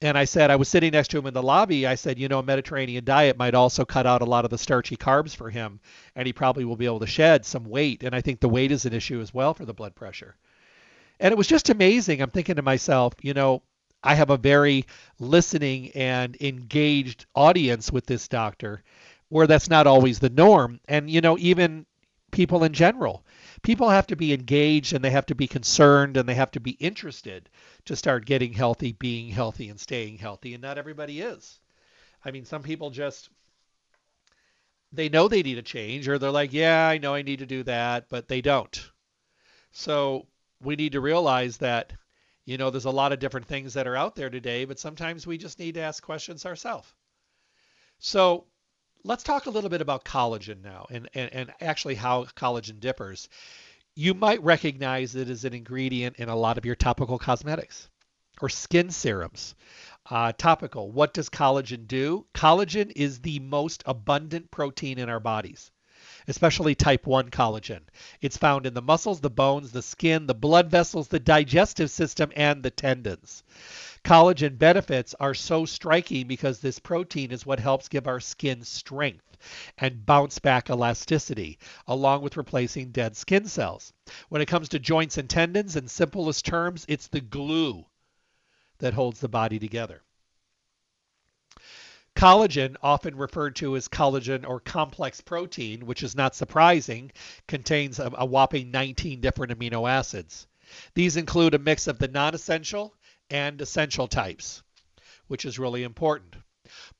And 0.00 0.16
I 0.16 0.24
said, 0.24 0.50
I 0.50 0.56
was 0.56 0.70
sitting 0.70 0.92
next 0.92 1.08
to 1.08 1.18
him 1.18 1.26
in 1.26 1.34
the 1.34 1.42
lobby. 1.42 1.86
I 1.86 1.96
said, 1.96 2.18
You 2.18 2.28
know, 2.28 2.38
a 2.38 2.42
Mediterranean 2.42 3.04
diet 3.04 3.36
might 3.36 3.54
also 3.54 3.84
cut 3.84 4.06
out 4.06 4.22
a 4.22 4.26
lot 4.26 4.46
of 4.46 4.50
the 4.50 4.58
starchy 4.58 4.96
carbs 4.96 5.36
for 5.36 5.50
him. 5.50 5.80
And 6.14 6.26
he 6.26 6.32
probably 6.32 6.64
will 6.64 6.76
be 6.76 6.86
able 6.86 7.00
to 7.00 7.06
shed 7.06 7.44
some 7.44 7.64
weight. 7.64 8.02
And 8.02 8.14
I 8.14 8.22
think 8.22 8.40
the 8.40 8.48
weight 8.48 8.72
is 8.72 8.86
an 8.86 8.94
issue 8.94 9.20
as 9.20 9.34
well 9.34 9.52
for 9.52 9.66
the 9.66 9.74
blood 9.74 9.94
pressure. 9.94 10.36
And 11.20 11.32
it 11.32 11.38
was 11.38 11.48
just 11.48 11.68
amazing. 11.68 12.22
I'm 12.22 12.30
thinking 12.30 12.56
to 12.56 12.62
myself, 12.62 13.12
you 13.20 13.34
know, 13.34 13.62
I 14.06 14.14
have 14.14 14.30
a 14.30 14.36
very 14.36 14.86
listening 15.18 15.90
and 15.90 16.36
engaged 16.40 17.26
audience 17.34 17.90
with 17.90 18.06
this 18.06 18.28
doctor 18.28 18.84
where 19.30 19.48
that's 19.48 19.68
not 19.68 19.88
always 19.88 20.20
the 20.20 20.30
norm. 20.30 20.78
And, 20.86 21.10
you 21.10 21.20
know, 21.20 21.36
even 21.38 21.86
people 22.30 22.62
in 22.62 22.72
general, 22.72 23.24
people 23.62 23.90
have 23.90 24.06
to 24.06 24.14
be 24.14 24.32
engaged 24.32 24.92
and 24.92 25.04
they 25.04 25.10
have 25.10 25.26
to 25.26 25.34
be 25.34 25.48
concerned 25.48 26.16
and 26.16 26.28
they 26.28 26.34
have 26.34 26.52
to 26.52 26.60
be 26.60 26.70
interested 26.70 27.48
to 27.86 27.96
start 27.96 28.26
getting 28.26 28.52
healthy, 28.52 28.92
being 28.92 29.28
healthy, 29.28 29.68
and 29.68 29.80
staying 29.80 30.18
healthy. 30.18 30.54
And 30.54 30.62
not 30.62 30.78
everybody 30.78 31.20
is. 31.20 31.58
I 32.24 32.30
mean, 32.30 32.44
some 32.44 32.62
people 32.62 32.90
just 32.90 33.28
they 34.92 35.08
know 35.08 35.26
they 35.26 35.42
need 35.42 35.58
a 35.58 35.62
change 35.62 36.06
or 36.06 36.18
they're 36.18 36.30
like, 36.30 36.52
yeah, 36.52 36.86
I 36.86 36.98
know 36.98 37.14
I 37.14 37.22
need 37.22 37.40
to 37.40 37.46
do 37.46 37.64
that, 37.64 38.08
but 38.08 38.28
they 38.28 38.40
don't. 38.40 38.88
So 39.72 40.28
we 40.62 40.76
need 40.76 40.92
to 40.92 41.00
realize 41.00 41.56
that 41.56 41.92
you 42.46 42.56
know, 42.56 42.70
there's 42.70 42.84
a 42.84 42.90
lot 42.90 43.12
of 43.12 43.18
different 43.18 43.46
things 43.46 43.74
that 43.74 43.88
are 43.88 43.96
out 43.96 44.14
there 44.14 44.30
today, 44.30 44.64
but 44.64 44.78
sometimes 44.78 45.26
we 45.26 45.36
just 45.36 45.58
need 45.58 45.74
to 45.74 45.80
ask 45.80 46.02
questions 46.02 46.46
ourselves. 46.46 46.94
So 47.98 48.46
let's 49.04 49.24
talk 49.24 49.46
a 49.46 49.50
little 49.50 49.68
bit 49.68 49.80
about 49.80 50.04
collagen 50.04 50.62
now 50.62 50.86
and, 50.90 51.08
and, 51.12 51.32
and 51.34 51.52
actually 51.60 51.96
how 51.96 52.24
collagen 52.24 52.78
differs. 52.78 53.28
You 53.96 54.14
might 54.14 54.42
recognize 54.42 55.16
it 55.16 55.28
as 55.28 55.44
an 55.44 55.54
ingredient 55.54 56.16
in 56.16 56.28
a 56.28 56.36
lot 56.36 56.56
of 56.56 56.64
your 56.64 56.76
topical 56.76 57.18
cosmetics 57.18 57.88
or 58.40 58.48
skin 58.48 58.90
serums. 58.90 59.54
Uh, 60.08 60.32
topical, 60.38 60.92
what 60.92 61.14
does 61.14 61.28
collagen 61.28 61.88
do? 61.88 62.26
Collagen 62.32 62.92
is 62.94 63.20
the 63.20 63.40
most 63.40 63.82
abundant 63.86 64.52
protein 64.52 64.98
in 64.98 65.08
our 65.08 65.20
bodies 65.20 65.72
especially 66.28 66.74
type 66.74 67.06
1 67.06 67.30
collagen. 67.30 67.80
It's 68.20 68.36
found 68.36 68.66
in 68.66 68.74
the 68.74 68.82
muscles, 68.82 69.20
the 69.20 69.30
bones, 69.30 69.72
the 69.72 69.82
skin, 69.82 70.26
the 70.26 70.34
blood 70.34 70.70
vessels, 70.70 71.08
the 71.08 71.20
digestive 71.20 71.90
system, 71.90 72.32
and 72.36 72.62
the 72.62 72.70
tendons. 72.70 73.42
Collagen 74.04 74.56
benefits 74.56 75.14
are 75.18 75.34
so 75.34 75.64
striking 75.64 76.26
because 76.26 76.60
this 76.60 76.78
protein 76.78 77.32
is 77.32 77.44
what 77.44 77.58
helps 77.60 77.88
give 77.88 78.06
our 78.06 78.20
skin 78.20 78.62
strength 78.62 79.36
and 79.78 80.06
bounce 80.06 80.38
back 80.38 80.70
elasticity, 80.70 81.58
along 81.86 82.22
with 82.22 82.36
replacing 82.36 82.90
dead 82.90 83.16
skin 83.16 83.46
cells. 83.46 83.92
When 84.28 84.40
it 84.40 84.46
comes 84.46 84.68
to 84.70 84.78
joints 84.78 85.18
and 85.18 85.28
tendons, 85.28 85.76
in 85.76 85.88
simplest 85.88 86.44
terms, 86.44 86.86
it's 86.88 87.08
the 87.08 87.20
glue 87.20 87.84
that 88.78 88.94
holds 88.94 89.20
the 89.20 89.28
body 89.28 89.58
together. 89.58 90.02
Collagen, 92.16 92.76
often 92.82 93.14
referred 93.14 93.56
to 93.56 93.76
as 93.76 93.88
collagen 93.88 94.48
or 94.48 94.58
complex 94.58 95.20
proline, 95.20 95.82
which 95.82 96.02
is 96.02 96.16
not 96.16 96.34
surprising, 96.34 97.12
contains 97.46 97.98
a, 97.98 98.24
whopping 98.24 98.70
19 98.70 99.20
different 99.20 99.56
amino 99.56 99.88
acids. 99.88 100.46
These 100.94 101.18
include 101.18 101.52
a 101.52 101.58
mix 101.58 101.86
of 101.86 101.98
the 101.98 102.08
non 102.08 102.34
essential 102.34 102.94
and 103.28 103.60
essential 103.60 104.08
types, 104.08 104.62
which 105.26 105.44
is 105.44 105.58
really 105.58 105.82
important. 105.82 106.36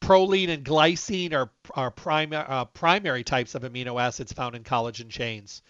Proline 0.02 0.50
and 0.50 0.64
glycine 0.64 1.32
are, 1.32 1.50
are 1.74 1.90
prim- 1.90 2.34
uh, 2.34 2.66
primary 2.66 3.24
types 3.24 3.54
of 3.54 3.62
amino 3.62 4.00
acids 4.00 4.34
found 4.34 4.54
in 4.54 4.64
collagen 4.64 5.08
chains. 5.08 5.62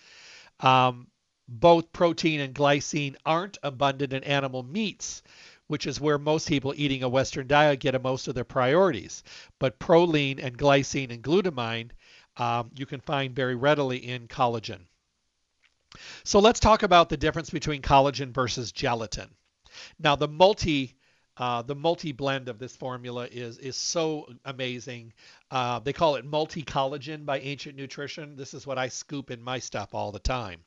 Um, 0.58 1.06
both 1.48 1.92
protein 1.92 2.40
and 2.40 2.54
glycine 2.54 3.14
aren't 3.24 3.58
abundant 3.62 4.12
in 4.12 4.24
animal 4.24 4.64
meats, 4.64 5.22
which 5.66 5.86
is 5.86 6.00
where 6.00 6.18
most 6.18 6.48
people 6.48 6.74
eating 6.76 7.02
a 7.02 7.08
Western 7.08 7.46
diet 7.46 7.80
get 7.80 8.00
most 8.02 8.28
of 8.28 8.34
their 8.34 8.44
priorities. 8.44 9.22
But 9.58 9.78
proline 9.78 10.42
and 10.42 10.56
glycine 10.56 11.10
and 11.10 11.22
glutamine 11.22 11.90
um, 12.36 12.70
you 12.74 12.86
can 12.86 13.00
find 13.00 13.34
very 13.34 13.54
readily 13.54 13.98
in 13.98 14.28
collagen. 14.28 14.80
So 16.24 16.38
let's 16.40 16.60
talk 16.60 16.82
about 16.82 17.08
the 17.08 17.16
difference 17.16 17.50
between 17.50 17.82
collagen 17.82 18.32
versus 18.32 18.72
gelatin. 18.72 19.30
Now 19.98 20.16
the 20.16 20.28
multi 20.28 20.96
uh, 21.38 21.60
the 21.60 21.74
multi 21.74 22.12
blend 22.12 22.48
of 22.48 22.58
this 22.58 22.76
formula 22.76 23.28
is 23.30 23.58
is 23.58 23.76
so 23.76 24.26
amazing. 24.44 25.12
Uh, 25.50 25.78
they 25.78 25.92
call 25.92 26.16
it 26.16 26.24
multi 26.24 26.62
collagen 26.62 27.24
by 27.24 27.38
Ancient 27.40 27.76
Nutrition. 27.76 28.36
This 28.36 28.54
is 28.54 28.66
what 28.66 28.78
I 28.78 28.88
scoop 28.88 29.30
in 29.30 29.42
my 29.42 29.58
stuff 29.58 29.94
all 29.94 30.12
the 30.12 30.18
time. 30.18 30.60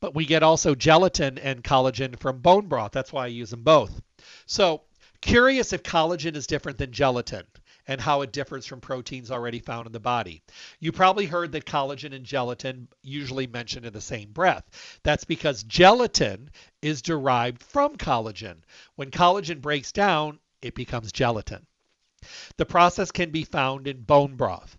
But 0.00 0.14
we 0.14 0.26
get 0.26 0.42
also 0.42 0.74
gelatin 0.74 1.38
and 1.38 1.62
collagen 1.62 2.18
from 2.18 2.40
bone 2.40 2.66
broth. 2.66 2.92
That's 2.92 3.12
why 3.12 3.24
I 3.24 3.28
use 3.28 3.50
them 3.50 3.62
both. 3.62 4.00
So 4.46 4.82
curious 5.20 5.72
if 5.72 5.82
collagen 5.82 6.36
is 6.36 6.46
different 6.46 6.78
than 6.78 6.92
gelatin 6.92 7.44
and 7.86 8.00
how 8.00 8.22
it 8.22 8.32
differs 8.32 8.66
from 8.66 8.80
proteins 8.80 9.30
already 9.30 9.58
found 9.58 9.86
in 9.86 9.92
the 9.92 10.00
body. 10.00 10.42
You 10.78 10.92
probably 10.92 11.26
heard 11.26 11.52
that 11.52 11.64
collagen 11.64 12.14
and 12.14 12.24
gelatin 12.24 12.88
usually 13.02 13.46
mentioned 13.46 13.84
in 13.84 13.92
the 13.92 14.00
same 14.00 14.30
breath. 14.30 14.64
That's 15.02 15.24
because 15.24 15.64
gelatin 15.64 16.50
is 16.82 17.02
derived 17.02 17.62
from 17.62 17.96
collagen. 17.96 18.58
When 18.94 19.10
collagen 19.10 19.60
breaks 19.60 19.92
down, 19.92 20.38
it 20.62 20.74
becomes 20.74 21.10
gelatin. 21.10 21.66
The 22.58 22.66
process 22.66 23.10
can 23.10 23.30
be 23.30 23.44
found 23.44 23.88
in 23.88 24.02
bone 24.02 24.36
broth. 24.36 24.76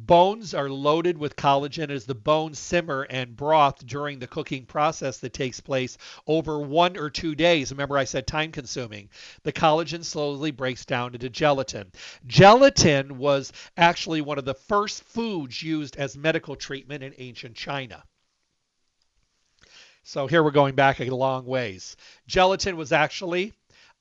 Bones 0.00 0.54
are 0.54 0.70
loaded 0.70 1.18
with 1.18 1.34
collagen 1.34 1.90
as 1.90 2.04
the 2.04 2.14
bones 2.14 2.58
simmer 2.58 3.02
and 3.02 3.36
broth 3.36 3.84
during 3.84 4.20
the 4.20 4.28
cooking 4.28 4.64
process 4.64 5.18
that 5.18 5.32
takes 5.32 5.58
place 5.58 5.98
over 6.26 6.60
one 6.60 6.96
or 6.96 7.10
two 7.10 7.34
days. 7.34 7.72
Remember, 7.72 7.98
I 7.98 8.04
said 8.04 8.24
time 8.24 8.52
consuming. 8.52 9.10
The 9.42 9.52
collagen 9.52 10.04
slowly 10.04 10.52
breaks 10.52 10.84
down 10.84 11.14
into 11.14 11.28
gelatin. 11.28 11.90
Gelatin 12.28 13.18
was 13.18 13.52
actually 13.76 14.20
one 14.20 14.38
of 14.38 14.44
the 14.44 14.54
first 14.54 15.02
foods 15.02 15.60
used 15.62 15.96
as 15.96 16.16
medical 16.16 16.54
treatment 16.54 17.02
in 17.02 17.12
ancient 17.18 17.56
China. 17.56 18.04
So 20.04 20.28
here 20.28 20.44
we're 20.44 20.52
going 20.52 20.76
back 20.76 21.00
a 21.00 21.06
long 21.06 21.44
ways. 21.44 21.96
Gelatin 22.28 22.76
was 22.76 22.92
actually 22.92 23.52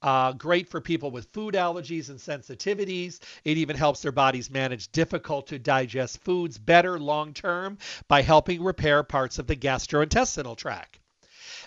uh, 0.02 0.32
great 0.34 0.70
for 0.70 0.80
people 0.80 1.12
with 1.12 1.32
food 1.32 1.56
allergies 1.56 2.10
and 2.10 2.20
sensitivities. 2.20 3.20
It 3.44 3.58
even 3.58 3.76
helps 3.76 4.02
their 4.02 4.12
bodies 4.12 4.50
manage 4.50 4.92
difficult 4.92 5.48
to 5.48 5.60
digest 5.60 6.24
foods 6.24 6.58
better 6.58 7.00
long 7.00 7.34
term 7.34 7.78
by 8.08 8.22
helping 8.22 8.64
repair 8.64 9.04
parts 9.04 9.40
of 9.40 9.48
the 9.48 9.56
gastrointestinal 9.56 10.56
tract. 10.56 11.00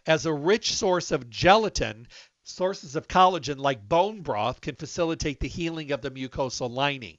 As 0.06 0.26
a 0.26 0.32
rich 0.32 0.74
source 0.74 1.10
of 1.10 1.28
gelatin, 1.28 2.06
sources 2.44 2.96
of 2.96 3.08
collagen 3.08 3.58
like 3.58 3.88
bone 3.88 4.22
broth 4.22 4.60
can 4.60 4.76
facilitate 4.76 5.40
the 5.40 5.48
healing 5.48 5.92
of 5.92 6.00
the 6.00 6.10
mucosal 6.10 6.70
lining, 6.70 7.18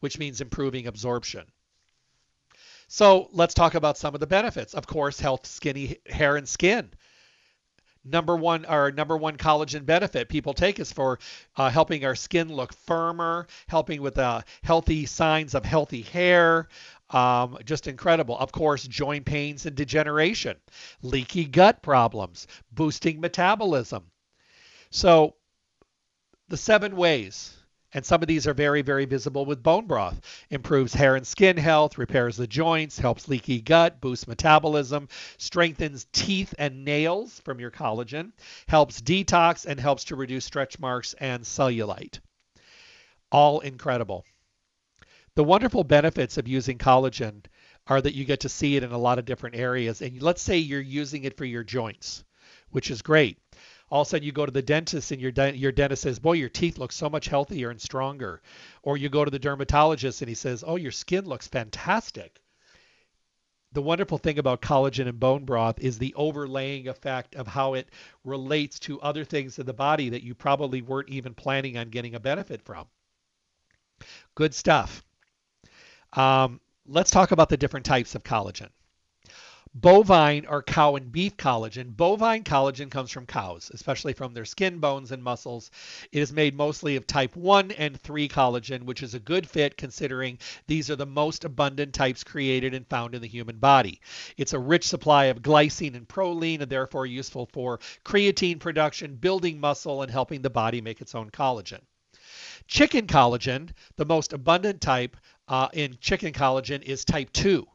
which 0.00 0.18
means 0.18 0.40
improving 0.40 0.86
absorption. 0.86 1.46
So 2.88 3.30
let's 3.32 3.54
talk 3.54 3.74
about 3.74 3.96
some 3.96 4.12
of 4.14 4.20
the 4.20 4.26
benefits. 4.26 4.74
Of 4.74 4.86
course, 4.86 5.18
health, 5.18 5.46
skinny 5.46 5.98
hair, 6.06 6.36
and 6.36 6.46
skin 6.46 6.92
number 8.04 8.36
one 8.36 8.64
our 8.64 8.90
number 8.90 9.16
one 9.16 9.36
collagen 9.36 9.86
benefit 9.86 10.28
people 10.28 10.54
take 10.54 10.78
is 10.80 10.92
for 10.92 11.18
uh, 11.56 11.70
helping 11.70 12.04
our 12.04 12.14
skin 12.14 12.52
look 12.52 12.72
firmer 12.72 13.46
helping 13.68 14.02
with 14.02 14.18
uh, 14.18 14.40
healthy 14.62 15.06
signs 15.06 15.54
of 15.54 15.64
healthy 15.64 16.02
hair 16.02 16.68
um, 17.12 17.58
just 17.64 17.86
incredible. 17.86 18.36
Of 18.38 18.52
course 18.52 18.86
joint 18.86 19.24
pains 19.24 19.66
and 19.66 19.76
degeneration 19.76 20.56
leaky 21.02 21.44
gut 21.44 21.82
problems 21.82 22.46
boosting 22.72 23.20
metabolism. 23.20 24.10
So 24.90 25.36
the 26.48 26.56
seven 26.56 26.96
ways 26.96 27.56
and 27.94 28.04
some 28.04 28.22
of 28.22 28.28
these 28.28 28.46
are 28.46 28.54
very, 28.54 28.82
very 28.82 29.04
visible 29.04 29.44
with 29.44 29.62
bone 29.62 29.86
broth. 29.86 30.20
Improves 30.50 30.94
hair 30.94 31.16
and 31.16 31.26
skin 31.26 31.56
health, 31.56 31.98
repairs 31.98 32.36
the 32.36 32.46
joints, 32.46 32.98
helps 32.98 33.28
leaky 33.28 33.60
gut, 33.60 34.00
boosts 34.00 34.26
metabolism, 34.26 35.08
strengthens 35.36 36.06
teeth 36.12 36.54
and 36.58 36.84
nails 36.84 37.40
from 37.40 37.60
your 37.60 37.70
collagen, 37.70 38.32
helps 38.66 39.00
detox, 39.00 39.66
and 39.66 39.78
helps 39.78 40.04
to 40.04 40.16
reduce 40.16 40.44
stretch 40.44 40.78
marks 40.78 41.14
and 41.14 41.44
cellulite. 41.44 42.20
All 43.30 43.60
incredible. 43.60 44.24
The 45.34 45.44
wonderful 45.44 45.84
benefits 45.84 46.38
of 46.38 46.48
using 46.48 46.78
collagen 46.78 47.44
are 47.86 48.00
that 48.00 48.14
you 48.14 48.24
get 48.24 48.40
to 48.40 48.48
see 48.48 48.76
it 48.76 48.82
in 48.82 48.92
a 48.92 48.98
lot 48.98 49.18
of 49.18 49.24
different 49.24 49.56
areas. 49.56 50.02
And 50.02 50.22
let's 50.22 50.42
say 50.42 50.58
you're 50.58 50.80
using 50.80 51.24
it 51.24 51.36
for 51.36 51.44
your 51.44 51.64
joints, 51.64 52.24
which 52.70 52.90
is 52.90 53.02
great 53.02 53.38
all 53.92 54.00
of 54.00 54.06
a 54.06 54.08
sudden 54.08 54.24
you 54.24 54.32
go 54.32 54.46
to 54.46 54.52
the 54.52 54.62
dentist 54.62 55.12
and 55.12 55.20
your 55.20 55.32
your 55.50 55.70
dentist 55.70 56.02
says, 56.02 56.18
"Boy, 56.18 56.32
your 56.32 56.48
teeth 56.48 56.78
look 56.78 56.92
so 56.92 57.10
much 57.10 57.26
healthier 57.26 57.68
and 57.68 57.78
stronger," 57.78 58.40
or 58.82 58.96
you 58.96 59.10
go 59.10 59.22
to 59.22 59.30
the 59.30 59.38
dermatologist 59.38 60.22
and 60.22 60.30
he 60.30 60.34
says, 60.34 60.64
"Oh, 60.66 60.76
your 60.76 60.90
skin 60.90 61.26
looks 61.26 61.46
fantastic." 61.46 62.40
The 63.72 63.82
wonderful 63.82 64.16
thing 64.16 64.38
about 64.38 64.62
collagen 64.62 65.08
and 65.08 65.20
bone 65.20 65.44
broth 65.44 65.78
is 65.78 65.98
the 65.98 66.14
overlaying 66.14 66.88
effect 66.88 67.34
of 67.34 67.46
how 67.46 67.74
it 67.74 67.90
relates 68.24 68.78
to 68.80 68.98
other 69.02 69.26
things 69.26 69.58
in 69.58 69.66
the 69.66 69.74
body 69.74 70.08
that 70.08 70.22
you 70.22 70.34
probably 70.34 70.80
weren't 70.80 71.10
even 71.10 71.34
planning 71.34 71.76
on 71.76 71.90
getting 71.90 72.14
a 72.14 72.20
benefit 72.20 72.62
from. 72.62 72.86
Good 74.34 74.54
stuff. 74.54 75.04
Um, 76.14 76.62
let's 76.86 77.10
talk 77.10 77.30
about 77.30 77.50
the 77.50 77.58
different 77.58 77.84
types 77.84 78.14
of 78.14 78.24
collagen 78.24 78.70
bovine 79.74 80.44
or 80.46 80.62
cow 80.62 80.96
and 80.96 81.10
beef 81.10 81.34
collagen. 81.38 81.96
Bovine 81.96 82.44
collagen 82.44 82.90
comes 82.90 83.10
from 83.10 83.24
cows, 83.24 83.70
especially 83.72 84.12
from 84.12 84.34
their 84.34 84.44
skin, 84.44 84.78
bones, 84.80 85.12
and 85.12 85.22
muscles. 85.22 85.70
It 86.12 86.20
is 86.20 86.30
made 86.30 86.54
mostly 86.54 86.96
of 86.96 87.06
type 87.06 87.34
1 87.34 87.70
and 87.72 87.98
3 87.98 88.28
collagen, 88.28 88.82
which 88.82 89.02
is 89.02 89.14
a 89.14 89.20
good 89.20 89.48
fit 89.48 89.78
considering 89.78 90.38
these 90.66 90.90
are 90.90 90.96
the 90.96 91.06
most 91.06 91.44
abundant 91.44 91.94
types 91.94 92.22
created 92.22 92.74
and 92.74 92.86
found 92.86 93.14
in 93.14 93.22
the 93.22 93.28
human 93.28 93.58
body. 93.58 94.00
It's 94.36 94.52
a 94.52 94.58
rich 94.58 94.86
supply 94.86 95.26
of 95.26 95.40
glycine 95.40 95.96
and 95.96 96.06
proline 96.06 96.60
and 96.60 96.70
therefore 96.70 97.06
useful 97.06 97.48
for 97.52 97.80
creatine 98.04 98.60
production, 98.60 99.16
building 99.16 99.58
muscle, 99.58 100.02
and 100.02 100.10
helping 100.10 100.42
the 100.42 100.50
body 100.50 100.82
make 100.82 101.00
its 101.00 101.14
own 101.14 101.30
collagen. 101.30 101.80
Chicken 102.68 103.06
collagen, 103.06 103.70
the 103.96 104.04
most 104.04 104.34
abundant 104.34 104.82
type 104.82 105.16
uh, 105.48 105.68
in 105.72 105.96
chicken 105.98 106.32
collagen, 106.32 106.82
is 106.82 107.04
type 107.06 107.32
2 107.32 107.66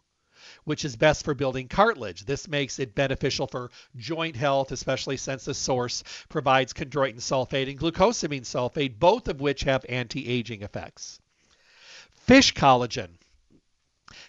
which 0.68 0.84
is 0.84 0.98
best 0.98 1.24
for 1.24 1.34
building 1.34 1.70
cartilage. 1.70 2.26
This 2.26 2.46
makes 2.46 2.78
it 2.78 2.94
beneficial 2.94 3.48
for 3.48 3.72
joint 3.96 4.36
health, 4.36 4.74
especially 4.74 5.16
since 5.16 5.46
the 5.46 5.54
source 5.54 6.04
provides 6.28 6.74
chondroitin 6.74 7.22
sulfate 7.22 7.70
and 7.70 7.80
glucosamine 7.80 8.42
sulfate, 8.42 9.00
both 9.00 9.30
of 9.30 9.40
which 9.40 9.62
have 9.62 9.86
anti 9.88 10.28
aging 10.28 10.64
effects. 10.64 11.22
Fish 12.12 12.54
collagen 12.54 13.12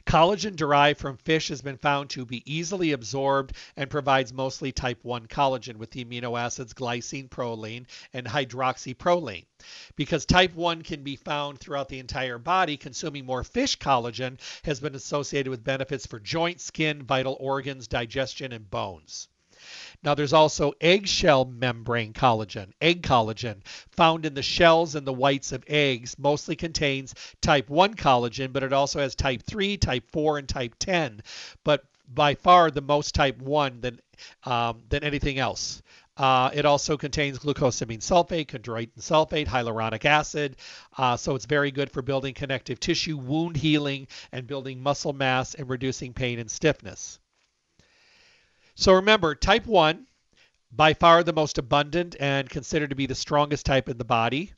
Collagen 0.04 0.54
derived 0.54 1.00
from 1.00 1.16
fish 1.16 1.48
has 1.48 1.62
been 1.62 1.78
found 1.78 2.10
to 2.10 2.26
be 2.26 2.42
easily 2.44 2.92
absorbed 2.92 3.54
and 3.76 3.88
provides 3.88 4.32
mostly 4.32 4.70
type 4.70 4.98
1 5.02 5.26
collagen 5.28 5.76
with 5.76 5.90
the 5.90 6.04
amino 6.04 6.38
acids 6.38 6.74
glycine, 6.74 7.28
proline, 7.30 7.86
and 8.12 8.26
hydroxyproline. 8.26 9.46
Because 9.96 10.26
type 10.26 10.54
1 10.54 10.82
can 10.82 11.02
be 11.02 11.16
found 11.16 11.58
throughout 11.58 11.88
the 11.88 12.00
entire 12.00 12.38
body, 12.38 12.76
consuming 12.76 13.24
more 13.24 13.44
fish 13.44 13.78
collagen 13.78 14.38
has 14.64 14.78
been 14.80 14.94
associated 14.94 15.50
with 15.50 15.64
benefits 15.64 16.06
for 16.06 16.20
joint, 16.20 16.60
skin, 16.60 17.02
vital 17.02 17.36
organs, 17.40 17.88
digestion, 17.88 18.52
and 18.52 18.70
bones. 18.70 19.28
Now, 20.02 20.14
there's 20.14 20.32
also 20.32 20.72
eggshell 20.80 21.44
membrane 21.44 22.12
collagen, 22.12 22.72
egg 22.80 23.02
collagen, 23.02 23.62
found 23.90 24.26
in 24.26 24.34
the 24.34 24.42
shells 24.42 24.94
and 24.94 25.06
the 25.06 25.12
whites 25.12 25.52
of 25.52 25.64
eggs, 25.66 26.18
mostly 26.18 26.56
contains 26.56 27.14
type 27.40 27.68
1 27.68 27.94
collagen, 27.94 28.52
but 28.52 28.62
it 28.62 28.72
also 28.72 29.00
has 29.00 29.14
type 29.14 29.42
3, 29.42 29.76
type 29.76 30.10
4, 30.10 30.38
and 30.38 30.48
type 30.48 30.74
10. 30.78 31.22
But 31.64 31.84
by 32.08 32.34
far 32.34 32.70
the 32.70 32.80
most 32.80 33.14
type 33.14 33.38
1 33.38 33.80
than, 33.80 34.00
um, 34.44 34.82
than 34.88 35.04
anything 35.04 35.38
else. 35.38 35.82
Uh, 36.18 36.50
it 36.52 36.64
also 36.64 36.96
contains 36.96 37.38
glucosamine 37.38 38.00
sulfate, 38.00 38.46
chondroitin 38.46 38.98
sulfate, 38.98 39.46
hyaluronic 39.46 40.04
acid. 40.04 40.56
Uh, 40.96 41.16
so 41.16 41.36
it's 41.36 41.46
very 41.46 41.70
good 41.70 41.90
for 41.90 42.02
building 42.02 42.34
connective 42.34 42.80
tissue, 42.80 43.16
wound 43.16 43.56
healing, 43.56 44.08
and 44.32 44.46
building 44.46 44.82
muscle 44.82 45.12
mass 45.12 45.54
and 45.54 45.68
reducing 45.68 46.12
pain 46.12 46.40
and 46.40 46.50
stiffness. 46.50 47.20
So 48.78 48.92
remember, 48.92 49.34
type 49.34 49.66
1, 49.66 50.06
by 50.70 50.94
far 50.94 51.24
the 51.24 51.32
most 51.32 51.58
abundant 51.58 52.14
and 52.20 52.48
considered 52.48 52.90
to 52.90 52.96
be 52.96 53.06
the 53.06 53.14
strongest 53.16 53.66
type 53.66 53.88
in 53.88 53.98
the 53.98 54.04
body. 54.04 54.52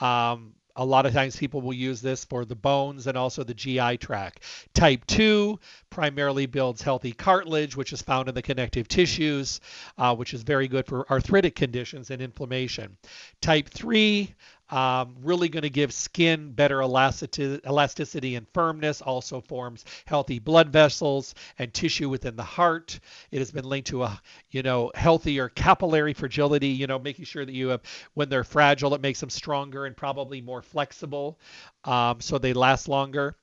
Um, 0.00 0.54
a 0.74 0.84
lot 0.84 1.06
of 1.06 1.12
times 1.12 1.36
people 1.36 1.60
will 1.60 1.72
use 1.72 2.00
this 2.00 2.24
for 2.24 2.44
the 2.44 2.56
bones 2.56 3.06
and 3.06 3.16
also 3.16 3.44
the 3.44 3.54
GI 3.54 3.98
tract. 3.98 4.42
Type 4.74 5.06
2 5.06 5.60
primarily 5.88 6.46
builds 6.46 6.82
healthy 6.82 7.12
cartilage, 7.12 7.76
which 7.76 7.92
is 7.92 8.02
found 8.02 8.28
in 8.28 8.34
the 8.34 8.42
connective 8.42 8.88
tissues, 8.88 9.60
uh, 9.98 10.16
which 10.16 10.34
is 10.34 10.42
very 10.42 10.66
good 10.66 10.86
for 10.86 11.08
arthritic 11.08 11.54
conditions 11.54 12.10
and 12.10 12.20
inflammation. 12.20 12.96
Type 13.40 13.68
3 13.68 14.34
Um, 14.70 15.16
really 15.22 15.48
going 15.48 15.64
to 15.64 15.70
give 15.70 15.92
skin 15.92 16.52
better 16.52 16.80
elasticity 16.82 18.34
and 18.36 18.46
firmness. 18.54 19.02
Also 19.02 19.40
forms 19.40 19.84
healthy 20.06 20.38
blood 20.38 20.70
vessels 20.70 21.34
and 21.58 21.72
tissue 21.74 22.08
within 22.08 22.36
the 22.36 22.42
heart. 22.44 23.00
It 23.30 23.38
has 23.38 23.50
been 23.50 23.64
linked 23.64 23.88
to 23.88 24.04
a 24.04 24.20
you 24.50 24.62
know 24.62 24.92
healthier 24.94 25.48
capillary 25.48 26.14
fragility. 26.14 26.68
You 26.68 26.86
know, 26.86 26.98
making 26.98 27.24
sure 27.24 27.44
that 27.44 27.54
you 27.54 27.68
have 27.68 27.82
when 28.14 28.28
they're 28.28 28.44
fragile, 28.44 28.94
it 28.94 29.00
makes 29.00 29.20
them 29.20 29.30
stronger 29.30 29.86
and 29.86 29.96
probably 29.96 30.40
more 30.40 30.62
flexible, 30.62 31.38
um, 31.84 32.20
so 32.20 32.38
they 32.38 32.52
last 32.52 32.88
longer. 32.88 33.36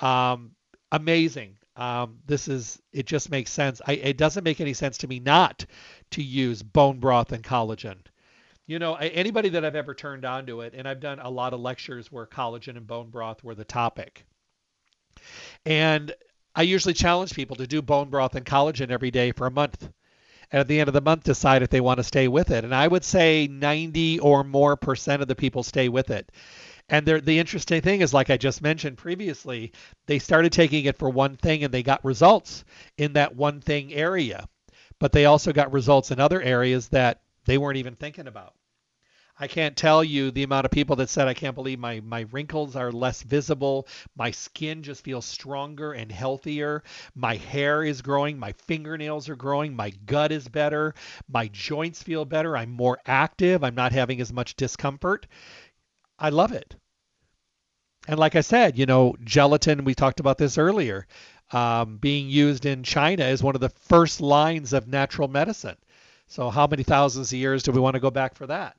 Um, 0.00 0.52
amazing. 0.92 1.56
Um, 1.76 2.18
this 2.26 2.46
is 2.48 2.80
it 2.92 3.06
just 3.06 3.30
makes 3.30 3.50
sense. 3.50 3.80
I, 3.86 3.94
it 3.94 4.16
doesn't 4.16 4.44
make 4.44 4.60
any 4.60 4.74
sense 4.74 4.98
to 4.98 5.08
me 5.08 5.18
not 5.18 5.66
to 6.10 6.22
use 6.22 6.62
bone 6.62 6.98
broth 6.98 7.32
and 7.32 7.42
collagen. 7.42 7.96
You 8.66 8.78
know, 8.78 8.94
anybody 8.94 9.50
that 9.50 9.64
I've 9.64 9.76
ever 9.76 9.94
turned 9.94 10.24
on 10.24 10.46
to 10.46 10.62
it, 10.62 10.72
and 10.74 10.88
I've 10.88 11.00
done 11.00 11.18
a 11.18 11.28
lot 11.28 11.52
of 11.52 11.60
lectures 11.60 12.10
where 12.10 12.26
collagen 12.26 12.76
and 12.76 12.86
bone 12.86 13.10
broth 13.10 13.44
were 13.44 13.54
the 13.54 13.64
topic. 13.64 14.24
And 15.66 16.14
I 16.54 16.62
usually 16.62 16.94
challenge 16.94 17.34
people 17.34 17.56
to 17.56 17.66
do 17.66 17.82
bone 17.82 18.08
broth 18.08 18.36
and 18.36 18.46
collagen 18.46 18.90
every 18.90 19.10
day 19.10 19.32
for 19.32 19.46
a 19.46 19.50
month. 19.50 19.90
And 20.50 20.60
at 20.60 20.68
the 20.68 20.80
end 20.80 20.88
of 20.88 20.94
the 20.94 21.00
month, 21.00 21.24
decide 21.24 21.62
if 21.62 21.70
they 21.70 21.80
want 21.80 21.98
to 21.98 22.04
stay 22.04 22.28
with 22.28 22.50
it. 22.50 22.64
And 22.64 22.74
I 22.74 22.86
would 22.86 23.04
say 23.04 23.48
90 23.48 24.20
or 24.20 24.44
more 24.44 24.76
percent 24.76 25.20
of 25.20 25.28
the 25.28 25.34
people 25.34 25.62
stay 25.62 25.88
with 25.88 26.10
it. 26.10 26.30
And 26.88 27.06
the 27.06 27.38
interesting 27.38 27.80
thing 27.80 28.02
is, 28.02 28.14
like 28.14 28.30
I 28.30 28.36
just 28.36 28.62
mentioned 28.62 28.98
previously, 28.98 29.72
they 30.06 30.18
started 30.18 30.52
taking 30.52 30.84
it 30.84 30.98
for 30.98 31.10
one 31.10 31.36
thing 31.36 31.64
and 31.64 31.72
they 31.72 31.82
got 31.82 32.04
results 32.04 32.64
in 32.98 33.14
that 33.14 33.34
one 33.34 33.60
thing 33.60 33.92
area. 33.92 34.46
But 34.98 35.12
they 35.12 35.24
also 35.24 35.52
got 35.52 35.72
results 35.72 36.10
in 36.10 36.20
other 36.20 36.40
areas 36.40 36.88
that 36.88 37.22
they 37.44 37.58
weren't 37.58 37.78
even 37.78 37.96
thinking 37.96 38.26
about. 38.26 38.54
I 39.38 39.48
can't 39.48 39.76
tell 39.76 40.04
you 40.04 40.30
the 40.30 40.44
amount 40.44 40.64
of 40.64 40.70
people 40.70 40.94
that 40.96 41.08
said, 41.08 41.26
I 41.26 41.34
can't 41.34 41.56
believe 41.56 41.80
my, 41.80 41.98
my 41.98 42.20
wrinkles 42.30 42.76
are 42.76 42.92
less 42.92 43.22
visible. 43.22 43.88
My 44.16 44.30
skin 44.30 44.84
just 44.84 45.02
feels 45.02 45.24
stronger 45.24 45.92
and 45.92 46.12
healthier. 46.12 46.84
My 47.16 47.34
hair 47.34 47.82
is 47.82 48.00
growing. 48.00 48.38
My 48.38 48.52
fingernails 48.52 49.28
are 49.28 49.34
growing. 49.34 49.74
My 49.74 49.90
gut 49.90 50.30
is 50.30 50.46
better. 50.46 50.94
My 51.28 51.48
joints 51.48 52.00
feel 52.00 52.24
better. 52.24 52.56
I'm 52.56 52.70
more 52.70 53.00
active. 53.06 53.64
I'm 53.64 53.74
not 53.74 53.90
having 53.90 54.20
as 54.20 54.32
much 54.32 54.54
discomfort. 54.54 55.26
I 56.16 56.28
love 56.28 56.52
it. 56.52 56.76
And 58.06 58.20
like 58.20 58.36
I 58.36 58.42
said, 58.42 58.78
you 58.78 58.86
know, 58.86 59.16
gelatin, 59.24 59.84
we 59.84 59.94
talked 59.96 60.20
about 60.20 60.38
this 60.38 60.58
earlier, 60.58 61.08
um, 61.50 61.96
being 61.96 62.28
used 62.28 62.66
in 62.66 62.84
China 62.84 63.24
is 63.24 63.42
one 63.42 63.56
of 63.56 63.60
the 63.60 63.68
first 63.68 64.20
lines 64.20 64.72
of 64.72 64.86
natural 64.86 65.26
medicine. 65.26 65.76
So, 66.34 66.50
how 66.50 66.66
many 66.66 66.82
thousands 66.82 67.32
of 67.32 67.38
years 67.38 67.62
do 67.62 67.70
we 67.70 67.78
want 67.78 67.94
to 67.94 68.00
go 68.00 68.10
back 68.10 68.34
for 68.34 68.48
that? 68.48 68.76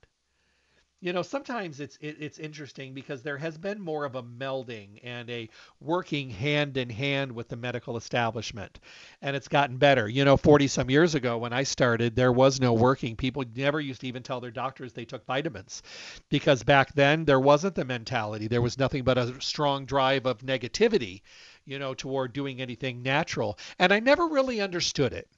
you 0.99 1.14
know 1.14 1.22
sometimes 1.22 1.80
it's 1.80 1.97
it, 2.01 2.18
it's 2.20 2.38
interesting 2.38 2.93
because 2.93 3.22
there 3.24 3.38
has 3.38 3.58
been 3.58 3.80
more 3.80 4.03
of 4.03 4.16
a 4.16 4.24
melding 4.24 4.99
and 5.03 5.30
a 5.30 5.47
working 5.80 6.30
hand 6.30 6.76
in 6.76 6.89
hand 6.89 7.32
with 7.32 7.47
the 7.47 7.56
medical 7.56 7.95
establishment 7.95 8.82
and 9.22 9.38
it's 9.38 9.47
gotten 9.47 9.78
better. 9.78 10.10
You 10.10 10.26
know 10.26 10.36
40 10.36 10.68
some 10.68 10.89
years 10.89 11.16
ago 11.16 11.38
when 11.38 11.53
i 11.53 11.64
started 11.64 12.14
there 12.14 12.34
was 12.34 12.60
no 12.60 12.74
working. 12.74 13.16
People 13.16 13.45
never 13.56 13.80
used 13.80 14.01
to 14.01 14.08
even 14.08 14.22
tell 14.22 14.41
their 14.41 14.51
doctors 14.51 14.91
they 14.91 15.06
took 15.06 15.26
vitamins 15.26 15.82
because 16.28 16.62
back 16.62 16.93
then 16.93 17.24
there 17.24 17.39
wasn't 17.39 17.76
the 17.76 17.86
mentality. 17.86 18.47
There 18.49 18.62
was 18.62 18.78
nothing 18.78 19.06
but 19.06 19.18
a 19.18 19.39
strong 19.39 19.86
drive 19.86 20.26
of 20.26 20.39
negativity 20.39 21.22
you 21.66 21.80
know 21.80 21.93
toward 21.93 22.34
doing 22.34 22.60
anything 22.60 23.01
natural 23.01 23.58
and 23.80 23.93
i 23.93 23.99
never 23.99 24.28
really 24.28 24.60
understood 24.60 25.14
it 25.14 25.30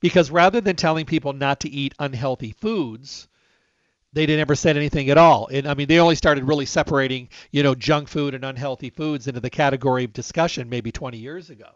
because 0.00 0.30
rather 0.30 0.60
than 0.60 0.76
telling 0.76 1.06
people 1.06 1.32
not 1.32 1.60
to 1.60 1.70
eat 1.70 1.94
unhealthy 1.98 2.52
foods 2.52 3.28
they 4.12 4.26
didn't 4.26 4.40
ever 4.40 4.54
said 4.54 4.76
anything 4.76 5.10
at 5.10 5.18
all. 5.18 5.48
And 5.52 5.68
I 5.68 5.74
mean, 5.74 5.86
they 5.86 6.00
only 6.00 6.14
started 6.14 6.44
really 6.44 6.66
separating, 6.66 7.28
you 7.50 7.62
know, 7.62 7.74
junk 7.74 8.08
food 8.08 8.34
and 8.34 8.44
unhealthy 8.44 8.90
foods 8.90 9.28
into 9.28 9.40
the 9.40 9.50
category 9.50 10.04
of 10.04 10.12
discussion 10.12 10.68
maybe 10.68 10.90
20 10.90 11.18
years 11.18 11.50
ago. 11.50 11.70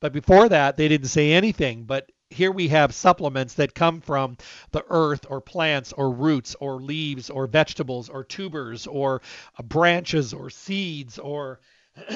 But 0.00 0.12
before 0.12 0.48
that, 0.48 0.76
they 0.76 0.88
didn't 0.88 1.08
say 1.08 1.32
anything. 1.32 1.84
But 1.84 2.10
here 2.30 2.50
we 2.50 2.68
have 2.68 2.94
supplements 2.94 3.54
that 3.54 3.74
come 3.74 4.00
from 4.00 4.36
the 4.72 4.84
earth 4.88 5.26
or 5.28 5.40
plants 5.40 5.92
or 5.92 6.10
roots 6.10 6.56
or 6.58 6.80
leaves 6.80 7.30
or 7.30 7.46
vegetables 7.46 8.08
or 8.08 8.24
tubers 8.24 8.86
or 8.86 9.20
uh, 9.58 9.62
branches 9.62 10.32
or 10.32 10.50
seeds 10.50 11.18
or, 11.18 11.60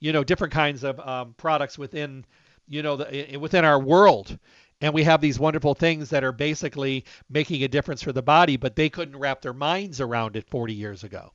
you 0.00 0.12
know, 0.12 0.24
different 0.24 0.52
kinds 0.52 0.82
of 0.82 0.98
um, 1.00 1.34
products 1.36 1.76
within, 1.76 2.24
you 2.70 2.82
know, 2.82 2.96
the, 2.96 3.36
within 3.36 3.66
our 3.66 3.78
world 3.78 4.38
and 4.80 4.94
we 4.94 5.04
have 5.04 5.20
these 5.20 5.38
wonderful 5.38 5.74
things 5.74 6.08
that 6.10 6.24
are 6.24 6.32
basically 6.32 7.04
making 7.28 7.62
a 7.62 7.68
difference 7.68 8.02
for 8.02 8.12
the 8.12 8.22
body, 8.22 8.56
but 8.56 8.76
they 8.76 8.88
couldn't 8.88 9.18
wrap 9.18 9.42
their 9.42 9.52
minds 9.52 10.00
around 10.00 10.36
it 10.36 10.48
40 10.48 10.72
years 10.72 11.04
ago. 11.04 11.32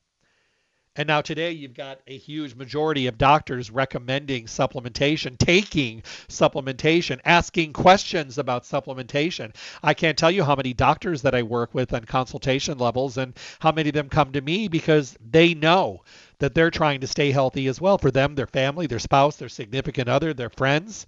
And 0.98 1.08
now 1.08 1.20
today 1.20 1.52
you've 1.52 1.74
got 1.74 2.00
a 2.08 2.18
huge 2.18 2.56
majority 2.56 3.08
of 3.08 3.18
doctors 3.18 3.70
recommending 3.70 4.46
supplementation, 4.46 5.38
taking 5.38 6.04
supplementation, 6.30 7.20
asking 7.26 7.74
questions 7.74 8.38
about 8.38 8.64
supplementation. 8.64 9.54
I 9.84 9.94
can't 9.94 10.18
tell 10.18 10.32
you 10.32 10.46
how 10.46 10.56
many 10.56 10.74
doctors 10.74 11.24
that 11.24 11.36
I 11.36 11.44
work 11.44 11.74
with 11.74 11.94
on 11.94 12.06
consultation 12.06 12.78
levels 12.78 13.18
and 13.18 13.38
how 13.60 13.74
many 13.74 13.90
of 13.90 13.94
them 13.94 14.08
come 14.08 14.32
to 14.32 14.42
me 14.42 14.70
because 14.70 15.18
they 15.20 15.54
know 15.54 16.02
that 16.40 16.54
they're 16.54 16.72
trying 16.72 17.02
to 17.02 17.08
stay 17.08 17.32
healthy 17.32 17.68
as 17.68 17.80
well 17.80 17.98
for 17.98 18.12
them, 18.12 18.36
their 18.36 18.48
family, 18.48 18.88
their 18.88 19.00
spouse, 19.00 19.36
their 19.38 19.50
significant 19.50 20.10
other, 20.10 20.34
their 20.34 20.50
friends. 20.50 21.06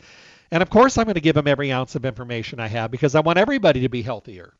And 0.51 0.61
of 0.61 0.69
course, 0.69 0.97
I'm 0.97 1.05
going 1.05 1.15
to 1.15 1.21
give 1.21 1.35
them 1.35 1.47
every 1.47 1.71
ounce 1.71 1.95
of 1.95 2.05
information 2.05 2.59
I 2.59 2.67
have 2.67 2.91
because 2.91 3.15
I 3.15 3.19
want 3.19 3.37
everybody 3.37 3.81
to 3.81 3.89
be 3.89 4.01
healthier. 4.01 4.53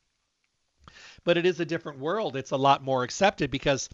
But 1.24 1.38
it 1.38 1.46
is 1.46 1.60
a 1.60 1.64
different 1.64 1.98
world. 1.98 2.36
It's 2.36 2.50
a 2.50 2.56
lot 2.56 2.84
more 2.84 3.02
accepted 3.02 3.50
because 3.50 3.88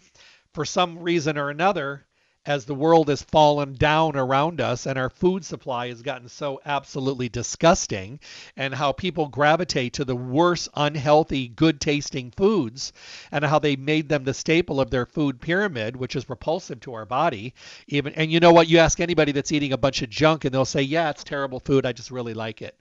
for 0.53 0.65
some 0.65 0.99
reason 0.99 1.39
or 1.39 1.51
another, 1.51 2.07
as 2.47 2.65
the 2.65 2.75
world 2.75 3.09
has 3.09 3.23
fallen 3.23 3.73
down 3.75 4.17
around 4.17 4.61
us 4.61 4.87
and 4.87 4.99
our 4.99 5.09
food 5.09 5.45
supply 5.45 5.89
has 5.89 6.03
gotten 6.03 6.29
so 6.29 6.61
absolutely 6.67 7.29
disgusting, 7.29 8.21
and 8.57 8.75
how 8.75 8.93
people 8.93 9.29
gravitate 9.29 9.95
to 9.95 10.05
the 10.05 10.17
worst, 10.17 10.69
unhealthy, 10.75 11.49
good 11.49 11.81
tasting 11.81 12.31
foods, 12.31 12.93
and 13.33 13.45
how 13.45 13.59
they 13.59 13.77
made 13.77 14.09
them 14.09 14.25
the 14.25 14.35
staple 14.35 14.81
of 14.81 14.91
their 14.91 15.07
food 15.07 15.41
pyramid, 15.41 15.97
which 15.97 16.17
is 16.17 16.29
repulsive 16.29 16.81
to 16.81 16.93
our 16.93 17.07
body. 17.07 17.55
Even 17.89 18.13
and 18.15 18.31
you 18.31 18.41
know 18.41 18.53
what? 18.53 18.69
You 18.69 18.79
ask 18.79 19.01
anybody 19.01 19.33
that's 19.33 19.53
eating 19.53 19.73
a 19.73 19.79
bunch 19.79 20.03
of 20.03 20.11
junk, 20.11 20.45
and 20.45 20.55
they'll 20.55 20.65
say, 20.65 20.83
"Yeah, 20.83 21.11
it's 21.11 21.25
terrible 21.25 21.61
food. 21.61 21.87
I 21.87 21.93
just 21.93 22.11
really 22.11 22.35
like 22.35 22.61
it," 22.61 22.79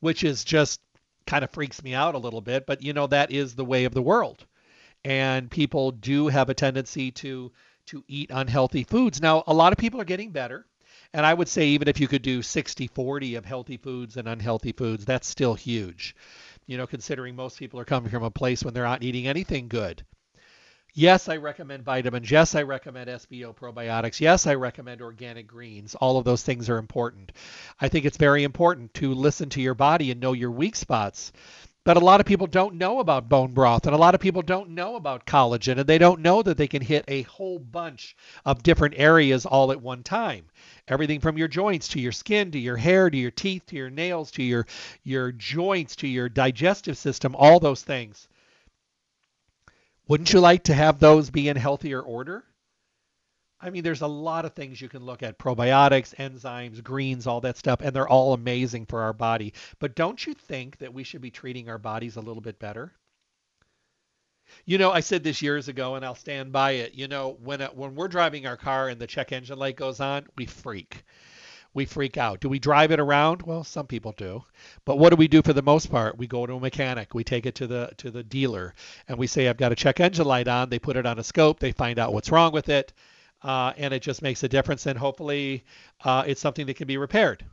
which 0.00 0.24
is 0.24 0.44
just 0.44 0.80
kind 1.26 1.42
of 1.42 1.50
freaks 1.50 1.82
me 1.82 1.94
out 1.94 2.14
a 2.14 2.18
little 2.18 2.42
bit. 2.42 2.66
But 2.66 2.82
you 2.82 2.92
know, 2.92 3.06
that 3.06 3.32
is 3.32 3.54
the 3.54 3.64
way 3.64 3.84
of 3.84 3.94
the 3.94 4.02
world, 4.02 4.44
and 5.04 5.50
people 5.50 5.90
do 5.90 6.28
have 6.28 6.50
a 6.50 6.54
tendency 6.54 7.10
to 7.12 7.50
to 7.86 8.04
eat 8.08 8.30
unhealthy 8.32 8.84
foods. 8.84 9.20
Now, 9.20 9.44
a 9.46 9.54
lot 9.54 9.72
of 9.72 9.78
people 9.78 10.00
are 10.00 10.04
getting 10.04 10.30
better. 10.30 10.66
And 11.12 11.24
I 11.24 11.32
would 11.32 11.48
say 11.48 11.68
even 11.68 11.86
if 11.86 12.00
you 12.00 12.08
could 12.08 12.22
do 12.22 12.42
60 12.42 12.88
40 12.88 13.36
of 13.36 13.44
healthy 13.44 13.76
foods 13.76 14.16
and 14.16 14.28
unhealthy 14.28 14.72
foods, 14.72 15.04
that's 15.04 15.28
still 15.28 15.54
huge. 15.54 16.16
You 16.66 16.76
know, 16.76 16.86
considering 16.86 17.36
most 17.36 17.58
people 17.58 17.78
are 17.78 17.84
coming 17.84 18.10
from 18.10 18.24
a 18.24 18.30
place 18.30 18.64
when 18.64 18.74
they're 18.74 18.84
not 18.84 19.04
eating 19.04 19.28
anything 19.28 19.68
good. 19.68 20.04
Yes, 20.96 21.28
I 21.28 21.38
recommend 21.38 21.82
vitamins. 21.84 22.30
Yes, 22.30 22.54
I 22.54 22.62
recommend 22.62 23.10
SBO 23.10 23.54
probiotics. 23.54 24.20
Yes, 24.20 24.46
I 24.46 24.54
recommend 24.54 25.02
organic 25.02 25.48
greens. 25.48 25.96
All 25.96 26.18
of 26.18 26.24
those 26.24 26.44
things 26.44 26.70
are 26.70 26.78
important. 26.78 27.32
I 27.80 27.88
think 27.88 28.04
it's 28.04 28.16
very 28.16 28.44
important 28.44 28.94
to 28.94 29.12
listen 29.12 29.48
to 29.50 29.60
your 29.60 29.74
body 29.74 30.12
and 30.12 30.20
know 30.20 30.32
your 30.32 30.52
weak 30.52 30.76
spots. 30.76 31.32
But 31.84 31.98
a 31.98 32.00
lot 32.00 32.18
of 32.18 32.24
people 32.26 32.46
don't 32.46 32.76
know 32.76 32.98
about 32.98 33.28
bone 33.28 33.52
broth, 33.52 33.84
and 33.84 33.94
a 33.94 33.98
lot 33.98 34.14
of 34.14 34.20
people 34.22 34.40
don't 34.40 34.70
know 34.70 34.96
about 34.96 35.26
collagen, 35.26 35.78
and 35.78 35.86
they 35.86 35.98
don't 35.98 36.20
know 36.20 36.42
that 36.42 36.56
they 36.56 36.66
can 36.66 36.80
hit 36.80 37.04
a 37.08 37.22
whole 37.22 37.58
bunch 37.58 38.16
of 38.46 38.62
different 38.62 38.94
areas 38.96 39.44
all 39.44 39.70
at 39.70 39.82
one 39.82 40.02
time. 40.02 40.46
Everything 40.88 41.20
from 41.20 41.36
your 41.36 41.46
joints 41.48 41.88
to 41.88 42.00
your 42.00 42.12
skin 42.12 42.50
to 42.52 42.58
your 42.58 42.78
hair 42.78 43.10
to 43.10 43.16
your 43.18 43.30
teeth 43.30 43.66
to 43.66 43.76
your 43.76 43.90
nails 43.90 44.30
to 44.30 44.42
your 44.42 44.66
your 45.02 45.30
joints 45.30 45.94
to 45.96 46.08
your 46.08 46.30
digestive 46.30 46.96
system, 46.96 47.36
all 47.36 47.60
those 47.60 47.82
things. 47.82 48.28
Wouldn't 50.08 50.32
you 50.32 50.40
like 50.40 50.64
to 50.64 50.74
have 50.74 50.98
those 50.98 51.28
be 51.28 51.48
in 51.50 51.56
healthier 51.56 52.00
order? 52.00 52.44
I 53.64 53.70
mean, 53.70 53.82
there's 53.82 54.02
a 54.02 54.06
lot 54.06 54.44
of 54.44 54.52
things 54.52 54.78
you 54.78 54.90
can 54.90 55.02
look 55.02 55.22
at 55.22 55.38
probiotics, 55.38 56.14
enzymes, 56.16 56.84
greens, 56.84 57.26
all 57.26 57.40
that 57.40 57.56
stuff, 57.56 57.80
and 57.80 57.96
they're 57.96 58.06
all 58.06 58.34
amazing 58.34 58.84
for 58.84 59.00
our 59.00 59.14
body. 59.14 59.54
But 59.78 59.94
don't 59.94 60.26
you 60.26 60.34
think 60.34 60.76
that 60.78 60.92
we 60.92 61.02
should 61.02 61.22
be 61.22 61.30
treating 61.30 61.70
our 61.70 61.78
bodies 61.78 62.16
a 62.16 62.20
little 62.20 62.42
bit 62.42 62.58
better? 62.58 62.92
You 64.66 64.76
know, 64.76 64.92
I 64.92 65.00
said 65.00 65.24
this 65.24 65.40
years 65.40 65.68
ago, 65.68 65.94
and 65.94 66.04
I'll 66.04 66.14
stand 66.14 66.52
by 66.52 66.72
it. 66.72 66.92
You 66.92 67.08
know, 67.08 67.38
when 67.42 67.62
it, 67.62 67.74
when 67.74 67.94
we're 67.94 68.08
driving 68.08 68.46
our 68.46 68.58
car 68.58 68.90
and 68.90 69.00
the 69.00 69.06
check 69.06 69.32
engine 69.32 69.58
light 69.58 69.76
goes 69.76 69.98
on, 69.98 70.26
we 70.36 70.44
freak. 70.44 71.02
We 71.72 71.86
freak 71.86 72.18
out. 72.18 72.40
Do 72.40 72.50
we 72.50 72.58
drive 72.58 72.92
it 72.92 73.00
around? 73.00 73.40
Well, 73.40 73.64
some 73.64 73.86
people 73.86 74.12
do. 74.12 74.44
But 74.84 74.98
what 74.98 75.08
do 75.08 75.16
we 75.16 75.26
do 75.26 75.40
for 75.40 75.54
the 75.54 75.62
most 75.62 75.90
part? 75.90 76.18
We 76.18 76.26
go 76.26 76.44
to 76.44 76.52
a 76.52 76.60
mechanic. 76.60 77.14
We 77.14 77.24
take 77.24 77.46
it 77.46 77.54
to 77.56 77.66
the 77.66 77.92
to 77.96 78.10
the 78.10 78.22
dealer, 78.22 78.74
and 79.08 79.18
we 79.18 79.26
say, 79.26 79.48
"I've 79.48 79.56
got 79.56 79.72
a 79.72 79.74
check 79.74 80.00
engine 80.00 80.26
light 80.26 80.48
on." 80.48 80.68
They 80.68 80.78
put 80.78 80.96
it 80.96 81.06
on 81.06 81.18
a 81.18 81.24
scope. 81.24 81.58
They 81.60 81.72
find 81.72 81.98
out 81.98 82.12
what's 82.12 82.30
wrong 82.30 82.52
with 82.52 82.68
it 82.68 82.92
uh, 83.44 83.72
and 83.76 83.94
it 83.94 84.02
just 84.02 84.22
makes 84.22 84.42
a 84.42 84.48
difference. 84.48 84.86
And 84.86 84.98
hopefully, 84.98 85.64
uh, 86.02 86.24
it's 86.26 86.40
something 86.40 86.66
that 86.66 86.76
can 86.76 86.88
be 86.88 86.96
repaired. 86.96 87.44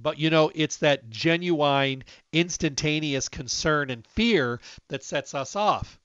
But 0.00 0.18
you 0.18 0.30
know, 0.30 0.50
it's 0.54 0.78
that 0.78 1.08
genuine, 1.10 2.02
instantaneous 2.32 3.28
concern 3.28 3.90
and 3.90 4.04
fear 4.06 4.60
that 4.88 5.04
sets 5.04 5.34
us 5.34 5.54
off. 5.54 6.00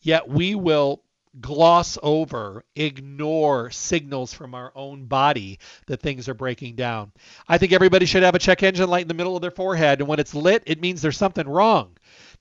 Yet 0.00 0.28
we 0.28 0.54
will 0.54 1.02
gloss 1.40 1.98
over, 2.02 2.64
ignore 2.76 3.70
signals 3.70 4.32
from 4.32 4.54
our 4.54 4.72
own 4.74 5.04
body 5.04 5.58
that 5.86 6.00
things 6.00 6.28
are 6.28 6.34
breaking 6.34 6.76
down. 6.76 7.12
I 7.48 7.58
think 7.58 7.72
everybody 7.72 8.06
should 8.06 8.22
have 8.22 8.34
a 8.34 8.38
check 8.38 8.62
engine 8.62 8.88
light 8.88 9.02
in 9.02 9.08
the 9.08 9.14
middle 9.14 9.36
of 9.36 9.42
their 9.42 9.50
forehead, 9.50 10.00
and 10.00 10.08
when 10.08 10.18
it's 10.18 10.34
lit, 10.34 10.62
it 10.66 10.80
means 10.80 11.02
there's 11.02 11.18
something 11.18 11.46
wrong. 11.46 11.96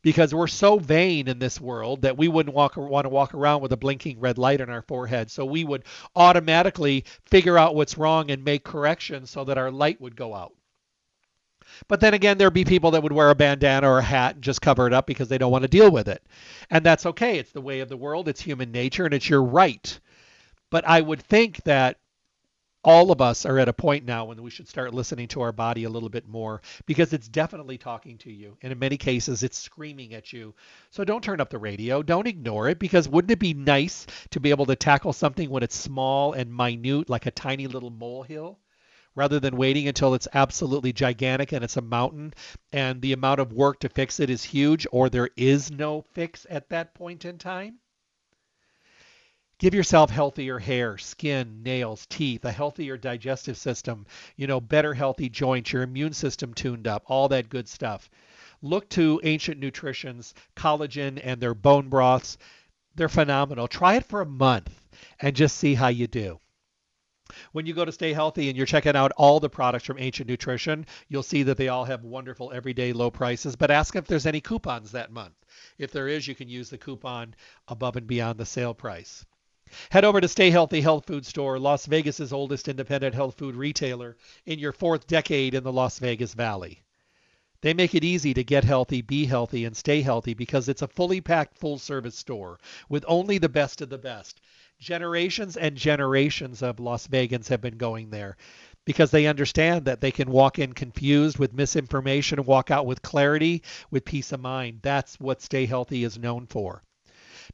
Because 0.06 0.36
we're 0.36 0.46
so 0.46 0.78
vain 0.78 1.28
in 1.28 1.40
this 1.40 1.60
world 1.60 2.04
that 2.04 2.16
we 2.16 2.28
wouldn't 2.28 2.56
walk, 2.56 2.78
want 2.78 3.06
to 3.06 3.10
walk 3.10 3.34
around 3.34 3.62
with 3.62 3.72
a 3.72 3.78
blinking 3.78 4.20
red 4.20 4.38
light 4.38 4.62
on 4.62 4.70
our 4.70 4.84
forehead. 4.84 5.32
So 5.32 5.46
we 5.46 5.64
would 5.64 5.84
automatically 6.16 7.06
figure 7.26 7.58
out 7.58 7.74
what's 7.74 7.98
wrong 7.98 8.30
and 8.30 8.44
make 8.46 8.64
corrections 8.64 9.32
so 9.32 9.44
that 9.46 9.58
our 9.58 9.72
light 9.72 10.00
would 10.00 10.16
go 10.16 10.36
out. 10.36 10.54
But 11.88 12.02
then 12.02 12.14
again, 12.14 12.38
there'd 12.38 12.54
be 12.54 12.66
people 12.66 12.92
that 12.92 13.02
would 13.02 13.14
wear 13.14 13.32
a 13.32 13.36
bandana 13.36 13.90
or 13.90 13.98
a 13.98 14.04
hat 14.04 14.36
and 14.36 14.44
just 14.44 14.62
cover 14.62 14.86
it 14.86 14.94
up 14.94 15.08
because 15.08 15.28
they 15.28 15.40
don't 15.40 15.52
want 15.52 15.64
to 15.64 15.68
deal 15.68 15.90
with 15.90 16.08
it. 16.08 16.22
And 16.70 16.86
that's 16.86 17.08
okay. 17.08 17.40
It's 17.40 17.52
the 17.52 17.60
way 17.60 17.80
of 17.80 17.90
the 17.90 17.98
world, 17.98 18.28
it's 18.28 18.42
human 18.42 18.72
nature, 18.72 19.06
and 19.06 19.14
it's 19.16 19.28
your 19.28 19.42
right. 19.42 20.00
But 20.70 20.88
I 20.88 21.02
would 21.02 21.24
think 21.24 21.64
that 21.64 21.98
all 22.86 23.12
of 23.12 23.20
us 23.20 23.48
are 23.48 23.58
at 23.58 23.68
a 23.68 23.74
point 23.74 24.06
now 24.06 24.26
when 24.26 24.44
we 24.44 24.52
should 24.52 24.68
start 24.68 24.94
listening 24.94 25.28
to 25.28 25.42
our 25.42 25.52
body 25.52 25.84
a 25.86 25.90
little 25.90 26.08
bit 26.08 26.28
more 26.28 26.62
because 26.86 27.14
it's 27.14 27.28
definitely 27.28 27.80
talking 27.80 28.16
to 28.20 28.32
you. 28.32 28.56
And 28.62 28.72
in 28.72 28.78
many 28.78 28.96
cases, 28.96 29.42
it's 29.42 29.58
screaming 29.58 30.14
at 30.14 30.32
you. 30.32 30.54
So 30.92 31.04
don't 31.04 31.24
turn 31.24 31.42
up 31.42 31.50
the 31.50 31.58
radio. 31.58 32.04
Don't 32.04 32.28
ignore 32.28 32.70
it 32.70 32.78
because 32.78 33.10
wouldn't 33.10 33.32
it 33.32 33.40
be 33.40 33.56
nice 33.56 34.06
to 34.30 34.40
be 34.40 34.52
able 34.52 34.68
to 34.68 34.76
tackle 34.76 35.14
something 35.14 35.50
when 35.50 35.64
it's 35.64 35.76
small 35.76 36.34
and 36.34 36.56
minute, 36.56 37.10
like 37.10 37.26
a 37.26 37.32
tiny 37.32 37.68
little 37.68 37.90
molehill? 37.90 38.60
rather 39.18 39.40
than 39.40 39.56
waiting 39.56 39.88
until 39.88 40.14
it's 40.14 40.28
absolutely 40.34 40.92
gigantic 40.92 41.54
and 41.54 41.64
it's 41.64 41.78
a 41.78 41.82
mountain 41.82 42.34
and 42.74 43.02
the 43.02 43.14
amount 43.14 43.40
of 43.40 43.54
work 43.54 43.80
to 43.80 43.88
fix 43.88 44.20
it 44.20 44.30
is 44.30 44.44
huge 44.44 44.86
or 44.92 45.10
there 45.10 45.30
is 45.38 45.72
no 45.72 46.02
fix 46.02 46.46
at 46.50 46.68
that 46.68 46.94
point 46.94 47.24
in 47.24 47.38
time? 47.38 47.80
Give 49.58 49.74
yourself 49.74 50.10
healthier 50.10 50.60
hair, 50.60 50.98
skin, 50.98 51.64
nails, 51.64 52.06
teeth, 52.08 52.44
a 52.44 52.52
healthier 52.52 52.98
digestive 52.98 53.56
system, 53.56 54.06
you 54.36 54.48
know, 54.48 54.60
better 54.60 54.94
healthy 54.94 55.30
joints, 55.30 55.72
your 55.72 55.84
immune 55.84 56.12
system 56.12 56.54
tuned 56.54 56.88
up, 56.88 57.04
all 57.06 57.30
that 57.30 57.48
good 57.48 57.70
stuff. 57.70 58.10
Look 58.62 58.90
to 58.90 59.22
Ancient 59.24 59.58
Nutrition's 59.62 60.34
collagen 60.58 61.22
and 61.24 61.40
their 61.40 61.54
bone 61.54 61.88
broths. 61.88 62.38
They're 62.96 63.08
phenomenal. 63.08 63.70
Try 63.70 63.96
it 63.96 64.04
for 64.04 64.20
a 64.20 64.26
month 64.26 64.78
and 65.22 65.34
just 65.34 65.58
see 65.58 65.74
how 65.74 65.88
you 65.88 66.08
do. 66.08 66.42
When 67.54 67.66
you 67.66 67.74
go 67.74 67.86
to 67.86 67.94
Stay 67.94 68.12
Healthy 68.12 68.50
and 68.50 68.58
you're 68.58 68.66
checking 68.66 68.96
out 68.98 69.14
all 69.16 69.40
the 69.40 69.50
products 69.50 69.86
from 69.86 70.00
Ancient 70.00 70.30
Nutrition, 70.30 70.86
you'll 71.08 71.24
see 71.24 71.44
that 71.44 71.56
they 71.56 71.70
all 71.70 71.86
have 71.86 72.04
wonderful 72.04 72.52
everyday 72.52 72.92
low 72.92 73.10
prices. 73.10 73.56
But 73.56 73.72
ask 73.72 73.96
if 73.96 74.06
there's 74.06 74.28
any 74.28 74.42
coupons 74.42 74.92
that 74.92 75.14
month. 75.14 75.36
If 75.78 75.94
there 75.94 76.10
is, 76.10 76.28
you 76.28 76.36
can 76.36 76.50
use 76.50 76.70
the 76.70 76.78
coupon 76.78 77.36
above 77.70 77.96
and 77.96 78.06
beyond 78.06 78.38
the 78.38 78.46
sale 78.46 78.74
price. 78.74 79.26
Head 79.90 80.06
over 80.06 80.22
to 80.22 80.28
Stay 80.28 80.52
Healthy 80.52 80.82
Health 80.82 81.08
Food 81.08 81.26
Store, 81.26 81.58
Las 81.58 81.88
Vegas's 81.88 82.32
oldest 82.32 82.68
independent 82.68 83.16
health 83.16 83.36
food 83.38 83.56
retailer 83.56 84.16
in 84.46 84.60
your 84.60 84.72
fourth 84.72 85.08
decade 85.08 85.56
in 85.56 85.64
the 85.64 85.74
Las 85.74 85.98
Vegas 85.98 86.34
Valley. 86.36 86.84
They 87.62 87.74
make 87.74 87.96
it 87.96 88.04
easy 88.04 88.34
to 88.36 88.44
get 88.44 88.64
healthy, 88.64 89.02
be 89.02 89.26
healthy, 89.26 89.66
and 89.66 89.76
stay 89.76 90.04
healthy 90.04 90.36
because 90.36 90.70
it's 90.70 90.84
a 90.84 90.88
fully 90.88 91.20
packed 91.20 91.58
full 91.58 91.80
service 91.80 92.16
store 92.16 92.60
with 92.90 93.04
only 93.08 93.40
the 93.40 93.50
best 93.50 93.82
of 93.82 93.90
the 93.90 93.98
best 93.98 94.40
generations 94.78 95.58
and 95.58 95.76
generations 95.76 96.62
of 96.62 96.80
Las 96.80 97.08
Vegans 97.08 97.48
have 97.48 97.62
been 97.62 97.78
going 97.78 98.12
there 98.12 98.38
because 98.86 99.10
they 99.10 99.26
understand 99.26 99.86
that 99.86 100.00
they 100.00 100.12
can 100.12 100.30
walk 100.30 100.60
in 100.60 100.74
confused 100.74 101.40
with 101.40 101.54
misinformation 101.54 102.38
and 102.38 102.48
walk 102.48 102.70
out 102.70 102.86
with 102.86 103.02
clarity, 103.02 103.64
with 103.90 104.06
peace 104.06 104.32
of 104.32 104.42
mind. 104.42 104.82
That's 104.84 105.20
what 105.20 105.42
Stay 105.42 105.66
Healthy 105.66 106.04
is 106.04 106.20
known 106.20 106.46
for. 106.46 106.84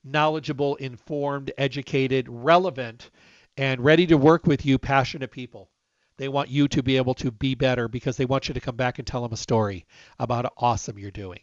Knowledgeable, 0.03 0.75
informed, 0.75 1.51
educated, 1.57 2.27
relevant, 2.29 3.09
and 3.57 3.83
ready 3.83 4.07
to 4.07 4.17
work 4.17 4.45
with 4.45 4.65
you, 4.65 4.77
passionate 4.77 5.31
people. 5.31 5.69
They 6.17 6.27
want 6.27 6.49
you 6.49 6.67
to 6.67 6.83
be 6.83 6.97
able 6.97 7.15
to 7.15 7.31
be 7.31 7.55
better 7.55 7.87
because 7.87 8.17
they 8.17 8.25
want 8.25 8.47
you 8.47 8.53
to 8.53 8.59
come 8.59 8.75
back 8.75 8.99
and 8.99 9.07
tell 9.07 9.23
them 9.23 9.33
a 9.33 9.37
story 9.37 9.85
about 10.19 10.45
how 10.45 10.51
awesome 10.57 10.99
you're 10.99 11.11
doing. 11.11 11.39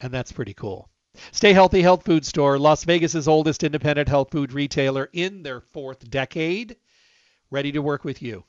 And 0.00 0.12
that's 0.12 0.32
pretty 0.32 0.54
cool. 0.54 0.90
Stay 1.32 1.52
Healthy 1.52 1.82
Health 1.82 2.04
Food 2.04 2.24
Store, 2.24 2.58
Las 2.58 2.84
Vegas's 2.84 3.26
oldest 3.26 3.64
independent 3.64 4.08
health 4.08 4.30
food 4.30 4.52
retailer 4.52 5.08
in 5.12 5.42
their 5.42 5.60
fourth 5.60 6.08
decade, 6.10 6.76
ready 7.50 7.72
to 7.72 7.80
work 7.80 8.04
with 8.04 8.22
you. 8.22 8.44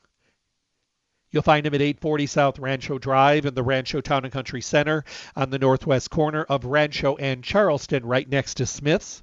You'll 1.32 1.44
find 1.44 1.66
them 1.66 1.76
at 1.76 1.82
840 1.82 2.26
South 2.26 2.60
Rancho 2.60 2.98
Drive 2.98 3.46
in 3.46 3.54
the 3.54 3.64
Rancho 3.64 4.02
Town 4.02 4.24
and 4.24 4.34
Country 4.34 4.62
Center 4.62 5.04
on 5.36 5.52
the 5.52 5.60
northwest 5.60 6.10
corner 6.10 6.44
of 6.44 6.66
Rancho 6.66 7.18
and 7.18 7.44
Charleston, 7.44 8.06
right 8.06 8.28
next 8.28 8.56
to 8.56 8.66
Smith's. 8.66 9.22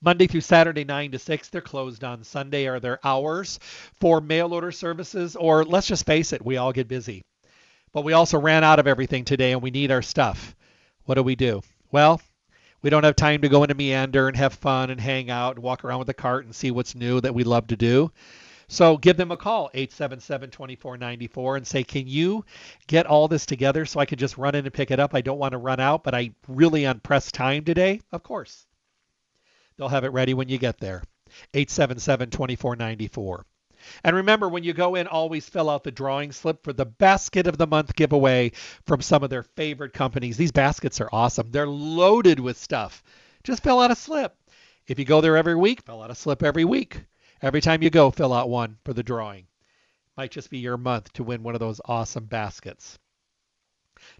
Monday 0.00 0.26
through 0.26 0.40
Saturday, 0.40 0.84
9 0.84 1.12
to 1.12 1.18
6. 1.18 1.48
They're 1.48 1.60
closed 1.60 2.02
on 2.02 2.24
Sunday, 2.24 2.66
are 2.66 2.80
their 2.80 2.98
hours 3.04 3.58
for 4.00 4.20
mail 4.20 4.54
order 4.54 4.72
services, 4.72 5.36
or 5.36 5.64
let's 5.64 5.86
just 5.86 6.06
face 6.06 6.32
it, 6.32 6.44
we 6.44 6.56
all 6.56 6.72
get 6.72 6.88
busy. 6.88 7.22
But 7.92 8.04
we 8.04 8.12
also 8.12 8.38
ran 8.38 8.64
out 8.64 8.78
of 8.78 8.86
everything 8.86 9.24
today 9.24 9.52
and 9.52 9.62
we 9.62 9.70
need 9.70 9.90
our 9.90 10.02
stuff. 10.02 10.54
What 11.04 11.16
do 11.16 11.22
we 11.22 11.34
do? 11.34 11.62
Well, 11.90 12.20
we 12.82 12.88
don't 12.88 13.04
have 13.04 13.16
time 13.16 13.42
to 13.42 13.48
go 13.48 13.64
into 13.64 13.74
meander 13.74 14.28
and 14.28 14.36
have 14.36 14.54
fun 14.54 14.90
and 14.90 15.00
hang 15.00 15.28
out 15.28 15.56
and 15.56 15.62
walk 15.62 15.84
around 15.84 15.98
with 15.98 16.08
a 16.08 16.14
cart 16.14 16.44
and 16.44 16.54
see 16.54 16.70
what's 16.70 16.94
new 16.94 17.20
that 17.20 17.34
we 17.34 17.44
love 17.44 17.66
to 17.66 17.76
do. 17.76 18.12
So 18.72 18.96
give 18.96 19.16
them 19.16 19.32
a 19.32 19.36
call, 19.36 19.68
877-2494, 19.74 21.56
and 21.56 21.66
say, 21.66 21.82
can 21.82 22.06
you 22.06 22.44
get 22.86 23.04
all 23.04 23.26
this 23.26 23.44
together 23.44 23.84
so 23.84 23.98
I 23.98 24.06
can 24.06 24.16
just 24.16 24.38
run 24.38 24.54
in 24.54 24.64
and 24.64 24.72
pick 24.72 24.92
it 24.92 25.00
up? 25.00 25.12
I 25.12 25.22
don't 25.22 25.40
want 25.40 25.52
to 25.52 25.58
run 25.58 25.80
out, 25.80 26.04
but 26.04 26.14
I 26.14 26.30
really 26.46 26.86
on 26.86 27.00
press 27.00 27.32
time 27.32 27.64
today. 27.64 28.00
Of 28.12 28.22
course. 28.22 28.68
They'll 29.76 29.88
have 29.88 30.04
it 30.04 30.12
ready 30.12 30.34
when 30.34 30.48
you 30.48 30.56
get 30.56 30.78
there. 30.78 31.02
877-2494. 31.54 33.42
And 34.04 34.14
remember, 34.14 34.48
when 34.48 34.62
you 34.62 34.72
go 34.72 34.94
in, 34.94 35.08
always 35.08 35.48
fill 35.48 35.68
out 35.68 35.82
the 35.82 35.90
drawing 35.90 36.30
slip 36.30 36.62
for 36.62 36.72
the 36.72 36.86
basket 36.86 37.48
of 37.48 37.58
the 37.58 37.66
month 37.66 37.96
giveaway 37.96 38.52
from 38.86 39.02
some 39.02 39.24
of 39.24 39.30
their 39.30 39.42
favorite 39.42 39.94
companies. 39.94 40.36
These 40.36 40.52
baskets 40.52 41.00
are 41.00 41.08
awesome. 41.12 41.50
They're 41.50 41.66
loaded 41.66 42.38
with 42.38 42.56
stuff. 42.56 43.02
Just 43.42 43.64
fill 43.64 43.80
out 43.80 43.90
a 43.90 43.96
slip. 43.96 44.36
If 44.86 45.00
you 45.00 45.04
go 45.04 45.20
there 45.20 45.36
every 45.36 45.56
week, 45.56 45.82
fill 45.82 46.02
out 46.02 46.12
a 46.12 46.14
slip 46.14 46.44
every 46.44 46.64
week. 46.64 47.02
Every 47.42 47.60
time 47.60 47.82
you 47.82 47.90
go, 47.90 48.10
fill 48.10 48.34
out 48.34 48.50
one 48.50 48.76
for 48.84 48.92
the 48.92 49.02
drawing. 49.02 49.46
Might 50.16 50.30
just 50.30 50.50
be 50.50 50.58
your 50.58 50.76
month 50.76 51.12
to 51.14 51.24
win 51.24 51.42
one 51.42 51.54
of 51.54 51.60
those 51.60 51.80
awesome 51.86 52.26
baskets. 52.26 52.98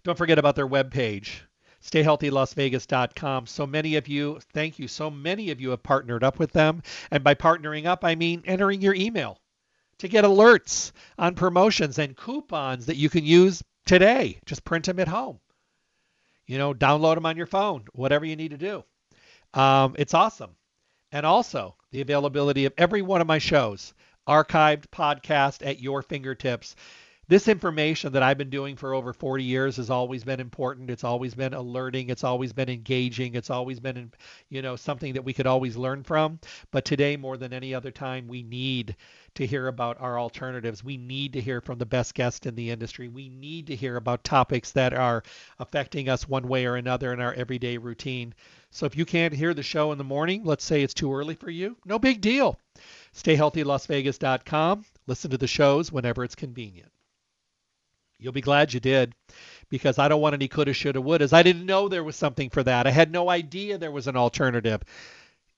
Don't 0.03 0.17
forget 0.17 0.39
about 0.39 0.55
their 0.55 0.67
webpage, 0.67 1.41
stayhealthylasvegas.com. 1.83 3.45
So 3.45 3.67
many 3.67 3.95
of 3.95 4.07
you, 4.07 4.39
thank 4.53 4.79
you, 4.79 4.87
so 4.87 5.11
many 5.11 5.51
of 5.51 5.61
you 5.61 5.69
have 5.69 5.83
partnered 5.83 6.23
up 6.23 6.39
with 6.39 6.51
them. 6.51 6.81
And 7.11 7.23
by 7.23 7.35
partnering 7.35 7.85
up, 7.85 8.03
I 8.03 8.15
mean 8.15 8.41
entering 8.45 8.81
your 8.81 8.95
email 8.95 9.39
to 9.99 10.07
get 10.07 10.23
alerts 10.23 10.91
on 11.19 11.35
promotions 11.35 11.99
and 11.99 12.17
coupons 12.17 12.87
that 12.87 12.97
you 12.97 13.09
can 13.09 13.23
use 13.23 13.63
today. 13.85 14.39
Just 14.47 14.63
print 14.63 14.85
them 14.85 14.99
at 14.99 15.07
home. 15.07 15.39
You 16.47 16.57
know, 16.57 16.73
download 16.73 17.15
them 17.15 17.27
on 17.27 17.37
your 17.37 17.45
phone, 17.45 17.85
whatever 17.93 18.25
you 18.25 18.35
need 18.35 18.51
to 18.51 18.57
do. 18.57 18.83
Um, 19.53 19.95
it's 19.99 20.15
awesome. 20.15 20.55
And 21.11 21.25
also, 21.25 21.75
the 21.91 22.01
availability 22.01 22.65
of 22.65 22.73
every 22.77 23.01
one 23.01 23.21
of 23.21 23.27
my 23.27 23.37
shows, 23.37 23.93
archived 24.27 24.85
podcast 24.87 25.65
at 25.65 25.79
your 25.79 26.01
fingertips 26.01 26.75
this 27.27 27.47
information 27.47 28.11
that 28.11 28.23
I've 28.23 28.37
been 28.37 28.49
doing 28.49 28.75
for 28.75 28.93
over 28.93 29.13
40 29.13 29.43
years 29.43 29.77
has 29.77 29.89
always 29.89 30.23
been 30.23 30.41
important. 30.41 30.89
It's 30.89 31.05
always 31.05 31.33
been 31.33 31.53
alerting. 31.53 32.09
It's 32.09 32.25
always 32.25 32.51
been 32.51 32.69
engaging. 32.69 33.35
It's 33.35 33.49
always 33.49 33.79
been, 33.79 34.11
you 34.49 34.61
know, 34.61 34.75
something 34.75 35.13
that 35.13 35.23
we 35.23 35.31
could 35.31 35.47
always 35.47 35.77
learn 35.77 36.03
from. 36.03 36.39
But 36.71 36.83
today, 36.83 37.15
more 37.15 37.37
than 37.37 37.53
any 37.53 37.73
other 37.73 37.89
time, 37.89 38.27
we 38.27 38.43
need 38.43 38.97
to 39.35 39.45
hear 39.45 39.67
about 39.67 40.01
our 40.01 40.19
alternatives. 40.19 40.83
We 40.83 40.97
need 40.97 41.31
to 41.33 41.41
hear 41.41 41.61
from 41.61 41.77
the 41.77 41.85
best 41.85 42.15
guests 42.15 42.45
in 42.45 42.55
the 42.55 42.69
industry. 42.69 43.07
We 43.07 43.29
need 43.29 43.67
to 43.67 43.75
hear 43.77 43.95
about 43.95 44.25
topics 44.25 44.71
that 44.71 44.93
are 44.93 45.23
affecting 45.57 46.09
us 46.09 46.27
one 46.27 46.49
way 46.49 46.65
or 46.65 46.75
another 46.75 47.13
in 47.13 47.21
our 47.21 47.33
everyday 47.33 47.77
routine. 47.77 48.33
So 48.71 48.85
if 48.85 48.97
you 48.97 49.05
can't 49.05 49.33
hear 49.33 49.53
the 49.53 49.63
show 49.63 49.93
in 49.93 49.97
the 49.97 50.03
morning, 50.03 50.43
let's 50.43 50.65
say 50.65 50.81
it's 50.81 50.93
too 50.93 51.13
early 51.13 51.35
for 51.35 51.49
you, 51.49 51.77
no 51.85 51.97
big 51.97 52.19
deal. 52.19 52.59
StayHealthyLasVegas.com. 53.15 54.85
Listen 55.07 55.31
to 55.31 55.37
the 55.37 55.47
shows 55.47 55.93
whenever 55.93 56.25
it's 56.25 56.35
convenient. 56.35 56.91
You'll 58.21 58.31
be 58.33 58.41
glad 58.41 58.73
you 58.73 58.79
did 58.79 59.13
because 59.69 59.97
I 59.97 60.07
don't 60.07 60.21
want 60.21 60.35
any 60.35 60.47
coulda, 60.47 60.73
shoulda, 60.73 60.99
wouldas. 60.99 61.33
I 61.33 61.43
didn't 61.43 61.65
know 61.65 61.89
there 61.89 62.03
was 62.03 62.15
something 62.15 62.49
for 62.49 62.61
that. 62.63 62.85
I 62.85 62.91
had 62.91 63.11
no 63.11 63.29
idea 63.29 63.77
there 63.77 63.91
was 63.91 64.07
an 64.07 64.15
alternative. 64.15 64.81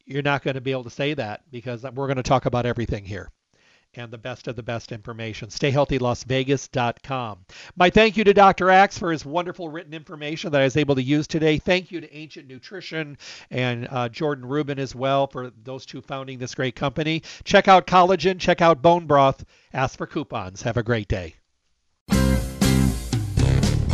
You're 0.05 0.23
not 0.23 0.43
going 0.43 0.55
to 0.55 0.61
be 0.61 0.71
able 0.71 0.85
to 0.85 0.89
say 0.89 1.13
that 1.13 1.41
because 1.51 1.83
we're 1.83 2.07
going 2.07 2.17
to 2.17 2.23
talk 2.23 2.45
about 2.45 2.65
everything 2.65 3.03
here 3.03 3.29
and 3.95 4.11
the 4.11 4.17
best 4.17 4.47
of 4.47 4.55
the 4.55 4.63
best 4.63 4.91
information. 4.91 5.49
StayHealthyLasVegas.com. 5.49 7.45
My 7.75 7.89
thank 7.89 8.17
you 8.17 8.23
to 8.23 8.33
Dr. 8.33 8.69
Axe 8.69 8.97
for 8.97 9.11
his 9.11 9.25
wonderful 9.25 9.69
written 9.69 9.93
information 9.93 10.51
that 10.51 10.61
I 10.61 10.63
was 10.63 10.77
able 10.77 10.95
to 10.95 11.03
use 11.03 11.27
today. 11.27 11.57
Thank 11.57 11.91
you 11.91 12.01
to 12.01 12.15
Ancient 12.15 12.47
Nutrition 12.47 13.17
and 13.51 13.87
uh, 13.91 14.09
Jordan 14.09 14.45
Rubin 14.45 14.79
as 14.79 14.95
well 14.95 15.27
for 15.27 15.51
those 15.63 15.85
two 15.85 16.01
founding 16.01 16.39
this 16.39 16.55
great 16.55 16.75
company. 16.75 17.21
Check 17.43 17.67
out 17.67 17.85
collagen, 17.87 18.39
check 18.39 18.61
out 18.61 18.81
bone 18.81 19.05
broth, 19.05 19.43
ask 19.73 19.97
for 19.97 20.07
coupons. 20.07 20.61
Have 20.63 20.77
a 20.77 20.83
great 20.83 21.07
day. 21.07 21.35